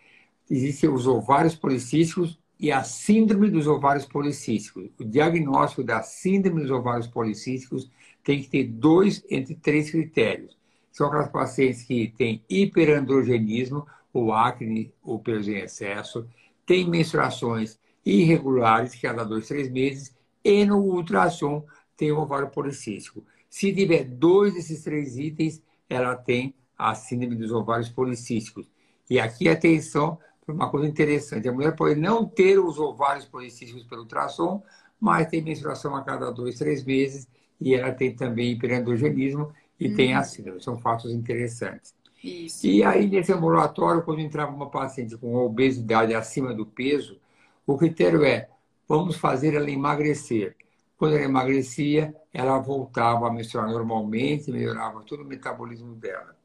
existem 0.49 0.89
os 0.89 1.07
ovários 1.07 1.55
policísticos 1.55 2.39
e 2.59 2.71
a 2.71 2.83
síndrome 2.83 3.49
dos 3.49 3.67
ovários 3.67 4.05
policísticos. 4.05 4.89
O 4.99 5.03
diagnóstico 5.03 5.83
da 5.83 6.01
síndrome 6.01 6.61
dos 6.61 6.71
ovários 6.71 7.07
policísticos 7.07 7.89
tem 8.23 8.41
que 8.41 8.49
ter 8.49 8.65
dois 8.65 9.23
entre 9.29 9.55
três 9.55 9.91
critérios. 9.91 10.57
São 10.91 11.07
aquelas 11.07 11.29
pacientes 11.29 11.83
que 11.83 12.13
têm 12.17 12.43
hiperandrogenismo, 12.49 13.85
ou 14.11 14.33
acne, 14.33 14.91
ou 15.03 15.19
peso 15.19 15.51
em 15.51 15.57
excesso, 15.57 16.27
têm 16.65 16.89
menstruações 16.89 17.77
irregulares, 18.03 18.95
que 18.95 19.01
cada 19.01 19.23
dois, 19.23 19.47
três 19.47 19.69
meses, 19.69 20.15
e 20.43 20.65
no 20.65 20.77
ultrassom 20.79 21.63
tem 21.95 22.11
o 22.11 22.19
ovário 22.19 22.49
policístico. 22.49 23.23
Se 23.49 23.73
tiver 23.73 24.05
dois 24.05 24.53
desses 24.53 24.83
três 24.83 25.17
itens, 25.17 25.61
ela 25.89 26.15
tem 26.15 26.55
a 26.77 26.95
síndrome 26.95 27.35
dos 27.35 27.51
ovários 27.51 27.89
policísticos. 27.89 28.67
E 29.09 29.19
aqui, 29.19 29.47
atenção, 29.47 30.17
uma 30.53 30.69
coisa 30.69 30.87
interessante. 30.87 31.47
A 31.47 31.51
mulher 31.51 31.75
pode 31.75 31.99
não 31.99 32.25
ter 32.25 32.59
os 32.59 32.79
ovários 32.79 33.25
policísticos 33.25 33.83
pelo 33.83 34.01
ultrassom, 34.01 34.63
mas 34.99 35.27
tem 35.27 35.41
menstruação 35.41 35.95
a 35.95 36.03
cada 36.03 36.31
dois, 36.31 36.57
três 36.57 36.83
meses 36.83 37.27
e 37.59 37.75
ela 37.75 37.91
tem 37.91 38.15
também 38.15 38.51
hiperandrogenismo 38.51 39.51
e 39.79 39.89
tem 39.89 40.13
a 40.13 40.23
síndrome. 40.23 40.61
São 40.61 40.77
fatos 40.77 41.11
interessantes. 41.11 41.95
Isso. 42.23 42.65
E 42.65 42.83
aí, 42.83 43.07
nesse 43.07 43.31
ambulatório, 43.31 44.03
quando 44.03 44.19
entrava 44.19 44.51
uma 44.51 44.69
paciente 44.69 45.15
com 45.17 45.35
obesidade 45.35 46.13
acima 46.15 46.53
do 46.53 46.65
peso, 46.65 47.19
o 47.65 47.77
critério 47.77 48.23
é, 48.23 48.49
vamos 48.87 49.15
fazer 49.17 49.53
ela 49.53 49.69
emagrecer. 49.69 50.55
Quando 50.97 51.15
ela 51.15 51.25
emagrecia, 51.25 52.15
ela 52.33 52.57
voltava 52.57 53.27
a 53.27 53.31
menstruar 53.31 53.69
normalmente, 53.69 54.51
melhorava 54.51 55.03
todo 55.03 55.21
o 55.21 55.25
metabolismo 55.25 55.93
dela. 55.93 56.35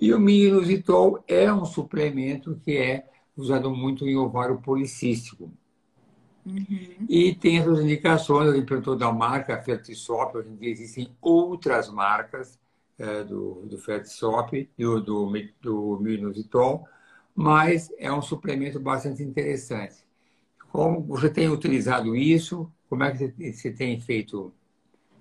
E 0.00 0.12
o 0.12 0.18
minositol 0.18 1.22
é 1.28 1.52
um 1.52 1.64
suplemento 1.64 2.58
que 2.64 2.76
é 2.76 3.06
usado 3.36 3.70
muito 3.70 4.06
em 4.06 4.16
ovário 4.16 4.58
policístico. 4.60 5.50
Uhum. 6.44 7.06
E 7.08 7.34
tem 7.34 7.58
essas 7.58 7.80
indicações, 7.80 8.52
ele 8.52 8.66
perguntou 8.66 8.96
da 8.96 9.12
marca 9.12 9.62
Fertisop, 9.62 10.36
hoje 10.36 10.48
em 10.50 10.56
dia 10.56 10.70
existem 10.70 11.14
outras 11.20 11.88
marcas 11.88 12.58
é, 12.98 13.22
do, 13.22 13.66
do 13.66 13.78
Fertisop 13.78 14.68
do, 14.76 15.00
do, 15.00 15.32
do 15.60 15.98
Minositol, 16.00 16.86
mas 17.34 17.90
é 17.98 18.12
um 18.12 18.20
suplemento 18.20 18.78
bastante 18.80 19.22
interessante. 19.22 19.96
Como 20.70 21.00
você 21.02 21.30
tem 21.30 21.48
utilizado 21.48 22.16
isso? 22.16 22.70
Como 22.88 23.04
é 23.04 23.12
que 23.12 23.52
você 23.52 23.70
tem 23.70 24.00
feito 24.00 24.52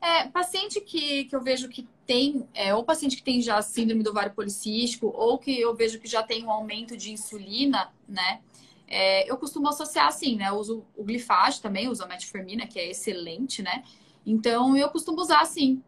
é, 0.02 0.28
paciente 0.28 0.82
que, 0.82 1.26
que 1.26 1.36
eu 1.36 1.41
vejo 1.41 1.70
que 1.70 1.88
tem, 2.08 2.47
é, 2.54 2.74
ou 2.74 2.84
paciente 2.84 3.16
que 3.16 3.24
tem 3.24 3.39
já 3.41 3.62
síndrome 3.62 4.02
do 4.02 4.10
ovário 4.10 4.34
policístico, 4.34 5.08
ou 5.16 5.38
que 5.38 5.62
eu 5.62 5.76
vejo 5.76 5.99
que 5.99 6.08
já 6.08 6.24
tem 6.24 6.43
um 6.43 6.52
aumento 6.52 6.97
de 6.97 7.12
insulina, 7.12 7.93
né? 8.10 8.41
É, 8.88 9.30
eu 9.32 9.38
costumo 9.38 9.70
associar 9.70 10.08
assim, 10.08 10.36
né? 10.36 10.49
Eu 10.49 10.56
uso 10.56 10.84
o 10.97 11.04
glifage 11.04 11.62
também, 11.62 11.88
uso 11.88 12.04
a 12.04 12.08
metformina, 12.08 12.66
que 12.66 12.80
é 12.80 12.89
excelente, 12.89 13.62
né? 13.62 13.84
Então, 14.26 14.76
eu 14.76 14.89
costumo 14.89 15.22
usar 15.22 15.41
assim, 15.41 15.82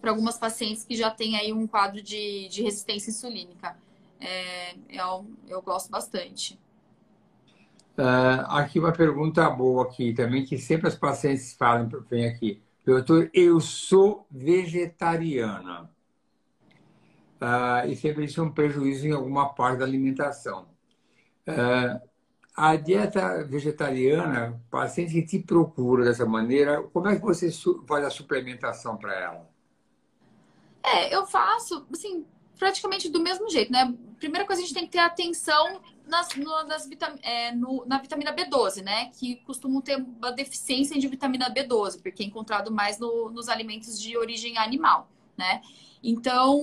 para 0.00 0.10
algumas 0.10 0.36
pacientes 0.36 0.84
que 0.84 0.94
já 0.94 1.10
têm 1.10 1.36
aí 1.36 1.52
um 1.52 1.66
quadro 1.66 2.02
de, 2.02 2.46
de 2.48 2.62
resistência 2.62 3.10
insulínica. 3.10 3.76
É, 4.20 4.74
eu, 4.90 5.26
eu 5.48 5.62
gosto 5.62 5.90
bastante. 5.90 6.58
Uh, 7.96 8.44
aqui 8.48 8.78
uma 8.78 8.92
pergunta 8.92 9.48
boa 9.48 9.84
aqui 9.84 10.12
também, 10.12 10.44
que 10.44 10.58
sempre 10.58 10.88
as 10.88 10.94
pacientes 10.94 11.54
falam, 11.54 11.88
vem 12.08 12.26
aqui. 12.26 12.60
Eu 13.32 13.60
sou 13.60 14.26
vegetariana. 14.30 15.90
Ah, 17.40 17.86
e 17.86 17.96
sempre 17.96 18.24
isso 18.24 18.40
é 18.40 18.44
um 18.44 18.50
prejuízo 18.50 19.06
em 19.06 19.12
alguma 19.12 19.54
parte 19.54 19.78
da 19.78 19.84
alimentação. 19.84 20.68
Ah, 21.46 22.00
a 22.56 22.76
dieta 22.76 23.44
vegetariana, 23.44 24.60
paciente 24.70 25.12
que 25.12 25.22
te 25.22 25.38
procura 25.40 26.04
dessa 26.04 26.24
maneira, 26.24 26.82
como 26.82 27.08
é 27.08 27.16
que 27.16 27.22
você 27.22 27.50
faz 27.86 28.04
a 28.04 28.10
suplementação 28.10 28.96
para 28.96 29.14
ela? 29.14 29.50
É, 30.82 31.14
eu 31.14 31.26
faço, 31.26 31.86
assim, 31.92 32.24
praticamente 32.58 33.08
do 33.08 33.20
mesmo 33.20 33.48
jeito, 33.50 33.72
né? 33.72 33.94
Primeira 34.18 34.46
coisa, 34.46 34.62
a 34.62 34.64
gente 34.64 34.74
tem 34.74 34.86
que 34.86 34.92
ter 34.92 34.98
atenção 34.98 35.80
nas, 36.06 36.34
no, 36.36 36.64
nas 36.64 36.86
vitam, 36.86 37.14
é, 37.22 37.52
no, 37.52 37.84
na 37.86 37.98
vitamina 37.98 38.34
B12, 38.34 38.82
né? 38.82 39.10
Que 39.18 39.36
costumam 39.36 39.80
ter 39.80 39.96
uma 39.96 40.32
deficiência 40.32 40.98
de 40.98 41.08
vitamina 41.08 41.52
B12, 41.52 42.02
porque 42.02 42.22
é 42.22 42.26
encontrado 42.26 42.70
mais 42.70 42.98
no, 42.98 43.30
nos 43.30 43.48
alimentos 43.48 44.00
de 44.00 44.16
origem 44.16 44.56
animal, 44.58 45.08
né? 45.36 45.62
Então, 46.06 46.62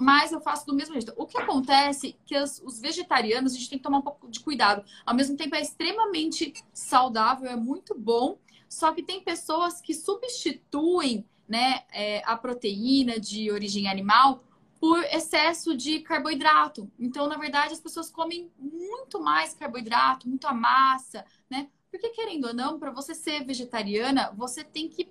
mas 0.00 0.32
eu 0.32 0.40
faço 0.40 0.64
do 0.66 0.74
mesmo 0.74 0.94
jeito. 0.94 1.12
O 1.14 1.26
que 1.26 1.36
acontece 1.36 2.08
é 2.08 2.14
que 2.24 2.38
os, 2.38 2.58
os, 2.64 2.80
vegetarianos, 2.80 3.52
a 3.52 3.56
gente 3.56 3.68
tem 3.68 3.78
que 3.78 3.84
tomar 3.84 3.98
um 3.98 4.02
pouco 4.02 4.30
de 4.30 4.40
cuidado. 4.40 4.82
Ao 5.04 5.14
mesmo 5.14 5.36
tempo, 5.36 5.54
é 5.54 5.60
extremamente 5.60 6.54
saudável, 6.72 7.50
é 7.50 7.56
muito 7.56 7.94
bom, 7.94 8.38
só 8.70 8.90
que 8.92 9.02
tem 9.02 9.20
pessoas 9.20 9.82
que 9.82 9.92
substituem 9.92 11.26
né, 11.46 11.82
é, 11.92 12.22
a 12.24 12.34
proteína 12.34 13.20
de 13.20 13.50
origem 13.50 13.88
animal 13.88 14.42
por 14.82 15.04
excesso 15.04 15.76
de 15.76 16.00
carboidrato. 16.00 16.90
Então, 16.98 17.28
na 17.28 17.36
verdade, 17.36 17.72
as 17.72 17.78
pessoas 17.78 18.10
comem 18.10 18.50
muito 18.58 19.20
mais 19.20 19.54
carboidrato, 19.54 20.28
muita 20.28 20.52
massa, 20.52 21.24
né? 21.48 21.68
Porque, 21.88 22.08
querendo 22.08 22.48
ou 22.48 22.52
não, 22.52 22.80
para 22.80 22.90
você 22.90 23.14
ser 23.14 23.44
vegetariana, 23.44 24.32
você 24.36 24.64
tem 24.64 24.88
que. 24.88 25.08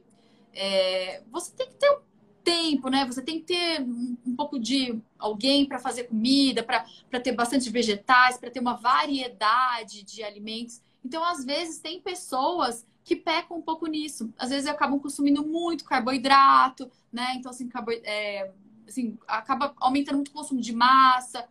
É, 0.53 1.23
você 1.31 1.53
tem 1.53 1.69
que 1.69 1.75
ter 1.75 1.89
um 1.89 2.01
tempo, 2.43 2.89
né? 2.89 3.05
Você 3.05 3.21
tem 3.21 3.39
que 3.39 3.45
ter 3.45 3.81
um, 3.81 4.17
um 4.25 4.35
pouco 4.35 4.59
de 4.59 5.01
alguém 5.17 5.65
para 5.65 5.79
fazer 5.79 6.03
comida, 6.03 6.63
para 6.63 7.19
ter 7.21 7.31
bastante 7.31 7.69
vegetais, 7.69 8.37
para 8.37 8.51
ter 8.51 8.59
uma 8.59 8.73
variedade 8.73 10.03
de 10.03 10.21
alimentos. 10.21 10.81
Então, 11.01 11.23
às 11.23 11.45
vezes, 11.45 11.79
tem 11.79 12.01
pessoas 12.01 12.85
que 13.05 13.15
pecam 13.15 13.59
um 13.59 13.61
pouco 13.61 13.87
nisso. 13.87 14.33
Às 14.37 14.49
vezes 14.49 14.67
acabam 14.67 14.99
consumindo 14.99 15.47
muito 15.47 15.85
carboidrato, 15.85 16.91
né? 17.09 17.35
Então, 17.37 17.51
assim, 17.51 17.69
carbo... 17.69 17.93
É, 18.03 18.51
assim, 18.91 19.17
acaba 19.27 19.73
aumentando 19.77 20.15
muito 20.15 20.29
o 20.29 20.33
consumo 20.33 20.61
de 20.61 20.73
massa. 20.73 21.47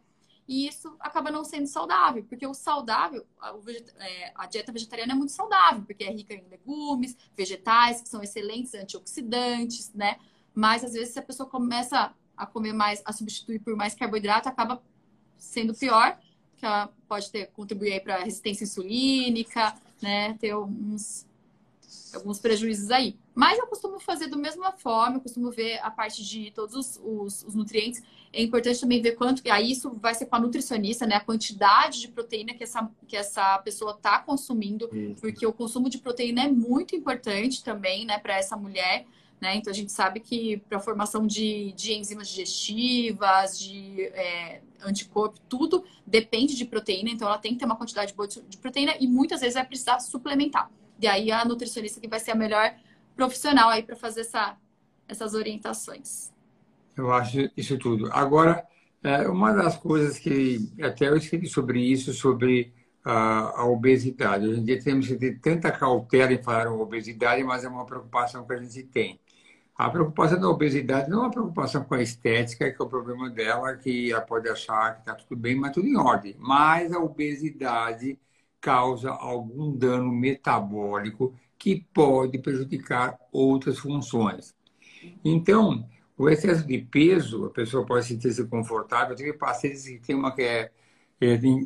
e 0.48 0.66
isso 0.66 0.96
acaba 0.98 1.30
não 1.30 1.44
sendo 1.44 1.66
saudável, 1.66 2.24
porque 2.24 2.46
o 2.46 2.54
saudável, 2.54 3.24
a, 3.40 3.54
é, 4.00 4.32
a 4.34 4.46
dieta 4.46 4.72
vegetariana 4.72 5.12
é 5.12 5.16
muito 5.16 5.32
saudável, 5.32 5.82
porque 5.82 6.04
é 6.04 6.10
rica 6.10 6.34
em 6.34 6.44
legumes, 6.48 7.16
vegetais, 7.36 8.00
que 8.00 8.08
são 8.08 8.22
excelentes 8.22 8.74
antioxidantes, 8.74 9.92
né? 9.94 10.16
Mas 10.54 10.82
às 10.84 10.92
vezes 10.92 11.12
se 11.12 11.18
a 11.18 11.22
pessoa 11.22 11.48
começa 11.48 12.12
a 12.36 12.46
comer 12.46 12.72
mais, 12.72 13.02
a 13.04 13.12
substituir 13.12 13.60
por 13.60 13.76
mais 13.76 13.94
carboidrato, 13.94 14.48
acaba 14.48 14.82
sendo 15.38 15.74
pior, 15.74 16.18
que 16.56 16.66
ela 16.66 16.92
pode 17.08 17.30
ter 17.30 17.46
contribuir 17.52 18.02
para 18.02 18.18
resistência 18.18 18.64
insulínica, 18.64 19.74
né? 20.02 20.34
Ter 20.34 20.56
uns 20.56 21.26
alguns 22.14 22.38
prejuízos 22.38 22.90
aí. 22.90 23.16
Mas 23.34 23.58
eu 23.58 23.66
costumo 23.66 23.98
fazer 23.98 24.28
da 24.28 24.36
mesma 24.36 24.72
forma, 24.72 25.16
eu 25.16 25.20
costumo 25.20 25.50
ver 25.50 25.78
a 25.78 25.90
parte 25.90 26.24
de 26.24 26.50
todos 26.50 26.74
os, 26.74 27.00
os, 27.02 27.44
os 27.44 27.54
nutrientes. 27.54 28.02
É 28.32 28.42
importante 28.42 28.80
também 28.80 29.00
ver 29.00 29.12
quanto, 29.12 29.42
aí 29.50 29.70
isso 29.72 29.90
vai 29.94 30.14
ser 30.14 30.26
com 30.26 30.36
a 30.36 30.40
nutricionista, 30.40 31.06
né? 31.06 31.16
A 31.16 31.20
quantidade 31.20 32.00
de 32.00 32.08
proteína 32.08 32.54
que 32.54 32.62
essa, 32.62 32.90
que 33.06 33.16
essa 33.16 33.58
pessoa 33.58 33.92
está 33.92 34.18
consumindo, 34.18 34.88
isso. 34.92 35.20
porque 35.20 35.46
o 35.46 35.52
consumo 35.52 35.88
de 35.88 35.98
proteína 35.98 36.44
é 36.44 36.48
muito 36.48 36.94
importante 36.94 37.64
também, 37.64 38.04
né, 38.04 38.18
para 38.18 38.36
essa 38.36 38.56
mulher. 38.56 39.06
Né? 39.40 39.56
Então 39.56 39.70
a 39.70 39.74
gente 39.74 39.90
sabe 39.90 40.20
que 40.20 40.58
para 40.68 40.76
a 40.76 40.80
formação 40.80 41.26
de, 41.26 41.72
de 41.72 41.94
enzimas 41.94 42.28
digestivas, 42.28 43.58
de 43.58 44.02
é, 44.02 44.60
anticorpo, 44.84 45.40
tudo 45.48 45.82
depende 46.06 46.54
de 46.54 46.66
proteína, 46.66 47.08
então 47.08 47.26
ela 47.26 47.38
tem 47.38 47.54
que 47.54 47.58
ter 47.58 47.64
uma 47.64 47.76
quantidade 47.76 48.12
boa 48.12 48.28
de, 48.28 48.42
de 48.42 48.58
proteína 48.58 48.94
e 49.00 49.06
muitas 49.06 49.40
vezes 49.40 49.54
vai 49.54 49.64
precisar 49.64 49.98
suplementar. 50.00 50.70
E 51.00 51.06
aí 51.06 51.30
a 51.30 51.44
nutricionista 51.44 52.00
que 52.00 52.08
vai 52.08 52.20
ser 52.20 52.32
a 52.32 52.34
melhor 52.34 52.74
profissional 53.16 53.70
aí 53.70 53.82
para 53.82 53.96
fazer 53.96 54.20
essa, 54.20 54.56
essas 55.08 55.34
orientações. 55.34 56.32
Eu 56.96 57.12
acho 57.12 57.50
isso 57.56 57.78
tudo. 57.78 58.10
Agora, 58.12 58.66
é, 59.02 59.28
uma 59.28 59.52
das 59.52 59.76
coisas 59.76 60.18
que 60.18 60.70
até 60.82 61.08
eu 61.08 61.16
escrevi 61.16 61.46
sobre 61.46 61.80
isso, 61.80 62.12
sobre 62.12 62.72
a, 63.04 63.64
obesidade. 63.64 64.46
Hoje 64.46 64.60
em 64.60 64.64
dia 64.64 64.82
temos 64.82 65.06
que 65.08 65.16
ter 65.16 65.38
tanta 65.38 65.72
cautela 65.72 66.32
em 66.32 66.42
falar 66.42 66.66
em 66.66 66.68
obesidade, 66.68 67.42
mas 67.42 67.64
é 67.64 67.68
uma 67.68 67.86
preocupação 67.86 68.46
que 68.46 68.52
a 68.52 68.58
gente 68.58 68.82
tem. 68.84 69.18
A 69.76 69.88
preocupação 69.88 70.38
da 70.38 70.48
obesidade 70.48 71.08
não 71.08 71.20
é 71.20 71.22
uma 71.22 71.30
preocupação 71.30 71.82
com 71.82 71.94
a 71.94 72.02
estética, 72.02 72.70
que 72.70 72.80
é 72.80 72.84
o 72.84 72.88
problema 72.88 73.30
dela, 73.30 73.74
que 73.76 74.12
ela 74.12 74.20
pode 74.20 74.46
achar 74.48 74.94
que 74.94 75.00
está 75.00 75.14
tudo 75.14 75.34
bem, 75.40 75.54
mas 75.54 75.72
tudo 75.72 75.86
em 75.88 75.96
ordem. 75.96 76.36
Mas 76.38 76.92
a 76.92 76.98
obesidade 76.98 78.18
causa 78.60 79.10
algum 79.10 79.76
dano 79.76 80.12
metabólico 80.12 81.34
que 81.58 81.86
pode 81.92 82.38
prejudicar 82.38 83.18
outras 83.32 83.78
funções. 83.78 84.54
Então, 85.24 85.88
o 86.16 86.28
excesso 86.28 86.66
de 86.66 86.78
peso, 86.78 87.46
a 87.46 87.50
pessoa 87.50 87.84
pode 87.84 88.06
sentir-se 88.06 88.46
confortável. 88.46 89.10
Eu 89.12 89.16
tive 89.16 89.32
pacientes 89.32 89.84
que 89.84 89.98
tem 89.98 90.14
uma 90.14 90.32
que 90.32 90.42
é, 90.42 90.70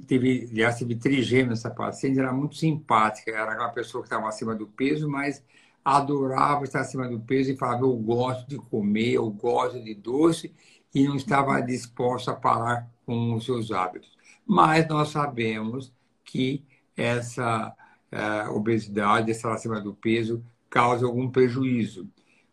teve, 0.07 0.49
aliás, 0.51 0.79
teve 0.79 0.97
trigêmeos, 0.97 1.61
essa 1.61 1.71
paciente 1.71 2.19
era 2.19 2.33
muito 2.33 2.57
simpática, 2.57 3.31
era 3.31 3.53
aquela 3.53 3.69
pessoa 3.71 4.03
que 4.03 4.07
estava 4.09 4.29
acima 4.29 4.55
do 4.55 4.67
peso, 4.67 5.09
mas 5.09 5.43
adorava 5.85 6.65
estar 6.65 6.81
acima 6.81 7.09
do 7.09 7.21
peso 7.21 7.53
e 7.53 7.57
falava, 7.57 7.83
eu 7.83 7.95
gosto 7.97 8.49
de 8.49 8.57
comer, 8.57 9.13
eu 9.15 9.31
gosto 9.31 9.83
de 9.83 9.95
doce, 9.95 10.53
e 10.95 11.07
não 11.07 11.17
estava 11.17 11.61
disposta 11.61 12.33
a 12.33 12.37
parar 12.37 12.91
com 13.05 13.35
os 13.35 13.45
seus 13.45 13.71
hábitos. 13.71 14.17
Mas 14.47 14.89
nós 14.89 15.11
sabemos 15.11 15.93
que 16.25 16.65
essa 16.97 17.75
uh, 18.13 18.57
obesidade, 18.57 19.31
essa 19.31 19.53
acima 19.53 19.81
do 19.81 19.95
peso, 19.95 20.45
causa 20.71 21.07
algum 21.07 21.31
prejuízo. 21.31 22.09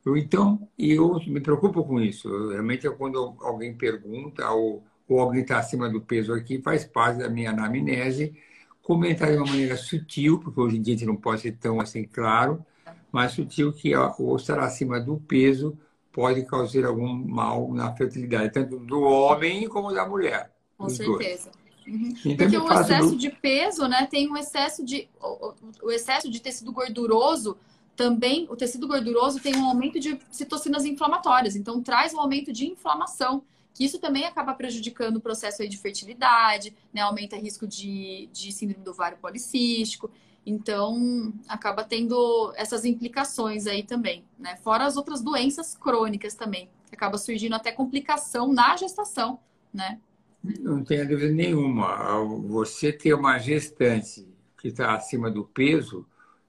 Então, 0.05 0.67
eu 0.77 1.19
me 1.27 1.39
preocupo 1.39 1.83
com 1.83 1.99
isso. 1.99 2.27
Eu, 2.27 2.49
realmente, 2.49 2.87
é 2.87 2.89
quando 2.89 3.35
alguém 3.39 3.75
pergunta 3.75 4.49
ou, 4.49 4.83
ou 5.07 5.19
alguém 5.19 5.41
está 5.41 5.59
acima 5.59 5.87
do 5.89 6.01
peso 6.01 6.33
aqui, 6.33 6.61
faz 6.61 6.83
parte 6.83 7.19
da 7.19 7.29
minha 7.29 7.51
anamnese, 7.51 8.35
comentar 8.81 9.31
de 9.31 9.37
uma 9.37 9.45
maneira 9.45 9.77
sutil, 9.77 10.39
porque 10.39 10.59
hoje 10.59 10.77
em 10.77 10.81
dia 10.81 10.95
a 10.95 10.97
gente 10.97 11.07
não 11.07 11.15
pode 11.15 11.41
ser 11.41 11.51
tão 11.53 11.79
assim 11.79 12.03
claro, 12.03 12.65
mas 13.11 13.33
sutil 13.33 13.71
que 13.71 13.95
o 13.95 14.35
estar 14.35 14.59
acima 14.59 14.99
do 14.99 15.17
peso 15.17 15.77
pode 16.11 16.43
causar 16.45 16.85
algum 16.85 17.13
mal 17.13 17.71
na 17.71 17.93
fertilidade, 17.95 18.51
tanto 18.51 18.79
do 18.79 19.01
homem 19.01 19.67
como 19.69 19.93
da 19.93 20.07
mulher. 20.07 20.51
Com 20.77 20.89
certeza. 20.89 21.51
Dois. 21.51 21.60
Uhum. 21.91 22.13
Então, 22.25 22.37
Porque 22.37 22.57
o 22.57 22.71
excesso 22.71 23.17
de 23.17 23.29
peso, 23.29 23.85
né, 23.85 24.07
tem 24.09 24.31
um 24.31 24.37
excesso 24.37 24.83
de 24.83 25.09
o, 25.21 25.53
o, 25.83 25.91
excesso 25.91 26.31
de 26.31 26.39
tecido 26.39 26.71
gorduroso 26.71 27.57
também, 27.97 28.47
o 28.49 28.55
tecido 28.55 28.87
gorduroso 28.87 29.41
tem 29.41 29.57
um 29.57 29.65
aumento 29.65 29.99
de 29.99 30.17
citocinas 30.31 30.85
inflamatórias, 30.85 31.55
então 31.55 31.81
traz 31.83 32.13
um 32.13 32.19
aumento 32.21 32.53
de 32.53 32.65
inflamação, 32.65 33.43
que 33.73 33.83
isso 33.83 33.99
também 33.99 34.23
acaba 34.23 34.53
prejudicando 34.53 35.17
o 35.17 35.21
processo 35.21 35.61
aí 35.61 35.67
de 35.67 35.77
fertilidade, 35.77 36.73
né, 36.93 37.01
aumenta 37.01 37.35
o 37.35 37.39
risco 37.39 37.67
de, 37.67 38.29
de 38.31 38.53
síndrome 38.53 38.85
do 38.85 38.91
ovário 38.91 39.17
policístico. 39.17 40.09
Então, 40.43 41.31
acaba 41.47 41.83
tendo 41.83 42.51
essas 42.55 42.83
implicações 42.83 43.67
aí 43.67 43.83
também, 43.83 44.25
né? 44.39 44.55
Fora 44.63 44.85
as 44.85 44.97
outras 44.97 45.21
doenças 45.21 45.75
crônicas 45.75 46.33
também, 46.33 46.67
acaba 46.91 47.15
surgindo 47.19 47.53
até 47.53 47.71
complicação 47.71 48.51
na 48.51 48.75
gestação, 48.75 49.39
né? 49.71 49.99
Não 50.43 50.83
tenha 50.83 51.05
dúvida 51.05 51.31
nenhuma. 51.31 52.23
Você 52.47 52.91
ter 52.91 53.13
uma 53.13 53.37
gestante 53.37 54.27
que 54.57 54.69
está 54.69 54.95
acima 54.95 55.29
do 55.29 55.43
peso, 55.43 56.05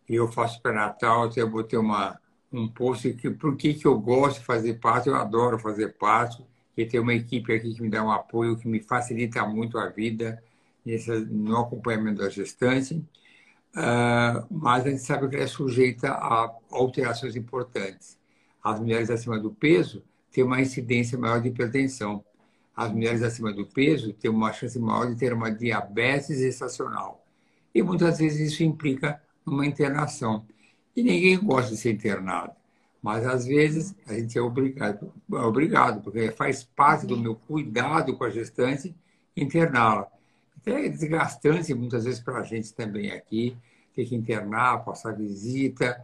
e 0.09 0.14
eu 0.14 0.28
faço 0.28 0.61
pré-natal, 0.62 1.30
eu 1.36 1.51
vou 1.51 1.62
ter 1.62 1.76
uma, 1.76 2.18
um 2.53 2.68
post 2.68 3.12
que 3.14 3.30
por 3.30 3.57
que, 3.57 3.74
que 3.74 3.86
eu 3.86 3.99
gosto 3.99 4.40
de 4.40 4.47
fazer 4.47 4.74
parte, 4.74 5.09
eu 5.09 5.14
adoro 5.14 5.59
fazer 5.59 5.95
parte, 5.95 6.45
e 6.76 6.86
ter 6.86 6.99
uma 7.01 7.14
equipe 7.14 7.53
aqui 7.53 7.74
que 7.74 7.82
me 7.82 7.90
dá 7.90 8.03
um 8.03 8.11
apoio, 8.11 8.57
que 8.57 8.66
me 8.66 8.80
facilita 8.80 9.47
muito 9.47 9.78
a 9.78 9.88
vida 9.88 10.43
nesse, 10.84 11.11
no 11.11 11.59
acompanhamento 11.59 12.22
da 12.22 12.30
gestante. 12.30 12.95
Uh, 13.74 14.45
mas 14.51 14.86
a 14.86 14.90
gente 14.90 15.03
sabe 15.03 15.28
que 15.28 15.34
ela 15.34 15.45
é 15.45 15.49
sujeita 15.49 16.11
a 16.11 16.51
alterações 16.70 17.36
importantes. 17.36 18.18
As 18.62 18.78
mulheres 18.80 19.11
acima 19.11 19.38
do 19.38 19.51
peso 19.51 20.03
têm 20.30 20.45
uma 20.45 20.61
incidência 20.61 21.18
maior 21.18 21.40
de 21.40 21.49
hipertensão 21.49 22.24
as 22.74 22.90
mulheres 22.90 23.22
acima 23.22 23.52
do 23.52 23.66
peso 23.66 24.12
têm 24.12 24.30
uma 24.30 24.52
chance 24.52 24.78
maior 24.78 25.06
de 25.06 25.16
ter 25.16 25.32
uma 25.32 25.50
diabetes 25.50 26.38
gestacional. 26.38 27.24
E 27.74 27.82
muitas 27.82 28.18
vezes 28.18 28.52
isso 28.52 28.62
implica 28.62 29.22
uma 29.46 29.66
internação. 29.66 30.46
E 30.96 31.02
ninguém 31.02 31.38
gosta 31.38 31.70
de 31.70 31.76
ser 31.76 31.92
internado. 31.92 32.52
Mas 33.02 33.26
às 33.26 33.44
vezes 33.44 33.94
a 34.06 34.14
gente 34.14 34.38
é 34.38 34.40
obrigado, 34.40 35.12
é 35.32 35.36
obrigado 35.36 36.02
porque 36.02 36.30
faz 36.30 36.62
parte 36.62 37.06
do 37.06 37.16
meu 37.16 37.34
cuidado 37.34 38.16
com 38.16 38.24
a 38.24 38.30
gestante 38.30 38.94
interná-la. 39.36 40.06
Então 40.60 40.76
é 40.76 40.88
desgastante 40.88 41.74
muitas 41.74 42.04
vezes 42.04 42.20
para 42.20 42.38
a 42.38 42.44
gente 42.44 42.72
também 42.72 43.10
aqui, 43.10 43.56
ter 43.94 44.06
que 44.06 44.14
internar, 44.14 44.84
passar 44.84 45.16
visita 45.16 46.00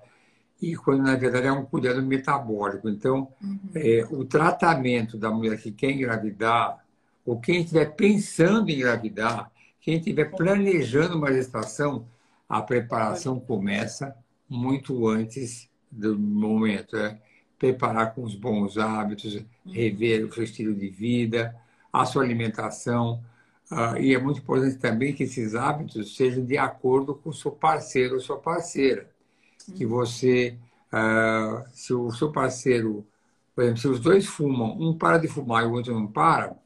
e 0.60 0.74
quando 0.76 1.02
na 1.02 1.14
verdade 1.14 1.46
é 1.46 1.52
um 1.52 1.64
cuidado 1.64 2.02
metabólico. 2.02 2.88
Então, 2.88 3.28
uhum. 3.42 3.58
é, 3.74 4.06
o 4.10 4.24
tratamento 4.24 5.16
da 5.16 5.30
mulher 5.30 5.60
que 5.60 5.70
quer 5.70 5.92
engravidar, 5.92 6.84
ou 7.24 7.38
quem 7.40 7.60
estiver 7.60 7.94
pensando 7.94 8.68
em 8.68 8.74
engravidar, 8.74 9.50
quem 9.80 9.98
estiver 9.98 10.30
planejando 10.30 11.16
uma 11.16 11.32
gestação, 11.32 12.06
a 12.48 12.60
preparação 12.60 13.38
começa 13.38 14.14
muito 14.48 15.06
antes 15.08 15.68
do 15.90 16.18
momento. 16.18 16.96
É 16.96 17.18
preparar 17.58 18.14
com 18.14 18.22
os 18.22 18.36
bons 18.36 18.78
hábitos, 18.78 19.34
uhum. 19.34 19.44
rever 19.66 20.24
o 20.24 20.32
seu 20.32 20.44
estilo 20.44 20.74
de 20.74 20.88
vida, 20.88 21.54
a 21.92 22.04
sua 22.04 22.22
alimentação. 22.22 23.22
Uh, 23.70 23.98
e 23.98 24.14
é 24.14 24.18
muito 24.18 24.38
importante 24.40 24.76
também 24.78 25.12
que 25.12 25.24
esses 25.24 25.54
hábitos 25.54 26.16
sejam 26.16 26.44
de 26.44 26.56
acordo 26.56 27.14
com 27.14 27.30
o 27.30 27.34
seu 27.34 27.50
parceiro 27.50 28.14
ou 28.14 28.20
sua 28.20 28.38
parceira 28.38 29.10
que 29.72 29.86
você, 29.86 30.56
uh, 30.92 31.64
se 31.72 31.92
o 31.92 32.10
seu 32.10 32.30
parceiro, 32.32 33.06
por 33.54 33.62
exemplo, 33.62 33.80
se 33.80 33.88
os 33.88 34.00
dois 34.00 34.26
fumam, 34.26 34.76
um 34.80 34.96
para 34.96 35.18
de 35.18 35.28
fumar 35.28 35.64
e 35.64 35.66
o 35.66 35.72
outro 35.72 35.94
não 35.94 36.06
para, 36.06 36.56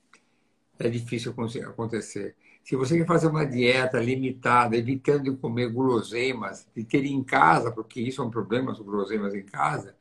é 0.79 0.89
difícil 0.89 1.33
acontecer. 1.33 2.35
Se 2.65 2.77
você 2.77 2.97
quer 2.97 3.07
fazer 3.07 3.27
uma 3.27 3.45
dieta 3.45 3.99
limitada, 3.99 4.77
evitando 4.77 5.25
de 5.25 5.37
comer 5.37 5.69
guloseimas, 5.71 6.67
de 6.75 6.85
ter 6.85 7.05
em 7.05 7.23
casa, 7.23 7.73
porque 7.73 8.01
isso 8.01 8.23
é 8.23 8.25
um 8.25 8.31
problema, 8.31 8.73
as 8.73 8.79
guloseimas 8.79 9.35
em 9.35 9.43
casa, 9.43 9.97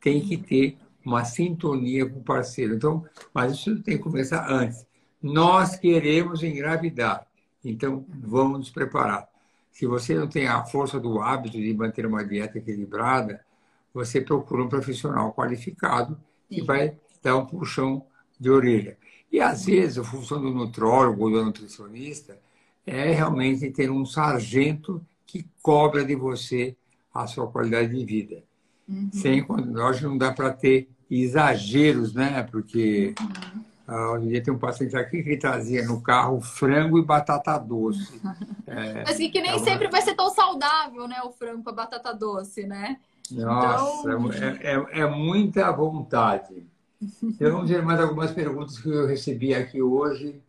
tem 0.00 0.20
que 0.20 0.36
ter 0.36 0.78
uma 1.04 1.24
sintonia 1.24 2.08
com 2.08 2.20
o 2.20 2.24
parceiro. 2.24 2.74
Então, 2.74 3.04
mas 3.32 3.52
isso 3.52 3.82
tem 3.82 3.96
que 3.96 4.02
começar 4.02 4.48
antes. 4.48 4.86
Nós 5.20 5.76
queremos 5.76 6.42
engravidar, 6.42 7.26
então 7.64 8.04
vamos 8.08 8.58
nos 8.58 8.70
preparar. 8.70 9.28
Se 9.74 9.86
você 9.86 10.14
não 10.14 10.28
tem 10.28 10.46
a 10.46 10.64
força 10.64 11.00
do 11.00 11.20
hábito 11.20 11.58
de 11.58 11.74
manter 11.74 12.06
uma 12.06 12.24
dieta 12.24 12.58
equilibrada, 12.58 13.44
você 13.92 14.20
procura 14.20 14.62
um 14.62 14.68
profissional 14.68 15.34
qualificado 15.34 16.16
que 16.48 16.62
vai 16.62 16.96
dar 17.20 17.36
um 17.36 17.44
puxão 17.44 18.06
de 18.38 18.48
orelha. 18.50 18.96
E 19.32 19.40
às 19.40 19.64
vezes 19.64 19.98
a 19.98 20.04
função 20.04 20.40
do 20.40 20.52
nutrólogo 20.52 21.24
ou 21.24 21.30
do 21.32 21.44
nutricionista 21.44 22.38
é 22.86 23.10
realmente 23.10 23.68
ter 23.72 23.90
um 23.90 24.06
sargento 24.06 25.04
que 25.26 25.44
cobra 25.60 26.04
de 26.04 26.14
você 26.14 26.76
a 27.12 27.26
sua 27.26 27.48
qualidade 27.48 27.98
de 27.98 28.04
vida. 28.04 28.44
Uhum. 28.88 29.10
Sem, 29.12 29.44
nós 29.66 30.00
não 30.00 30.16
dá 30.16 30.30
para 30.32 30.52
ter 30.52 30.88
exageros, 31.10 32.14
né? 32.14 32.44
Porque 32.44 33.12
uhum. 33.20 33.64
Uh, 33.86 34.14
um 34.14 34.20
dia 34.20 34.42
tem 34.42 34.52
um 34.52 34.58
paciente 34.58 34.96
aqui 34.96 35.22
que 35.22 35.36
trazia 35.36 35.84
no 35.84 36.00
carro 36.00 36.40
frango 36.40 36.98
e 36.98 37.04
batata 37.04 37.58
doce. 37.58 38.20
É, 38.66 39.04
Mas 39.04 39.18
que, 39.18 39.28
que 39.28 39.42
nem 39.42 39.50
é 39.50 39.54
uma... 39.56 39.62
sempre 39.62 39.88
vai 39.88 40.00
ser 40.00 40.14
tão 40.14 40.30
saudável, 40.30 41.06
né? 41.06 41.20
O 41.22 41.30
frango 41.30 41.62
com 41.62 41.68
a 41.68 41.74
batata 41.74 42.14
doce, 42.14 42.66
né? 42.66 42.98
Nossa, 43.30 44.10
então... 44.10 44.32
é, 44.32 44.72
é, 44.72 45.00
é, 45.00 45.06
muita 45.06 45.70
vontade. 45.70 46.66
Então, 47.22 47.52
vamos 47.52 47.68
ver 47.68 47.82
mais 47.82 48.00
algumas 48.00 48.32
perguntas 48.32 48.78
que 48.78 48.88
eu 48.88 49.06
recebi 49.06 49.54
aqui 49.54 49.82
hoje. 49.82 50.40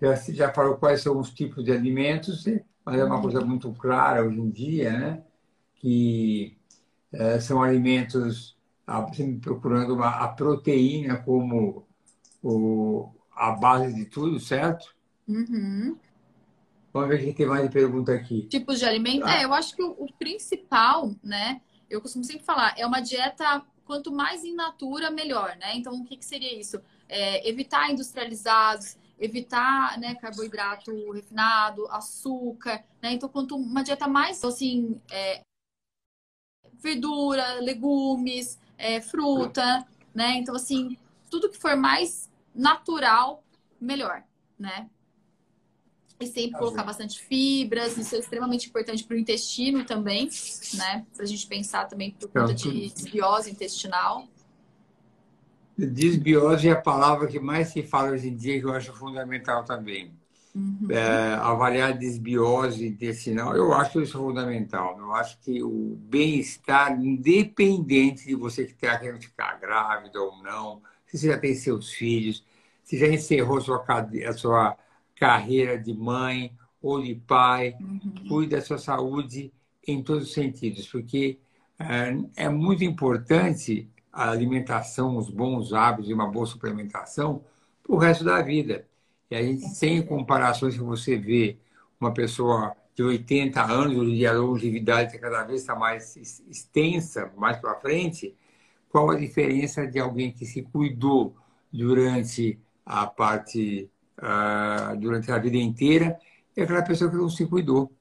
Já, 0.00 0.14
já 0.14 0.52
falou 0.52 0.76
quais 0.76 1.02
são 1.02 1.18
os 1.18 1.30
tipos 1.30 1.64
de 1.64 1.72
alimentos, 1.72 2.44
mas 2.84 3.00
é 3.00 3.04
uma 3.04 3.20
coisa 3.20 3.40
muito 3.40 3.72
clara 3.72 4.24
hoje 4.24 4.40
em 4.40 4.50
dia, 4.50 4.92
né? 4.92 5.22
Que 5.74 6.56
é, 7.12 7.40
são 7.40 7.60
alimentos, 7.60 8.56
sempre 9.12 9.40
procurando 9.40 9.94
uma, 9.94 10.10
a 10.10 10.28
proteína 10.28 11.16
como 11.16 11.87
o, 12.48 13.14
a 13.32 13.52
base 13.52 13.94
de 13.94 14.04
tudo, 14.06 14.40
certo? 14.40 14.94
Uhum. 15.26 15.96
Vamos 16.92 17.08
ver 17.08 17.16
o 17.16 17.24
que 17.26 17.32
tem 17.34 17.46
mais 17.46 17.62
de 17.62 17.68
pergunta 17.72 18.12
aqui. 18.12 18.42
Tipos 18.48 18.78
de 18.78 18.86
alimento? 18.86 19.26
Ah. 19.26 19.36
É, 19.36 19.44
eu 19.44 19.52
acho 19.52 19.76
que 19.76 19.82
o, 19.82 19.90
o, 19.90 20.12
principal, 20.14 21.14
né? 21.22 21.60
Eu 21.88 22.00
costumo 22.00 22.24
sempre 22.24 22.44
falar, 22.44 22.74
é 22.76 22.86
uma 22.86 23.00
dieta 23.00 23.62
quanto 23.84 24.12
mais 24.12 24.44
in 24.44 24.54
natura, 24.54 25.10
melhor, 25.10 25.56
né? 25.56 25.74
Então, 25.74 25.94
o 25.94 26.04
que, 26.04 26.16
que 26.16 26.24
seria 26.24 26.58
isso? 26.58 26.80
É, 27.08 27.48
evitar 27.48 27.90
industrializados, 27.90 28.96
evitar 29.18 29.98
né, 29.98 30.14
carboidrato 30.14 31.10
refinado, 31.12 31.86
açúcar, 31.88 32.84
né? 33.02 33.12
Então, 33.12 33.28
quanto 33.28 33.56
uma 33.56 33.82
dieta 33.82 34.06
mais, 34.06 34.42
assim, 34.44 35.00
é, 35.10 35.40
verdura, 36.74 37.60
legumes, 37.60 38.58
é, 38.76 39.00
fruta, 39.00 39.86
né? 40.14 40.36
Então, 40.36 40.54
assim, 40.54 40.96
tudo 41.30 41.48
que 41.50 41.58
for 41.58 41.76
mais 41.76 42.27
natural, 42.58 43.44
melhor, 43.80 44.24
né? 44.58 44.90
E 46.20 46.26
sempre 46.26 46.50
tá 46.50 46.58
colocar 46.58 46.82
bastante 46.82 47.22
fibras, 47.22 47.96
isso 47.96 48.16
é 48.16 48.18
extremamente 48.18 48.68
importante 48.68 49.04
para 49.04 49.14
o 49.14 49.18
intestino 49.18 49.84
também, 49.84 50.28
né? 50.74 51.06
Para 51.14 51.22
a 51.22 51.26
gente 51.26 51.46
pensar 51.46 51.86
também 51.86 52.10
por 52.10 52.28
conta 52.28 52.52
de 52.52 52.90
desbiose 52.90 53.52
intestinal. 53.52 54.26
Desbiose 55.78 56.68
é 56.68 56.72
a 56.72 56.80
palavra 56.80 57.28
que 57.28 57.38
mais 57.38 57.68
se 57.68 57.84
fala 57.84 58.10
hoje 58.10 58.28
em 58.28 58.34
dia, 58.34 58.58
que 58.58 58.66
eu 58.66 58.72
acho 58.72 58.92
fundamental 58.92 59.64
também. 59.64 60.12
Uhum. 60.52 60.88
É, 60.90 61.34
avaliar 61.34 61.90
a 61.90 61.92
desbiose 61.92 62.84
intestinal, 62.84 63.54
eu 63.54 63.72
acho 63.72 64.02
isso 64.02 64.18
fundamental. 64.18 64.98
Eu 64.98 65.14
acho 65.14 65.38
que 65.38 65.62
o 65.62 65.96
bem-estar, 66.00 67.00
independente 67.00 68.26
de 68.26 68.34
você 68.34 68.64
que 68.64 68.72
está 68.72 68.98
querendo 68.98 69.22
ficar 69.22 69.56
grávida 69.60 70.20
ou 70.20 70.42
não, 70.42 70.82
se 71.08 71.18
você 71.18 71.28
já 71.28 71.38
tem 71.38 71.54
seus 71.54 71.90
filhos, 71.90 72.44
se 72.84 72.98
já 72.98 73.08
encerrou 73.08 73.60
sua, 73.60 73.84
a 74.26 74.32
sua 74.32 74.76
carreira 75.16 75.78
de 75.78 75.92
mãe 75.92 76.52
ou 76.80 77.02
de 77.02 77.14
pai, 77.14 77.74
uhum. 77.80 78.28
cuide 78.28 78.54
da 78.54 78.60
sua 78.62 78.78
saúde 78.78 79.52
em 79.86 80.02
todos 80.02 80.28
os 80.28 80.32
sentidos, 80.32 80.86
porque 80.86 81.38
é, 81.78 82.44
é 82.44 82.48
muito 82.48 82.84
importante 82.84 83.88
a 84.12 84.30
alimentação, 84.30 85.16
os 85.16 85.30
bons 85.30 85.72
hábitos 85.72 86.10
e 86.10 86.14
uma 86.14 86.26
boa 86.26 86.46
suplementação 86.46 87.42
para 87.82 87.94
o 87.94 87.98
resto 87.98 88.24
da 88.24 88.42
vida. 88.42 88.86
E 89.30 89.36
a 89.36 89.42
gente 89.42 89.78
tem 89.78 90.04
comparações 90.04 90.74
que 90.74 90.82
você 90.82 91.16
vê 91.16 91.56
uma 92.00 92.12
pessoa 92.12 92.74
de 92.94 93.02
80 93.02 93.62
anos, 93.62 93.96
onde 93.96 94.26
a 94.26 94.32
longevidade 94.32 95.18
cada 95.18 95.44
vez 95.44 95.60
está 95.60 95.74
mais 95.74 96.16
extensa, 96.16 97.30
mais 97.36 97.56
para 97.58 97.76
frente, 97.76 98.34
qual 98.88 99.10
a 99.10 99.16
diferença 99.16 99.86
de 99.86 99.98
alguém 99.98 100.32
que 100.32 100.44
se 100.44 100.62
cuidou 100.62 101.34
durante 101.72 102.58
a 102.84 103.06
parte, 103.06 103.88
uh, 104.18 104.96
durante 104.98 105.30
a 105.30 105.38
vida 105.38 105.56
inteira 105.56 106.18
e 106.56 106.62
aquela 106.62 106.82
pessoa 106.82 107.10
que 107.10 107.16
não 107.16 107.28
se 107.28 107.46
cuidou. 107.46 107.92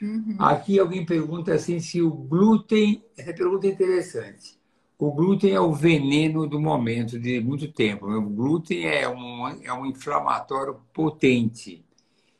Uhum. 0.00 0.36
Aqui 0.38 0.78
alguém 0.78 1.04
pergunta 1.04 1.52
assim 1.52 1.80
se 1.80 2.00
o 2.00 2.10
glúten, 2.10 3.02
essa 3.16 3.32
pergunta 3.32 3.66
é 3.66 3.70
interessante. 3.70 4.58
O 4.98 5.12
glúten 5.12 5.52
é 5.52 5.60
o 5.60 5.72
veneno 5.72 6.46
do 6.46 6.60
momento, 6.60 7.18
de 7.18 7.40
muito 7.40 7.72
tempo. 7.72 8.06
O 8.06 8.22
glúten 8.22 8.84
é 8.84 9.08
um, 9.08 9.48
é 9.62 9.72
um 9.72 9.86
inflamatório 9.86 10.76
potente. 10.92 11.84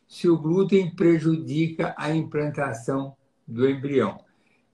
Se 0.09 0.29
o 0.29 0.37
glúten 0.37 0.91
prejudica 0.95 1.95
a 1.97 2.15
implantação 2.15 3.17
do 3.47 3.69
embrião. 3.69 4.21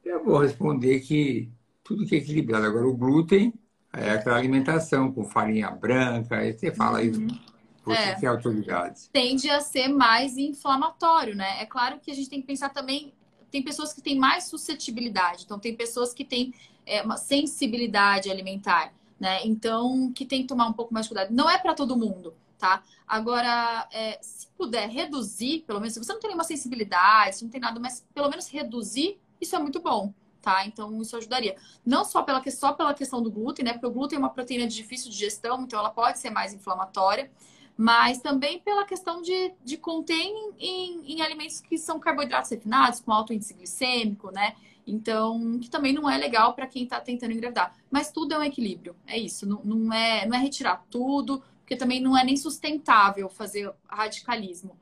Eu 0.05 0.25
vou 0.25 0.39
responder 0.39 1.01
que 1.01 1.49
tudo 1.85 2.07
que 2.07 2.17
é 2.17 2.19
equilibrado. 2.19 2.67
Agora, 2.67 2.89
o 2.89 2.97
glúten 2.97 3.53
é 3.93 4.11
aquela 4.11 4.39
alimentação 4.39 5.13
com 5.13 5.25
farinha 5.25 5.71
branca, 5.71 6.39
aí 6.39 6.53
você 6.53 6.75
fala 6.75 7.03
isso. 7.03 7.21
Uhum. 7.21 7.39
Você 7.85 8.01
é. 8.01 8.15
tem 8.15 8.29
autoridade. 8.29 9.11
Tende 9.13 9.51
a 9.51 9.61
ser 9.61 9.89
mais 9.89 10.39
inflamatório, 10.39 11.37
né? 11.37 11.61
É 11.61 11.67
claro 11.67 12.01
que 12.01 12.11
a 12.11 12.15
gente 12.15 12.31
tem 12.31 12.41
que 12.41 12.47
pensar 12.47 12.71
também. 12.71 13.13
Tem 13.51 13.63
pessoas 13.63 13.93
que 13.93 14.01
têm 14.01 14.19
mais 14.19 14.45
suscetibilidade, 14.45 15.45
então 15.45 15.59
tem 15.59 15.77
pessoas 15.77 16.13
que 16.13 16.25
têm 16.25 16.53
é, 16.87 17.03
uma 17.03 17.19
sensibilidade 17.19 18.31
alimentar, 18.31 18.93
né? 19.21 19.47
Então, 19.47 20.11
que 20.13 20.25
tem 20.25 20.43
que 20.43 20.49
tomar 20.49 20.67
um 20.67 20.73
pouco 20.73 20.93
mais 20.93 21.07
de 21.07 21.11
cuidado. 21.11 21.33
Não 21.33 21.49
é 21.49 21.59
para 21.59 21.75
todo 21.75 21.97
mundo, 21.97 22.35
tá? 22.59 22.83
Agora, 23.07 23.87
é, 23.93 24.19
se 24.23 24.49
puder 24.57 24.89
reduzir, 24.89 25.63
pelo 25.67 25.79
menos, 25.79 25.93
se 25.93 26.03
você 26.03 26.13
não 26.13 26.19
tem 26.19 26.31
nenhuma 26.31 26.43
sensibilidade, 26.43 27.37
se 27.37 27.45
não 27.45 27.51
tem 27.51 27.61
nada, 27.61 27.79
mas 27.79 28.05
pelo 28.15 28.31
menos 28.31 28.49
reduzir, 28.49 29.21
isso 29.41 29.55
é 29.55 29.59
muito 29.59 29.81
bom 29.81 30.13
tá? 30.45 30.67
Então 30.67 31.01
isso 31.01 31.17
ajudaria. 31.17 31.57
Não 31.85 32.05
só 32.05 32.23
pela, 32.23 32.43
só 32.51 32.73
pela 32.73 32.93
questão 32.93 33.23
do 33.23 33.31
glúten, 33.31 33.65
né? 33.65 33.73
Porque 33.73 33.87
o 33.87 33.91
glúten 33.91 34.17
é 34.17 34.19
uma 34.19 34.31
proteína 34.31 34.69
de 34.69 34.77
difícil 34.77 35.11
digestão, 35.11 35.63
então 35.63 35.79
ela 35.79 35.91
pode 35.91 36.19
ser 36.19 36.31
mais 36.31 36.53
inflamatória, 36.53 37.31
mas 37.77 38.19
também 38.19 38.61
pela 38.61 38.85
questão 38.85 39.23
de, 39.23 39.53
de 39.65 39.77
conter 39.77 40.15
em, 40.15 40.53
em, 40.59 41.15
em 41.15 41.23
alimentos 41.23 41.61
que 41.61 41.79
são 41.79 41.99
carboidratos 41.99 42.51
refinados, 42.51 43.01
com 43.01 43.11
alto 43.11 43.33
índice 43.33 43.55
glicêmico, 43.55 44.31
né? 44.31 44.55
Então, 44.87 45.59
que 45.59 45.71
também 45.71 45.95
não 45.95 46.09
é 46.09 46.19
legal 46.19 46.53
para 46.53 46.67
quem 46.67 46.85
está 46.85 47.01
tentando 47.01 47.33
engravidar. 47.33 47.75
Mas 47.91 48.13
tudo 48.13 48.35
é 48.35 48.39
um 48.39 48.43
equilíbrio, 48.43 48.95
é 49.07 49.19
isso. 49.19 49.47
Não, 49.49 49.63
não, 49.65 49.93
é, 49.93 50.27
não 50.27 50.37
é 50.37 50.41
retirar 50.41 50.85
tudo, 50.91 51.43
porque 51.61 51.75
também 51.75 52.01
não 52.01 52.17
é 52.17 52.23
nem 52.23 52.37
sustentável 52.37 53.29
fazer 53.31 53.73
radicalismo. 53.89 54.79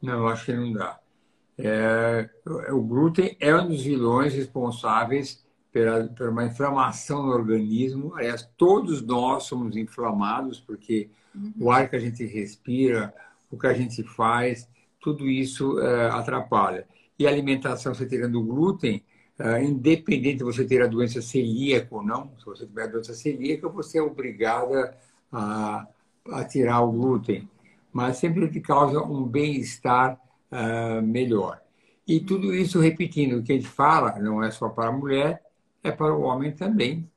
Não, 0.00 0.14
eu 0.14 0.28
acho 0.28 0.46
que 0.46 0.52
não 0.52 0.72
dá. 0.72 1.01
É, 1.58 2.28
o 2.70 2.80
glúten 2.80 3.36
é 3.38 3.54
um 3.54 3.68
dos 3.68 3.82
vilões 3.82 4.34
responsáveis 4.34 5.44
pela, 5.70 6.04
por 6.08 6.28
uma 6.28 6.44
inflamação 6.44 7.22
no 7.22 7.32
organismo. 7.32 8.14
Aliás, 8.14 8.48
todos 8.56 9.02
nós 9.02 9.44
somos 9.44 9.76
inflamados, 9.76 10.60
porque 10.60 11.08
uhum. 11.34 11.52
o 11.60 11.70
ar 11.70 11.88
que 11.88 11.96
a 11.96 12.00
gente 12.00 12.24
respira, 12.26 13.14
o 13.50 13.58
que 13.58 13.66
a 13.66 13.74
gente 13.74 14.02
faz, 14.02 14.68
tudo 15.00 15.28
isso 15.28 15.80
é, 15.80 16.10
atrapalha. 16.10 16.86
E 17.18 17.26
a 17.26 17.30
alimentação, 17.30 17.94
você 17.94 18.06
tirando 18.06 18.42
glúten, 18.42 19.02
é, 19.38 19.62
independente 19.64 20.38
de 20.38 20.44
você 20.44 20.64
ter 20.64 20.82
a 20.82 20.86
doença 20.86 21.20
celíaca 21.20 21.88
ou 21.94 22.02
não, 22.02 22.30
se 22.38 22.44
você 22.44 22.66
tiver 22.66 22.84
a 22.84 22.86
doença 22.86 23.14
celíaca, 23.14 23.68
você 23.68 23.98
é 23.98 24.02
obrigada 24.02 24.96
a, 25.30 25.86
a 26.30 26.44
tirar 26.44 26.80
o 26.80 26.92
glúten. 26.92 27.48
Mas 27.92 28.16
sempre 28.18 28.44
ele 28.44 28.60
causa 28.60 29.02
um 29.02 29.24
bem-estar 29.24 30.18
uh, 30.52 31.02
melhor. 31.02 31.60
E 32.06 32.20
tudo 32.20 32.54
isso, 32.54 32.80
repetindo, 32.80 33.38
o 33.38 33.42
que 33.42 33.52
a 33.52 33.54
gente 33.54 33.68
fala 33.68 34.18
não 34.18 34.42
é 34.42 34.50
só 34.50 34.68
para 34.68 34.90
a 34.90 34.92
mulher, 34.92 35.42
é 35.82 35.90
para 35.90 36.14
o 36.14 36.22
homem 36.22 36.52
também, 36.52 37.08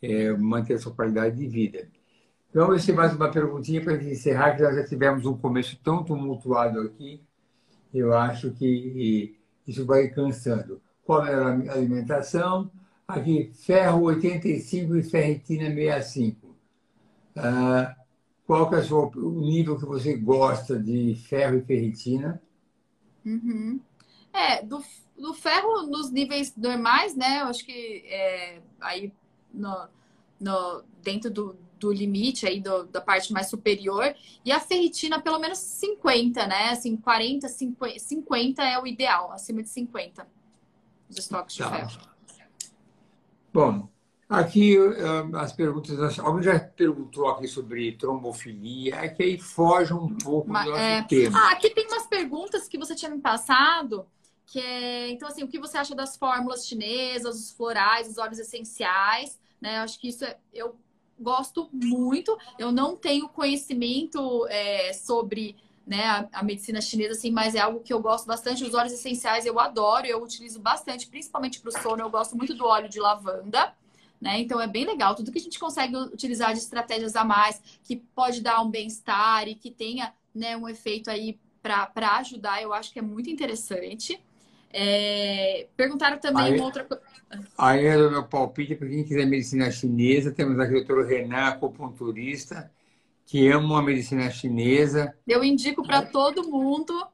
é, 0.00 0.32
manter 0.32 0.74
a 0.74 0.78
sua 0.78 0.94
qualidade 0.94 1.36
de 1.36 1.46
vida. 1.46 1.88
Então, 2.50 2.66
vamos 2.66 2.84
ver 2.84 2.92
mais 2.92 3.14
uma 3.14 3.30
perguntinha 3.30 3.82
para 3.82 3.94
encerrar, 3.94 4.54
que 4.54 4.62
nós 4.62 4.76
já 4.76 4.84
tivemos 4.84 5.26
um 5.26 5.36
começo 5.36 5.78
tão 5.82 6.04
tumultuado 6.04 6.80
aqui, 6.80 7.20
eu 7.92 8.12
acho 8.14 8.50
que 8.52 9.36
isso 9.66 9.86
vai 9.86 10.08
cansando. 10.08 10.80
Qual 11.04 11.24
é 11.26 11.34
a 11.34 11.72
alimentação? 11.72 12.70
Aqui, 13.06 13.50
ferro 13.54 14.02
85 14.02 14.96
e 14.96 15.02
ferritina 15.02 15.66
65. 15.66 16.54
Ah, 17.36 17.94
qual 18.46 18.68
que 18.68 18.76
é 18.76 18.78
o, 18.78 19.10
o 19.16 19.40
nível 19.40 19.78
que 19.78 19.84
você 19.84 20.16
gosta 20.16 20.78
de 20.78 21.14
ferro 21.28 21.56
e 21.56 21.62
ferritina? 21.62 22.40
Uhum. 23.24 23.80
É, 24.32 24.62
do, 24.62 24.82
do 25.16 25.32
ferro 25.32 25.86
nos 25.86 26.10
níveis 26.10 26.54
normais, 26.56 27.14
né? 27.14 27.42
Eu 27.42 27.46
acho 27.46 27.64
que 27.64 28.04
é, 28.06 28.60
aí 28.80 29.12
no, 29.52 29.88
no, 30.40 30.82
dentro 31.02 31.30
do, 31.30 31.56
do 31.78 31.92
limite 31.92 32.46
aí 32.46 32.60
do, 32.60 32.84
da 32.84 33.00
parte 33.00 33.32
mais 33.32 33.48
superior. 33.48 34.14
E 34.44 34.50
a 34.50 34.60
ferritina, 34.60 35.20
pelo 35.20 35.38
menos 35.38 35.58
50, 35.58 36.46
né? 36.46 36.70
Assim, 36.70 36.96
40, 36.96 37.48
50, 37.48 37.98
50 37.98 38.62
é 38.62 38.78
o 38.80 38.86
ideal, 38.86 39.32
acima 39.32 39.62
de 39.62 39.68
50 39.68 40.26
os 41.08 41.18
estoques 41.18 41.56
tá. 41.56 41.64
de 41.64 41.76
ferro. 41.76 42.14
Bom, 43.52 43.88
Aqui 44.40 44.76
as 45.34 45.52
perguntas, 45.52 46.18
alguém 46.18 46.42
já 46.42 46.58
perguntou 46.58 47.28
aqui 47.28 47.46
sobre 47.48 47.92
trombofilia, 47.92 48.96
é 48.96 49.08
que 49.08 49.22
aí 49.22 49.38
foge 49.38 49.92
um 49.92 50.16
pouco 50.16 50.50
Mas, 50.50 50.64
do 50.64 50.70
nosso 50.70 50.82
é... 50.82 51.02
tema. 51.02 51.38
Ah, 51.38 51.52
aqui 51.52 51.70
tem 51.70 51.86
umas 51.86 52.06
perguntas 52.06 52.68
que 52.68 52.78
você 52.78 52.94
tinha 52.94 53.10
me 53.10 53.20
passado, 53.20 54.06
que 54.46 54.58
é, 54.58 55.10
então 55.10 55.28
assim, 55.28 55.42
o 55.42 55.48
que 55.48 55.58
você 55.58 55.78
acha 55.78 55.94
das 55.94 56.16
fórmulas 56.16 56.66
chinesas, 56.66 57.36
os 57.36 57.50
florais, 57.52 58.08
os 58.08 58.18
óleos 58.18 58.38
essenciais, 58.38 59.38
né? 59.60 59.78
Acho 59.78 59.98
que 59.98 60.08
isso 60.08 60.24
é, 60.24 60.36
eu 60.52 60.76
gosto 61.18 61.68
muito. 61.72 62.36
Eu 62.58 62.72
não 62.72 62.96
tenho 62.96 63.28
conhecimento 63.28 64.46
é, 64.48 64.92
sobre 64.92 65.56
né, 65.86 66.04
a, 66.04 66.28
a, 66.32 66.42
medicina 66.42 66.80
chinesa, 66.80 67.12
assim, 67.12 67.30
mas 67.30 67.54
é 67.54 67.60
algo 67.60 67.80
que 67.80 67.92
eu 67.92 68.00
gosto 68.00 68.26
bastante. 68.26 68.64
Os 68.64 68.74
óleos 68.74 68.92
essenciais 68.92 69.46
eu 69.46 69.58
adoro, 69.60 70.06
eu 70.06 70.22
utilizo 70.22 70.60
bastante, 70.60 71.06
principalmente 71.06 71.60
para 71.60 71.68
o 71.68 71.82
sono. 71.82 72.02
Eu 72.02 72.10
gosto 72.10 72.36
muito 72.36 72.54
do 72.54 72.64
óleo 72.64 72.88
de 72.88 73.00
lavanda. 73.00 73.74
Né? 74.20 74.40
Então 74.40 74.60
é 74.60 74.66
bem 74.66 74.84
legal. 74.84 75.14
Tudo 75.14 75.30
que 75.30 75.38
a 75.38 75.42
gente 75.42 75.58
consegue 75.58 75.96
utilizar 75.96 76.52
de 76.52 76.58
estratégias 76.58 77.14
a 77.14 77.24
mais, 77.24 77.60
que 77.82 77.96
pode 77.96 78.40
dar 78.40 78.62
um 78.62 78.70
bem-estar 78.70 79.46
e 79.48 79.54
que 79.54 79.70
tenha 79.70 80.12
né, 80.34 80.56
um 80.56 80.68
efeito 80.68 81.10
aí 81.10 81.38
para 81.62 82.16
ajudar, 82.18 82.62
eu 82.62 82.72
acho 82.72 82.92
que 82.92 82.98
é 82.98 83.02
muito 83.02 83.30
interessante. 83.30 84.20
É... 84.70 85.66
Perguntaram 85.76 86.18
também 86.18 86.44
aí, 86.44 86.56
uma 86.56 86.64
outra 86.64 86.84
coisa. 86.84 87.02
Aí 87.56 87.86
é 87.86 87.96
o 87.96 88.10
meu 88.10 88.24
palpite 88.24 88.74
para 88.74 88.88
quem 88.88 89.04
quiser 89.04 89.26
medicina 89.26 89.70
chinesa. 89.70 90.32
Temos 90.32 90.58
aqui 90.58 90.72
o 90.72 90.84
doutor 90.84 91.06
Renan, 91.06 91.46
acupunturista, 91.46 92.70
que 93.24 93.48
ama 93.48 93.78
a 93.78 93.82
medicina 93.82 94.30
chinesa. 94.30 95.16
Eu 95.26 95.44
indico 95.44 95.82
para 95.82 96.02
todo 96.02 96.50
mundo. 96.50 97.06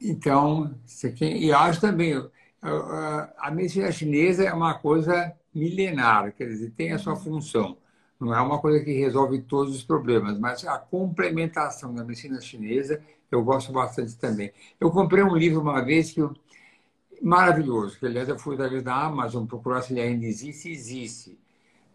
Então, 0.00 0.74
e 1.20 1.52
acho 1.52 1.80
também, 1.80 2.14
a 2.62 3.50
medicina 3.50 3.92
chinesa 3.92 4.44
é 4.44 4.52
uma 4.52 4.74
coisa 4.74 5.34
milenar, 5.54 6.32
quer 6.32 6.46
dizer, 6.46 6.70
tem 6.72 6.92
a 6.92 6.98
sua 6.98 7.16
função. 7.16 7.76
Não 8.18 8.34
é 8.34 8.40
uma 8.40 8.60
coisa 8.60 8.84
que 8.84 8.92
resolve 8.92 9.40
todos 9.42 9.74
os 9.74 9.82
problemas, 9.82 10.38
mas 10.38 10.64
a 10.66 10.78
complementação 10.78 11.94
da 11.94 12.04
medicina 12.04 12.40
chinesa 12.40 13.02
eu 13.30 13.42
gosto 13.42 13.72
bastante 13.72 14.16
também. 14.18 14.52
Eu 14.78 14.90
comprei 14.90 15.22
um 15.22 15.36
livro 15.36 15.60
uma 15.60 15.82
vez 15.84 16.12
que 16.12 16.20
eu... 16.20 16.34
maravilhoso, 17.22 17.98
que 17.98 18.06
aliás 18.06 18.28
eu 18.28 18.38
fui 18.38 18.56
vez 18.56 18.82
da 18.82 18.94
Amazon 18.94 19.46
procurar 19.46 19.82
se 19.82 19.92
ele 19.92 20.00
ainda 20.00 20.26
existe, 20.26 20.68
existe. 20.70 21.38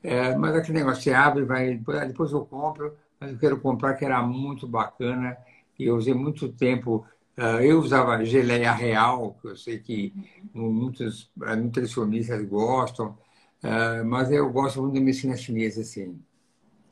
É, 0.04 0.36
mas 0.36 0.56
aquele 0.56 0.80
negócio, 0.80 1.04
você 1.04 1.14
abre, 1.14 1.44
vai, 1.44 1.76
depois 2.08 2.32
eu 2.32 2.46
compro, 2.46 2.96
mas 3.20 3.32
eu 3.32 3.40
quero 3.40 3.60
comprar 3.60 3.96
que 3.96 4.06
era 4.06 4.22
muito 4.22 4.68
bacana 4.68 5.38
e 5.80 5.86
eu 5.86 5.96
usei 5.96 6.14
muito 6.14 6.50
tempo. 6.50 7.06
Uh, 7.38 7.60
eu 7.62 7.80
usava 7.80 8.24
geleia 8.24 8.72
real, 8.72 9.36
que 9.42 9.48
eu 9.50 9.58
sei 9.58 9.80
que 9.80 10.14
muitos 10.54 11.30
nutricionistas 11.58 12.46
gostam, 12.46 13.18
uh, 13.66 14.06
mas 14.06 14.32
eu 14.32 14.50
gosto 14.52 14.82
muito 14.82 14.94
da 14.94 15.02
medicina 15.02 15.36
chinesa, 15.36 15.82
assim. 15.82 16.20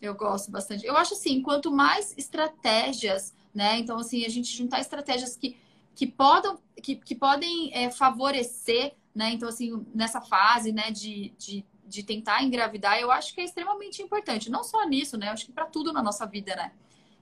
Eu 0.01 0.15
gosto 0.15 0.51
bastante. 0.51 0.85
Eu 0.85 0.97
acho 0.97 1.13
assim, 1.13 1.41
quanto 1.41 1.71
mais 1.71 2.13
estratégias 2.17 3.33
né? 3.53 3.77
Então, 3.77 3.97
assim, 3.99 4.25
a 4.25 4.29
gente 4.29 4.55
juntar 4.55 4.79
estratégias 4.79 5.37
que, 5.37 5.55
que, 5.93 6.07
podam, 6.07 6.57
que, 6.81 6.95
que 6.95 7.13
podem 7.13 7.71
é, 7.73 7.91
favorecer, 7.91 8.93
né? 9.13 9.31
Então, 9.31 9.47
assim, 9.47 9.85
nessa 9.93 10.19
fase, 10.19 10.71
né, 10.71 10.89
de, 10.89 11.31
de, 11.37 11.63
de 11.85 12.03
tentar 12.03 12.43
engravidar, 12.43 12.99
eu 12.99 13.11
acho 13.11 13.33
que 13.33 13.41
é 13.41 13.43
extremamente 13.43 14.01
importante. 14.01 14.49
Não 14.49 14.63
só 14.63 14.83
nisso, 14.87 15.17
né? 15.17 15.27
Eu 15.27 15.33
acho 15.33 15.45
que 15.45 15.51
para 15.51 15.65
tudo 15.65 15.93
na 15.93 16.01
nossa 16.01 16.25
vida, 16.25 16.55
né? 16.55 16.71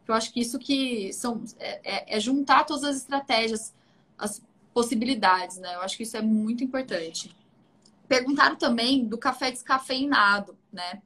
Eu 0.08 0.16
acho 0.16 0.32
que 0.34 0.39
isso 0.39 0.58
que 0.58 1.12
são 1.14 1.43
é, 1.60 1.80
é, 1.84 2.18
é 2.18 2.20
juntar 2.20 2.64
todas 2.64 2.84
as 2.84 2.95
estratégias, 2.97 3.74
as 4.18 4.41
possibilidades, 4.74 5.58
né? 5.58 5.76
Eu 5.76 5.82
acho 5.82 5.97
que 5.97 6.04
isso 6.04 6.16
é 6.16 6.22
muito 6.22 6.64
importante. 6.64 7.36
Perguntaram 8.12 8.57
também 8.57 9.05
do 9.05 9.18
café 9.18 9.49
descafeinado, 9.49 10.57
né? 10.70 11.01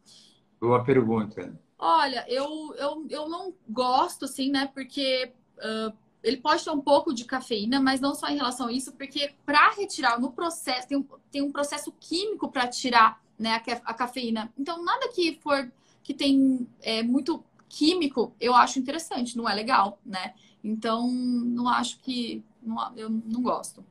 Boa 0.59 0.83
pergunta. 0.83 1.55
Olha, 1.77 2.25
eu, 2.27 2.73
eu, 2.79 3.05
eu 3.07 3.29
não 3.29 3.53
gosto, 3.69 4.25
assim, 4.25 4.49
né? 4.49 4.71
Porque 4.73 5.31
uh, 5.59 5.95
ele 6.23 6.37
pode 6.37 6.63
ter 6.63 6.71
um 6.71 6.81
pouco 6.81 7.13
de 7.13 7.23
cafeína, 7.23 7.79
mas 7.79 8.01
não 8.01 8.15
só 8.15 8.27
em 8.27 8.37
relação 8.37 8.69
a 8.69 8.71
isso, 8.71 8.91
porque 8.93 9.35
para 9.45 9.69
retirar 9.75 10.19
no 10.19 10.31
processo, 10.31 10.87
tem 10.87 10.97
um, 10.97 11.05
tem 11.29 11.41
um 11.43 11.51
processo 11.51 11.91
químico 11.99 12.49
para 12.51 12.67
tirar 12.67 13.21
né, 13.37 13.51
a, 13.53 13.91
a, 13.91 13.93
cafeína. 13.93 14.51
Então, 14.57 14.83
nada 14.83 15.07
que 15.09 15.37
for 15.43 15.71
que 16.01 16.11
tem 16.11 16.67
é, 16.81 17.03
muito 17.03 17.43
químico, 17.69 18.33
eu 18.41 18.55
acho 18.55 18.79
interessante, 18.79 19.37
não 19.37 19.47
é 19.47 19.53
legal, 19.53 19.99
né? 20.03 20.33
Então, 20.63 21.07
não 21.07 21.69
acho 21.69 21.99
que. 21.99 22.43
Não, 22.63 22.97
eu 22.97 23.11
não 23.11 23.43
gosto. 23.43 23.85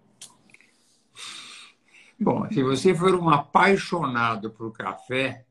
Bom, 2.25 2.49
se 2.51 2.63
você 2.63 2.95
for 2.95 3.15
um 3.15 3.29
apaixonado 3.29 4.51
por 4.51 4.73
café, 4.73 5.45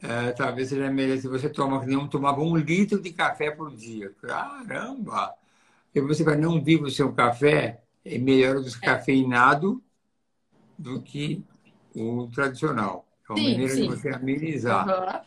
é, 0.00 0.30
talvez 0.30 0.68
seja 0.68 0.88
melhor 0.88 1.18
se 1.18 1.26
você 1.26 1.48
toma 1.48 1.80
que 1.80 1.90
não 1.90 2.06
tomava 2.06 2.40
um 2.40 2.56
litro 2.56 3.02
de 3.02 3.12
café 3.12 3.50
por 3.50 3.74
dia. 3.74 4.14
Caramba! 4.22 5.34
E 5.92 6.00
você 6.00 6.22
vai 6.22 6.36
não 6.36 6.62
vive 6.62 6.84
o 6.84 6.90
seu 6.90 7.12
café, 7.12 7.82
é 8.04 8.18
melhor 8.18 8.58
o 8.58 8.62
descafeinado 8.62 9.82
do 10.78 11.02
que 11.02 11.44
o 11.92 12.28
tradicional. 12.32 13.04
É 13.28 13.32
uma 13.32 13.38
sim, 13.40 13.50
maneira 13.50 13.74
sim. 13.74 13.82
de 13.82 13.88
você 13.88 14.10
amenizar. 14.10 14.86
Uhum. 14.86 15.20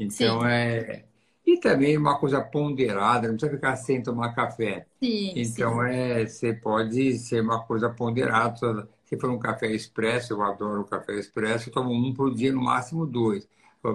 Então 0.00 0.40
sim. 0.40 0.46
é. 0.48 1.04
E 1.46 1.58
também 1.58 1.96
uma 1.96 2.18
coisa 2.18 2.40
ponderada, 2.40 3.28
não 3.28 3.36
precisa 3.36 3.54
ficar 3.54 3.76
sem 3.76 4.02
tomar 4.02 4.34
café. 4.34 4.86
Então 5.00 5.80
é, 5.84 6.26
você 6.26 6.52
pode 6.54 7.18
ser 7.18 7.40
uma 7.40 7.62
coisa 7.62 7.88
ponderada. 7.88 8.88
Se 9.14 9.20
for 9.20 9.30
um 9.30 9.38
café 9.38 9.70
expresso, 9.70 10.32
eu 10.32 10.42
adoro 10.42 10.80
o 10.80 10.84
café 10.84 11.14
expresso, 11.14 11.68
eu 11.68 11.72
tomo 11.72 11.92
um 11.92 12.12
por 12.12 12.34
dia, 12.34 12.52
no 12.52 12.60
máximo 12.60 13.06
dois. 13.06 13.48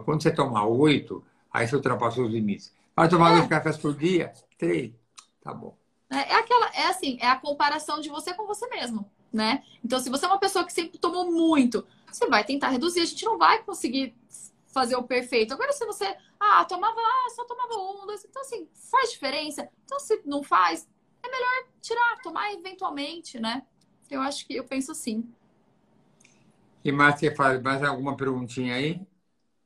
Quando 0.06 0.24
você 0.24 0.32
toma 0.32 0.66
oito, 0.66 1.22
aí 1.52 1.68
você 1.68 1.76
ultrapassou 1.76 2.26
os 2.26 2.32
limites. 2.32 2.74
Vai 2.96 3.10
tomar 3.10 3.32
é. 3.32 3.36
dois 3.36 3.48
cafés 3.48 3.78
por 3.78 3.94
dia? 3.94 4.32
Três. 4.58 4.94
Tá 5.44 5.54
bom. 5.54 5.76
É, 6.10 6.16
é, 6.16 6.36
aquela, 6.36 6.68
é 6.68 6.88
assim, 6.88 7.18
é 7.20 7.28
a 7.28 7.36
comparação 7.36 8.00
de 8.00 8.08
você 8.08 8.34
com 8.34 8.48
você 8.48 8.66
mesmo, 8.68 9.12
né? 9.32 9.62
Então, 9.84 10.00
se 10.00 10.10
você 10.10 10.24
é 10.24 10.30
uma 10.30 10.40
pessoa 10.40 10.64
que 10.64 10.72
sempre 10.72 10.98
tomou 10.98 11.30
muito, 11.30 11.86
você 12.10 12.26
vai 12.28 12.46
tentar 12.46 12.70
reduzir. 12.70 13.02
A 13.02 13.06
gente 13.06 13.26
não 13.26 13.38
vai 13.38 13.62
conseguir 13.64 14.16
fazer 14.68 14.96
o 14.96 15.04
perfeito. 15.04 15.54
Agora, 15.54 15.74
se 15.74 15.86
você, 15.86 16.16
ah, 16.40 16.64
tomava, 16.64 16.98
ah, 16.98 17.30
só 17.36 17.44
tomava 17.44 17.74
um, 17.74 18.06
dois, 18.06 18.24
então 18.24 18.42
assim, 18.42 18.70
faz 18.90 19.12
diferença. 19.12 19.68
Então, 19.84 20.00
se 20.00 20.22
não 20.26 20.42
faz, 20.42 20.88
é 21.22 21.30
melhor 21.30 21.68
tirar, 21.82 22.22
tomar 22.24 22.54
eventualmente, 22.54 23.38
né? 23.38 23.64
Eu 24.10 24.22
acho 24.22 24.46
que 24.46 24.56
eu 24.56 24.64
penso 24.64 24.92
assim. 24.92 25.28
E 26.84 26.92
mais 26.92 27.20
faz 27.36 27.62
mais 27.62 27.84
alguma 27.84 28.16
perguntinha 28.16 28.76
aí? 28.76 29.02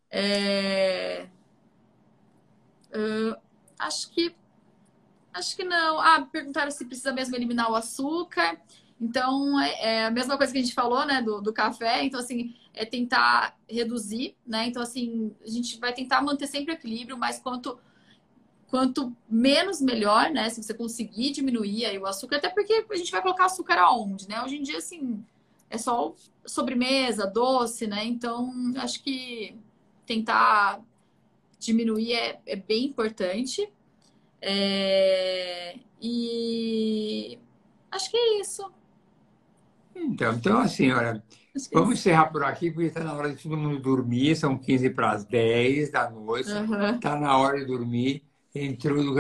É... 0.10 1.28
Uh, 2.94 3.36
acho 3.80 4.12
que 4.12 4.36
acho 5.34 5.56
que 5.56 5.64
não. 5.64 6.00
Ah, 6.00 6.28
perguntaram 6.32 6.72
se 6.72 6.86
precisa 6.86 7.12
mesmo 7.12 7.36
eliminar 7.36 7.72
o 7.72 7.76
açúcar. 7.76 8.60
Então, 9.02 9.60
é, 9.60 9.82
é, 9.82 10.06
a 10.06 10.12
mesma 10.12 10.38
coisa 10.38 10.54
que 10.54 10.60
a 10.60 10.62
gente 10.62 10.74
falou, 10.74 11.06
né, 11.06 11.22
do, 11.22 11.42
do 11.42 11.52
café. 11.52 12.04
Então, 12.04 12.20
assim, 12.20 12.56
é 12.74 12.86
tentar 12.86 13.58
reduzir, 13.70 14.36
né? 14.46 14.68
Então, 14.68 14.82
assim, 14.82 15.36
a 15.44 15.50
gente 15.50 15.80
vai 15.80 15.94
tentar 15.94 16.22
manter 16.22 16.48
sempre 16.48 16.74
o 16.74 16.76
equilíbrio, 16.76 17.18
mas 17.18 17.40
quanto, 17.40 17.78
quanto 18.74 19.16
menos, 19.30 19.80
melhor, 19.80 20.32
né? 20.32 20.50
Se 20.50 20.64
você 20.64 20.74
conseguir 20.74 21.30
diminuir 21.30 21.86
aí 21.86 22.00
o 22.00 22.08
açúcar, 22.08 22.38
até 22.38 22.50
porque 22.50 22.84
a 22.90 22.96
gente 22.96 23.12
vai 23.12 23.22
colocar 23.22 23.46
açúcar 23.46 23.78
aonde, 23.78 24.28
né? 24.28 24.42
Hoje 24.42 24.58
em 24.58 24.64
dia, 24.64 24.80
assim, 24.80 25.24
é 25.70 25.78
só 25.78 26.16
sobremesa, 26.44 27.28
doce, 27.28 27.86
né? 27.86 28.04
Então, 28.04 28.52
acho 28.78 29.04
que 29.04 29.56
tentar 30.08 30.82
diminuir 31.60 32.14
é, 32.14 32.42
é 32.48 32.56
bem 32.56 32.86
importante. 32.86 33.72
É, 34.42 35.76
e 36.02 37.38
acho 37.92 38.10
que 38.10 38.18
é 38.18 38.42
isso. 38.42 38.72
Então, 39.96 40.34
então 40.34 40.58
assim, 40.58 40.92
olha, 40.92 41.24
é 41.56 41.60
vamos 41.72 42.00
encerrar 42.00 42.32
por 42.32 42.44
aqui, 42.44 42.72
porque 42.72 42.88
está 42.88 43.04
na 43.04 43.14
hora 43.14 43.32
de 43.32 43.44
todo 43.44 43.56
mundo 43.56 43.80
dormir, 43.80 44.36
são 44.36 44.58
15 44.58 44.90
para 44.90 45.12
as 45.12 45.26
10 45.26 45.92
da 45.92 46.10
noite, 46.10 46.50
está 46.50 47.14
uhum. 47.14 47.20
Na 47.20 47.38
hora 47.38 47.60
de 47.60 47.68
dormir. 47.68 48.33
Entrou 48.54 49.04
no. 49.04 49.20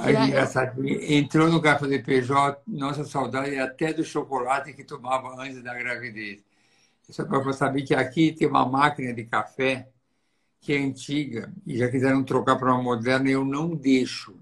Aí, 0.00 0.16
é? 0.16 0.26
engraçado, 0.26 0.86
entrou 0.86 1.48
no 1.48 1.60
café 1.60 1.86
de 1.86 1.98
PJ, 2.00 2.62
nossa 2.66 3.04
saudade 3.04 3.56
até 3.58 3.92
do 3.92 4.04
chocolate 4.04 4.72
que 4.72 4.84
tomava 4.84 5.40
antes 5.40 5.62
da 5.62 5.74
gravidez. 5.74 6.44
Só 7.08 7.24
para 7.24 7.52
saber 7.52 7.82
que 7.82 7.94
aqui 7.94 8.32
tem 8.32 8.48
uma 8.48 8.66
máquina 8.66 9.12
de 9.12 9.24
café 9.24 9.88
que 10.60 10.72
é 10.72 10.78
antiga 10.78 11.52
e 11.66 11.76
já 11.76 11.90
quiseram 11.90 12.24
trocar 12.24 12.56
para 12.56 12.72
uma 12.72 12.82
moderna, 12.82 13.28
eu 13.28 13.44
não 13.44 13.74
deixo. 13.74 14.34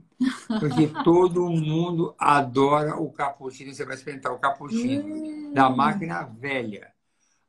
Porque 0.60 0.86
todo 1.02 1.50
mundo 1.50 2.14
adora 2.16 2.96
o 2.96 3.10
cappuccino. 3.10 3.74
Você 3.74 3.84
vai 3.84 3.96
experimentar 3.96 4.32
o 4.32 4.38
cappuccino 4.38 5.04
hum. 5.04 5.52
da 5.52 5.68
máquina 5.68 6.22
velha. 6.22 6.92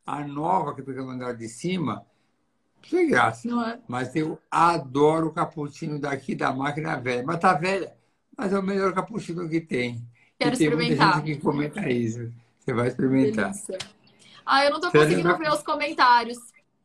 A 0.06 0.28
nova, 0.28 0.74
que 0.74 0.82
fica 0.82 1.02
no 1.02 1.12
andar 1.12 1.34
de 1.34 1.48
cima, 1.48 2.06
sem 2.88 3.08
graça. 3.08 3.48
É. 3.48 3.80
Mas 3.88 4.16
eu 4.16 4.40
adoro 4.50 5.28
o 5.28 5.34
cappuccino 5.34 6.00
daqui 6.00 6.36
da 6.36 6.54
máquina 6.54 6.96
velha. 6.98 7.24
Mas 7.24 7.40
tá 7.40 7.54
velha, 7.54 7.94
mas 8.38 8.54
é 8.54 8.60
o 8.60 8.64
melhor 8.64 8.94
cappuccino 8.94 9.48
que 9.50 9.62
tem. 9.62 10.06
Quero 10.40 10.56
e 10.56 10.58
tem 10.58 10.68
experimentar. 10.68 11.14
muita 11.16 11.28
gente 11.28 11.38
que 11.38 11.42
comenta 11.42 11.90
isso. 11.90 12.32
Você 12.60 12.74
vai 12.74 12.88
experimentar. 12.88 13.52
Delícia. 13.52 13.78
Ah, 14.46 14.66
eu 14.66 14.72
não 14.72 14.80
tô 14.80 14.92
conseguindo 14.92 15.38
ver 15.38 15.52
os 15.52 15.64
comentários. 15.64 16.38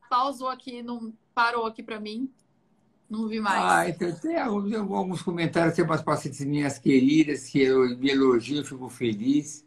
Pausou 0.09 0.49
aqui, 0.49 0.81
não 0.81 1.13
parou 1.35 1.65
aqui 1.65 1.83
para 1.83 1.99
mim. 1.99 2.31
Não 3.09 3.27
vi 3.27 3.39
mais. 3.39 3.63
Ah, 3.63 3.89
então 3.89 4.11
tem 4.19 4.37
alguns, 4.37 5.21
comentários, 5.21 5.75
tem 5.75 5.83
umas 5.83 6.01
pacientes 6.01 6.45
minhas 6.45 6.77
queridas 6.77 7.47
que 7.49 7.59
eu 7.61 7.97
me 7.97 8.09
elogio, 8.09 8.63
fico 8.63 8.87
feliz. 8.87 9.65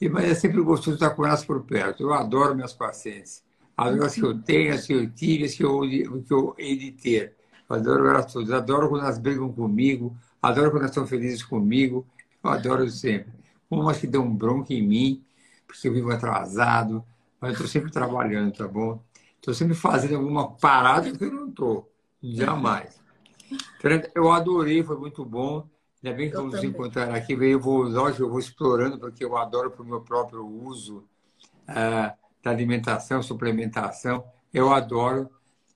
E, 0.00 0.08
mas 0.08 0.24
é 0.24 0.34
sempre 0.34 0.62
gostoso 0.62 0.94
estar 0.94 1.10
com 1.10 1.26
elas 1.26 1.44
por 1.44 1.62
perto. 1.62 2.02
Eu 2.02 2.14
adoro 2.14 2.56
meus 2.56 2.72
pacientes. 2.72 3.44
As 3.80 4.14
que 4.14 4.22
eu 4.22 4.38
tenho, 4.38 4.74
as 4.74 4.86
que 4.86 4.92
eu 4.92 5.10
tive, 5.10 5.44
as 5.44 5.54
que 5.54 5.64
eu, 5.64 5.80
que 5.80 6.32
eu 6.32 6.54
hei 6.58 6.76
de 6.76 6.92
ter. 6.92 7.34
Eu 7.68 7.76
adoro 7.76 8.08
elas 8.08 8.30
todas. 8.30 8.50
Adoro 8.50 8.88
quando 8.90 9.04
elas 9.04 9.18
brigam 9.18 9.50
comigo, 9.50 10.14
adoro 10.42 10.70
quando 10.70 10.82
elas 10.82 10.90
estão 10.90 11.06
felizes 11.06 11.42
comigo. 11.42 12.06
Eu 12.44 12.50
adoro 12.50 12.88
sempre. 12.90 13.32
Umas 13.70 13.98
que 13.98 14.06
dão 14.06 14.28
bronca 14.34 14.74
em 14.74 14.82
mim, 14.82 15.24
porque 15.66 15.88
eu 15.88 15.94
vivo 15.94 16.10
atrasado, 16.10 17.02
mas 17.40 17.50
eu 17.50 17.54
estou 17.54 17.68
sempre 17.68 17.90
trabalhando, 17.90 18.52
tá 18.52 18.68
bom? 18.68 19.02
Estou 19.36 19.54
sempre 19.54 19.74
fazendo 19.74 20.16
alguma 20.16 20.50
parada 20.50 21.10
que 21.10 21.24
eu 21.24 21.32
não 21.32 21.48
estou. 21.48 21.90
Jamais. 22.22 23.00
Eu 24.14 24.30
adorei, 24.30 24.82
foi 24.82 24.98
muito 24.98 25.24
bom. 25.24 25.66
Ainda 26.02 26.16
bem 26.16 26.28
que 26.28 26.36
eu 26.36 26.40
vamos 26.40 26.56
nos 26.56 26.64
encontrar 26.64 27.14
aqui. 27.14 27.32
Eu 27.32 27.60
vou, 27.60 27.84
lógico, 27.84 28.24
eu 28.24 28.30
vou 28.30 28.38
explorando, 28.38 28.98
porque 28.98 29.24
eu 29.24 29.36
adoro 29.38 29.70
para 29.70 29.82
o 29.82 29.86
meu 29.86 30.02
próprio 30.02 30.46
uso 30.46 31.04
uh, 31.68 32.19
da 32.42 32.50
alimentação, 32.50 33.22
suplementação. 33.22 34.24
Eu 34.52 34.72
adoro. 34.72 35.30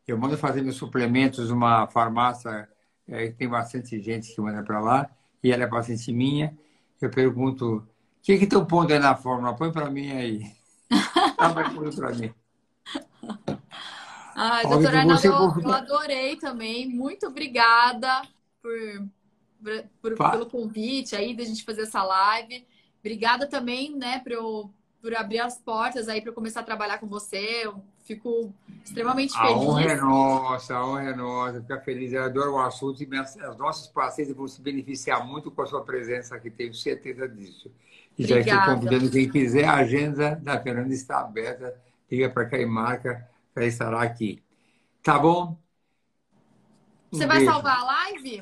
Eu 0.07 0.19
mando 0.19 0.37
fazer 0.37 0.63
meus 0.63 0.77
suplementos 0.77 1.49
numa 1.51 1.87
farmácia 1.87 2.69
é, 3.09 3.31
tem 3.31 3.49
bastante 3.49 4.01
gente 4.01 4.35
que 4.35 4.41
manda 4.41 4.63
para 4.63 4.81
lá, 4.81 5.11
e 5.43 5.53
ela 5.53 5.65
é 5.65 5.67
paciente 5.67 6.13
minha. 6.13 6.57
Eu 7.01 7.11
pergunto: 7.11 7.77
o 7.77 8.23
que 8.23 8.33
estão 8.33 8.65
pondo 8.65 8.93
aí 8.93 8.99
na 8.99 9.15
fórmula? 9.15 9.55
Põe 9.55 9.71
para 9.71 9.91
mim 9.91 10.11
aí. 10.11 10.53
Ela 11.39 11.49
vai 11.49 11.75
pôr 11.75 11.95
para 11.95 12.15
mim. 12.15 12.33
Ai, 14.37 14.67
doutora 14.67 15.01
Arnaldo, 15.01 15.27
eu, 15.27 15.63
eu 15.63 15.73
adorei 15.73 16.37
também. 16.37 16.89
Muito 16.89 17.27
obrigada 17.27 18.23
por, 18.63 19.09
por, 20.01 20.31
pelo 20.31 20.47
convite 20.47 21.15
aí 21.15 21.37
da 21.37 21.45
gente 21.45 21.65
fazer 21.65 21.83
essa 21.83 22.03
live. 22.03 22.67
Obrigada 23.01 23.47
também, 23.47 23.95
né, 23.95 24.21
por, 24.21 24.33
eu, 24.33 24.75
por 25.05 25.15
abrir 25.15 25.39
as 25.41 25.59
portas 25.59 26.09
aí 26.09 26.23
para 26.23 26.33
começar 26.33 26.61
a 26.61 26.63
trabalhar 26.63 26.97
com 26.97 27.07
você. 27.07 27.61
Eu 27.63 27.85
fico 28.05 28.55
extremamente 28.83 29.35
feliz. 29.35 29.51
A 29.51 29.55
honra 29.55 29.83
é 29.83 29.97
nossa, 29.97 30.75
a 30.75 30.87
honra 30.87 31.11
é 31.11 31.15
nossa. 31.15 31.61
Ficar 31.61 31.81
feliz. 31.81 32.15
Eu 32.15 32.25
adoro 32.25 32.53
o 32.53 32.59
assunto 32.59 33.03
e 33.03 33.07
minhas, 33.07 33.37
os 33.37 33.59
nossos 33.59 33.87
pacientes 33.89 34.35
vão 34.35 34.49
se 34.49 34.63
beneficiar 34.63 35.23
muito 35.27 35.51
com 35.51 35.61
a 35.61 35.67
sua 35.67 35.85
presença 35.85 36.35
aqui, 36.35 36.49
tenho 36.49 36.73
certeza 36.73 37.29
disso. 37.29 37.71
E 38.19 38.25
Obrigada. 38.25 38.45
já 38.45 38.61
estou 38.61 38.75
convidando 38.77 39.11
quem 39.11 39.29
quiser, 39.29 39.67
a 39.67 39.75
agenda 39.75 40.41
da 40.43 40.59
Fernanda 40.59 40.95
está 40.95 41.21
aberta. 41.21 41.79
Liga 42.11 42.31
para 42.31 42.47
cá 42.47 42.57
e 42.57 42.65
marca 42.65 43.29
para 43.53 43.67
estar 43.67 43.93
aqui. 43.93 44.43
Tá 45.03 45.19
bom? 45.19 45.59
Um 47.13 47.19
Você 47.19 47.27
vai 47.27 47.45
salvar 47.45 47.81
a 47.81 47.85
live? 47.85 48.41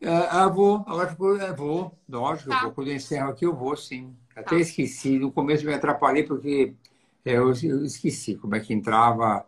Eu 0.00 0.52
vou, 0.52 0.84
agora 0.88 1.16
eu 1.48 1.54
vou, 1.54 1.98
lógico, 2.08 2.50
tá. 2.50 2.56
eu 2.56 2.62
vou. 2.62 2.72
Quando 2.72 2.88
eu 2.88 2.96
encerro 2.96 3.30
aqui, 3.30 3.46
eu 3.46 3.54
vou 3.54 3.76
sim. 3.76 4.12
Até 4.36 4.50
tá. 4.50 4.56
esqueci, 4.56 5.18
no 5.18 5.32
começo 5.32 5.64
me 5.64 5.72
atrapalhei 5.72 6.22
porque 6.22 6.74
eu, 7.24 7.52
eu 7.64 7.84
esqueci 7.86 8.36
como 8.36 8.54
é 8.54 8.60
que 8.60 8.74
entrava, 8.74 9.46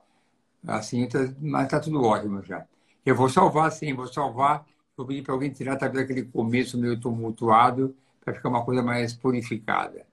assim, 0.66 1.06
tá, 1.06 1.18
mas 1.38 1.64
está 1.64 1.78
tudo 1.78 2.02
ótimo 2.02 2.42
já. 2.42 2.66
Eu 3.04 3.14
vou 3.14 3.28
salvar 3.28 3.70
sim, 3.70 3.92
vou 3.92 4.06
salvar. 4.06 4.66
Vou 4.96 5.06
pedir 5.06 5.22
para 5.22 5.34
alguém 5.34 5.50
tirar 5.50 5.76
talvez 5.76 6.04
aquele 6.04 6.24
começo 6.24 6.76
meio 6.76 6.98
tumultuado 6.98 7.94
para 8.24 8.34
ficar 8.34 8.48
uma 8.48 8.64
coisa 8.64 8.82
mais 8.82 9.12
purificada. 9.12 10.04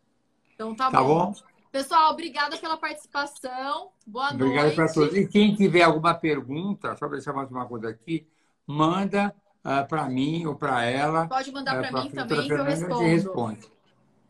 Então 0.54 0.76
tá, 0.76 0.92
tá 0.92 1.02
bom. 1.02 1.32
bom? 1.32 1.36
Pessoal, 1.72 2.12
obrigada 2.12 2.56
pela 2.58 2.78
participação. 2.78 3.90
Boa 4.06 4.32
Obrigado 4.32 4.40
noite. 4.40 4.60
Obrigado 4.60 4.76
para 4.76 4.94
todos. 4.94 5.18
E 5.18 5.28
quem 5.28 5.56
tiver 5.56 5.82
alguma 5.82 6.14
pergunta, 6.14 6.96
só 6.98 7.08
deixar 7.08 7.34
mais 7.34 7.50
uma 7.50 7.66
coisa 7.66 7.90
aqui, 7.90 8.28
manda 8.68 9.34
uh, 9.66 9.70
ah, 9.70 9.84
para 9.84 10.08
mim 10.08 10.46
ou 10.46 10.56
para 10.56 10.84
ela. 10.86 11.28
Pode 11.28 11.52
mandar 11.52 11.78
uh, 11.78 11.82
para 11.82 12.04
mim 12.04 12.10
também 12.12 12.48
que 12.48 12.54
eu 12.54 12.64
respondo. 12.64 13.75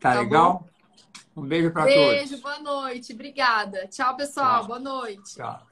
Tá, 0.00 0.12
tá 0.12 0.20
legal? 0.20 0.52
Bom? 1.34 1.42
Um 1.42 1.46
beijo 1.46 1.70
para 1.70 1.84
todos. 1.84 1.94
Beijo, 1.94 2.40
boa 2.40 2.58
noite. 2.60 3.12
Obrigada. 3.12 3.86
Tchau, 3.88 4.16
pessoal. 4.16 4.60
Tchau. 4.60 4.66
Boa 4.68 4.78
noite. 4.78 5.34
Tchau. 5.34 5.65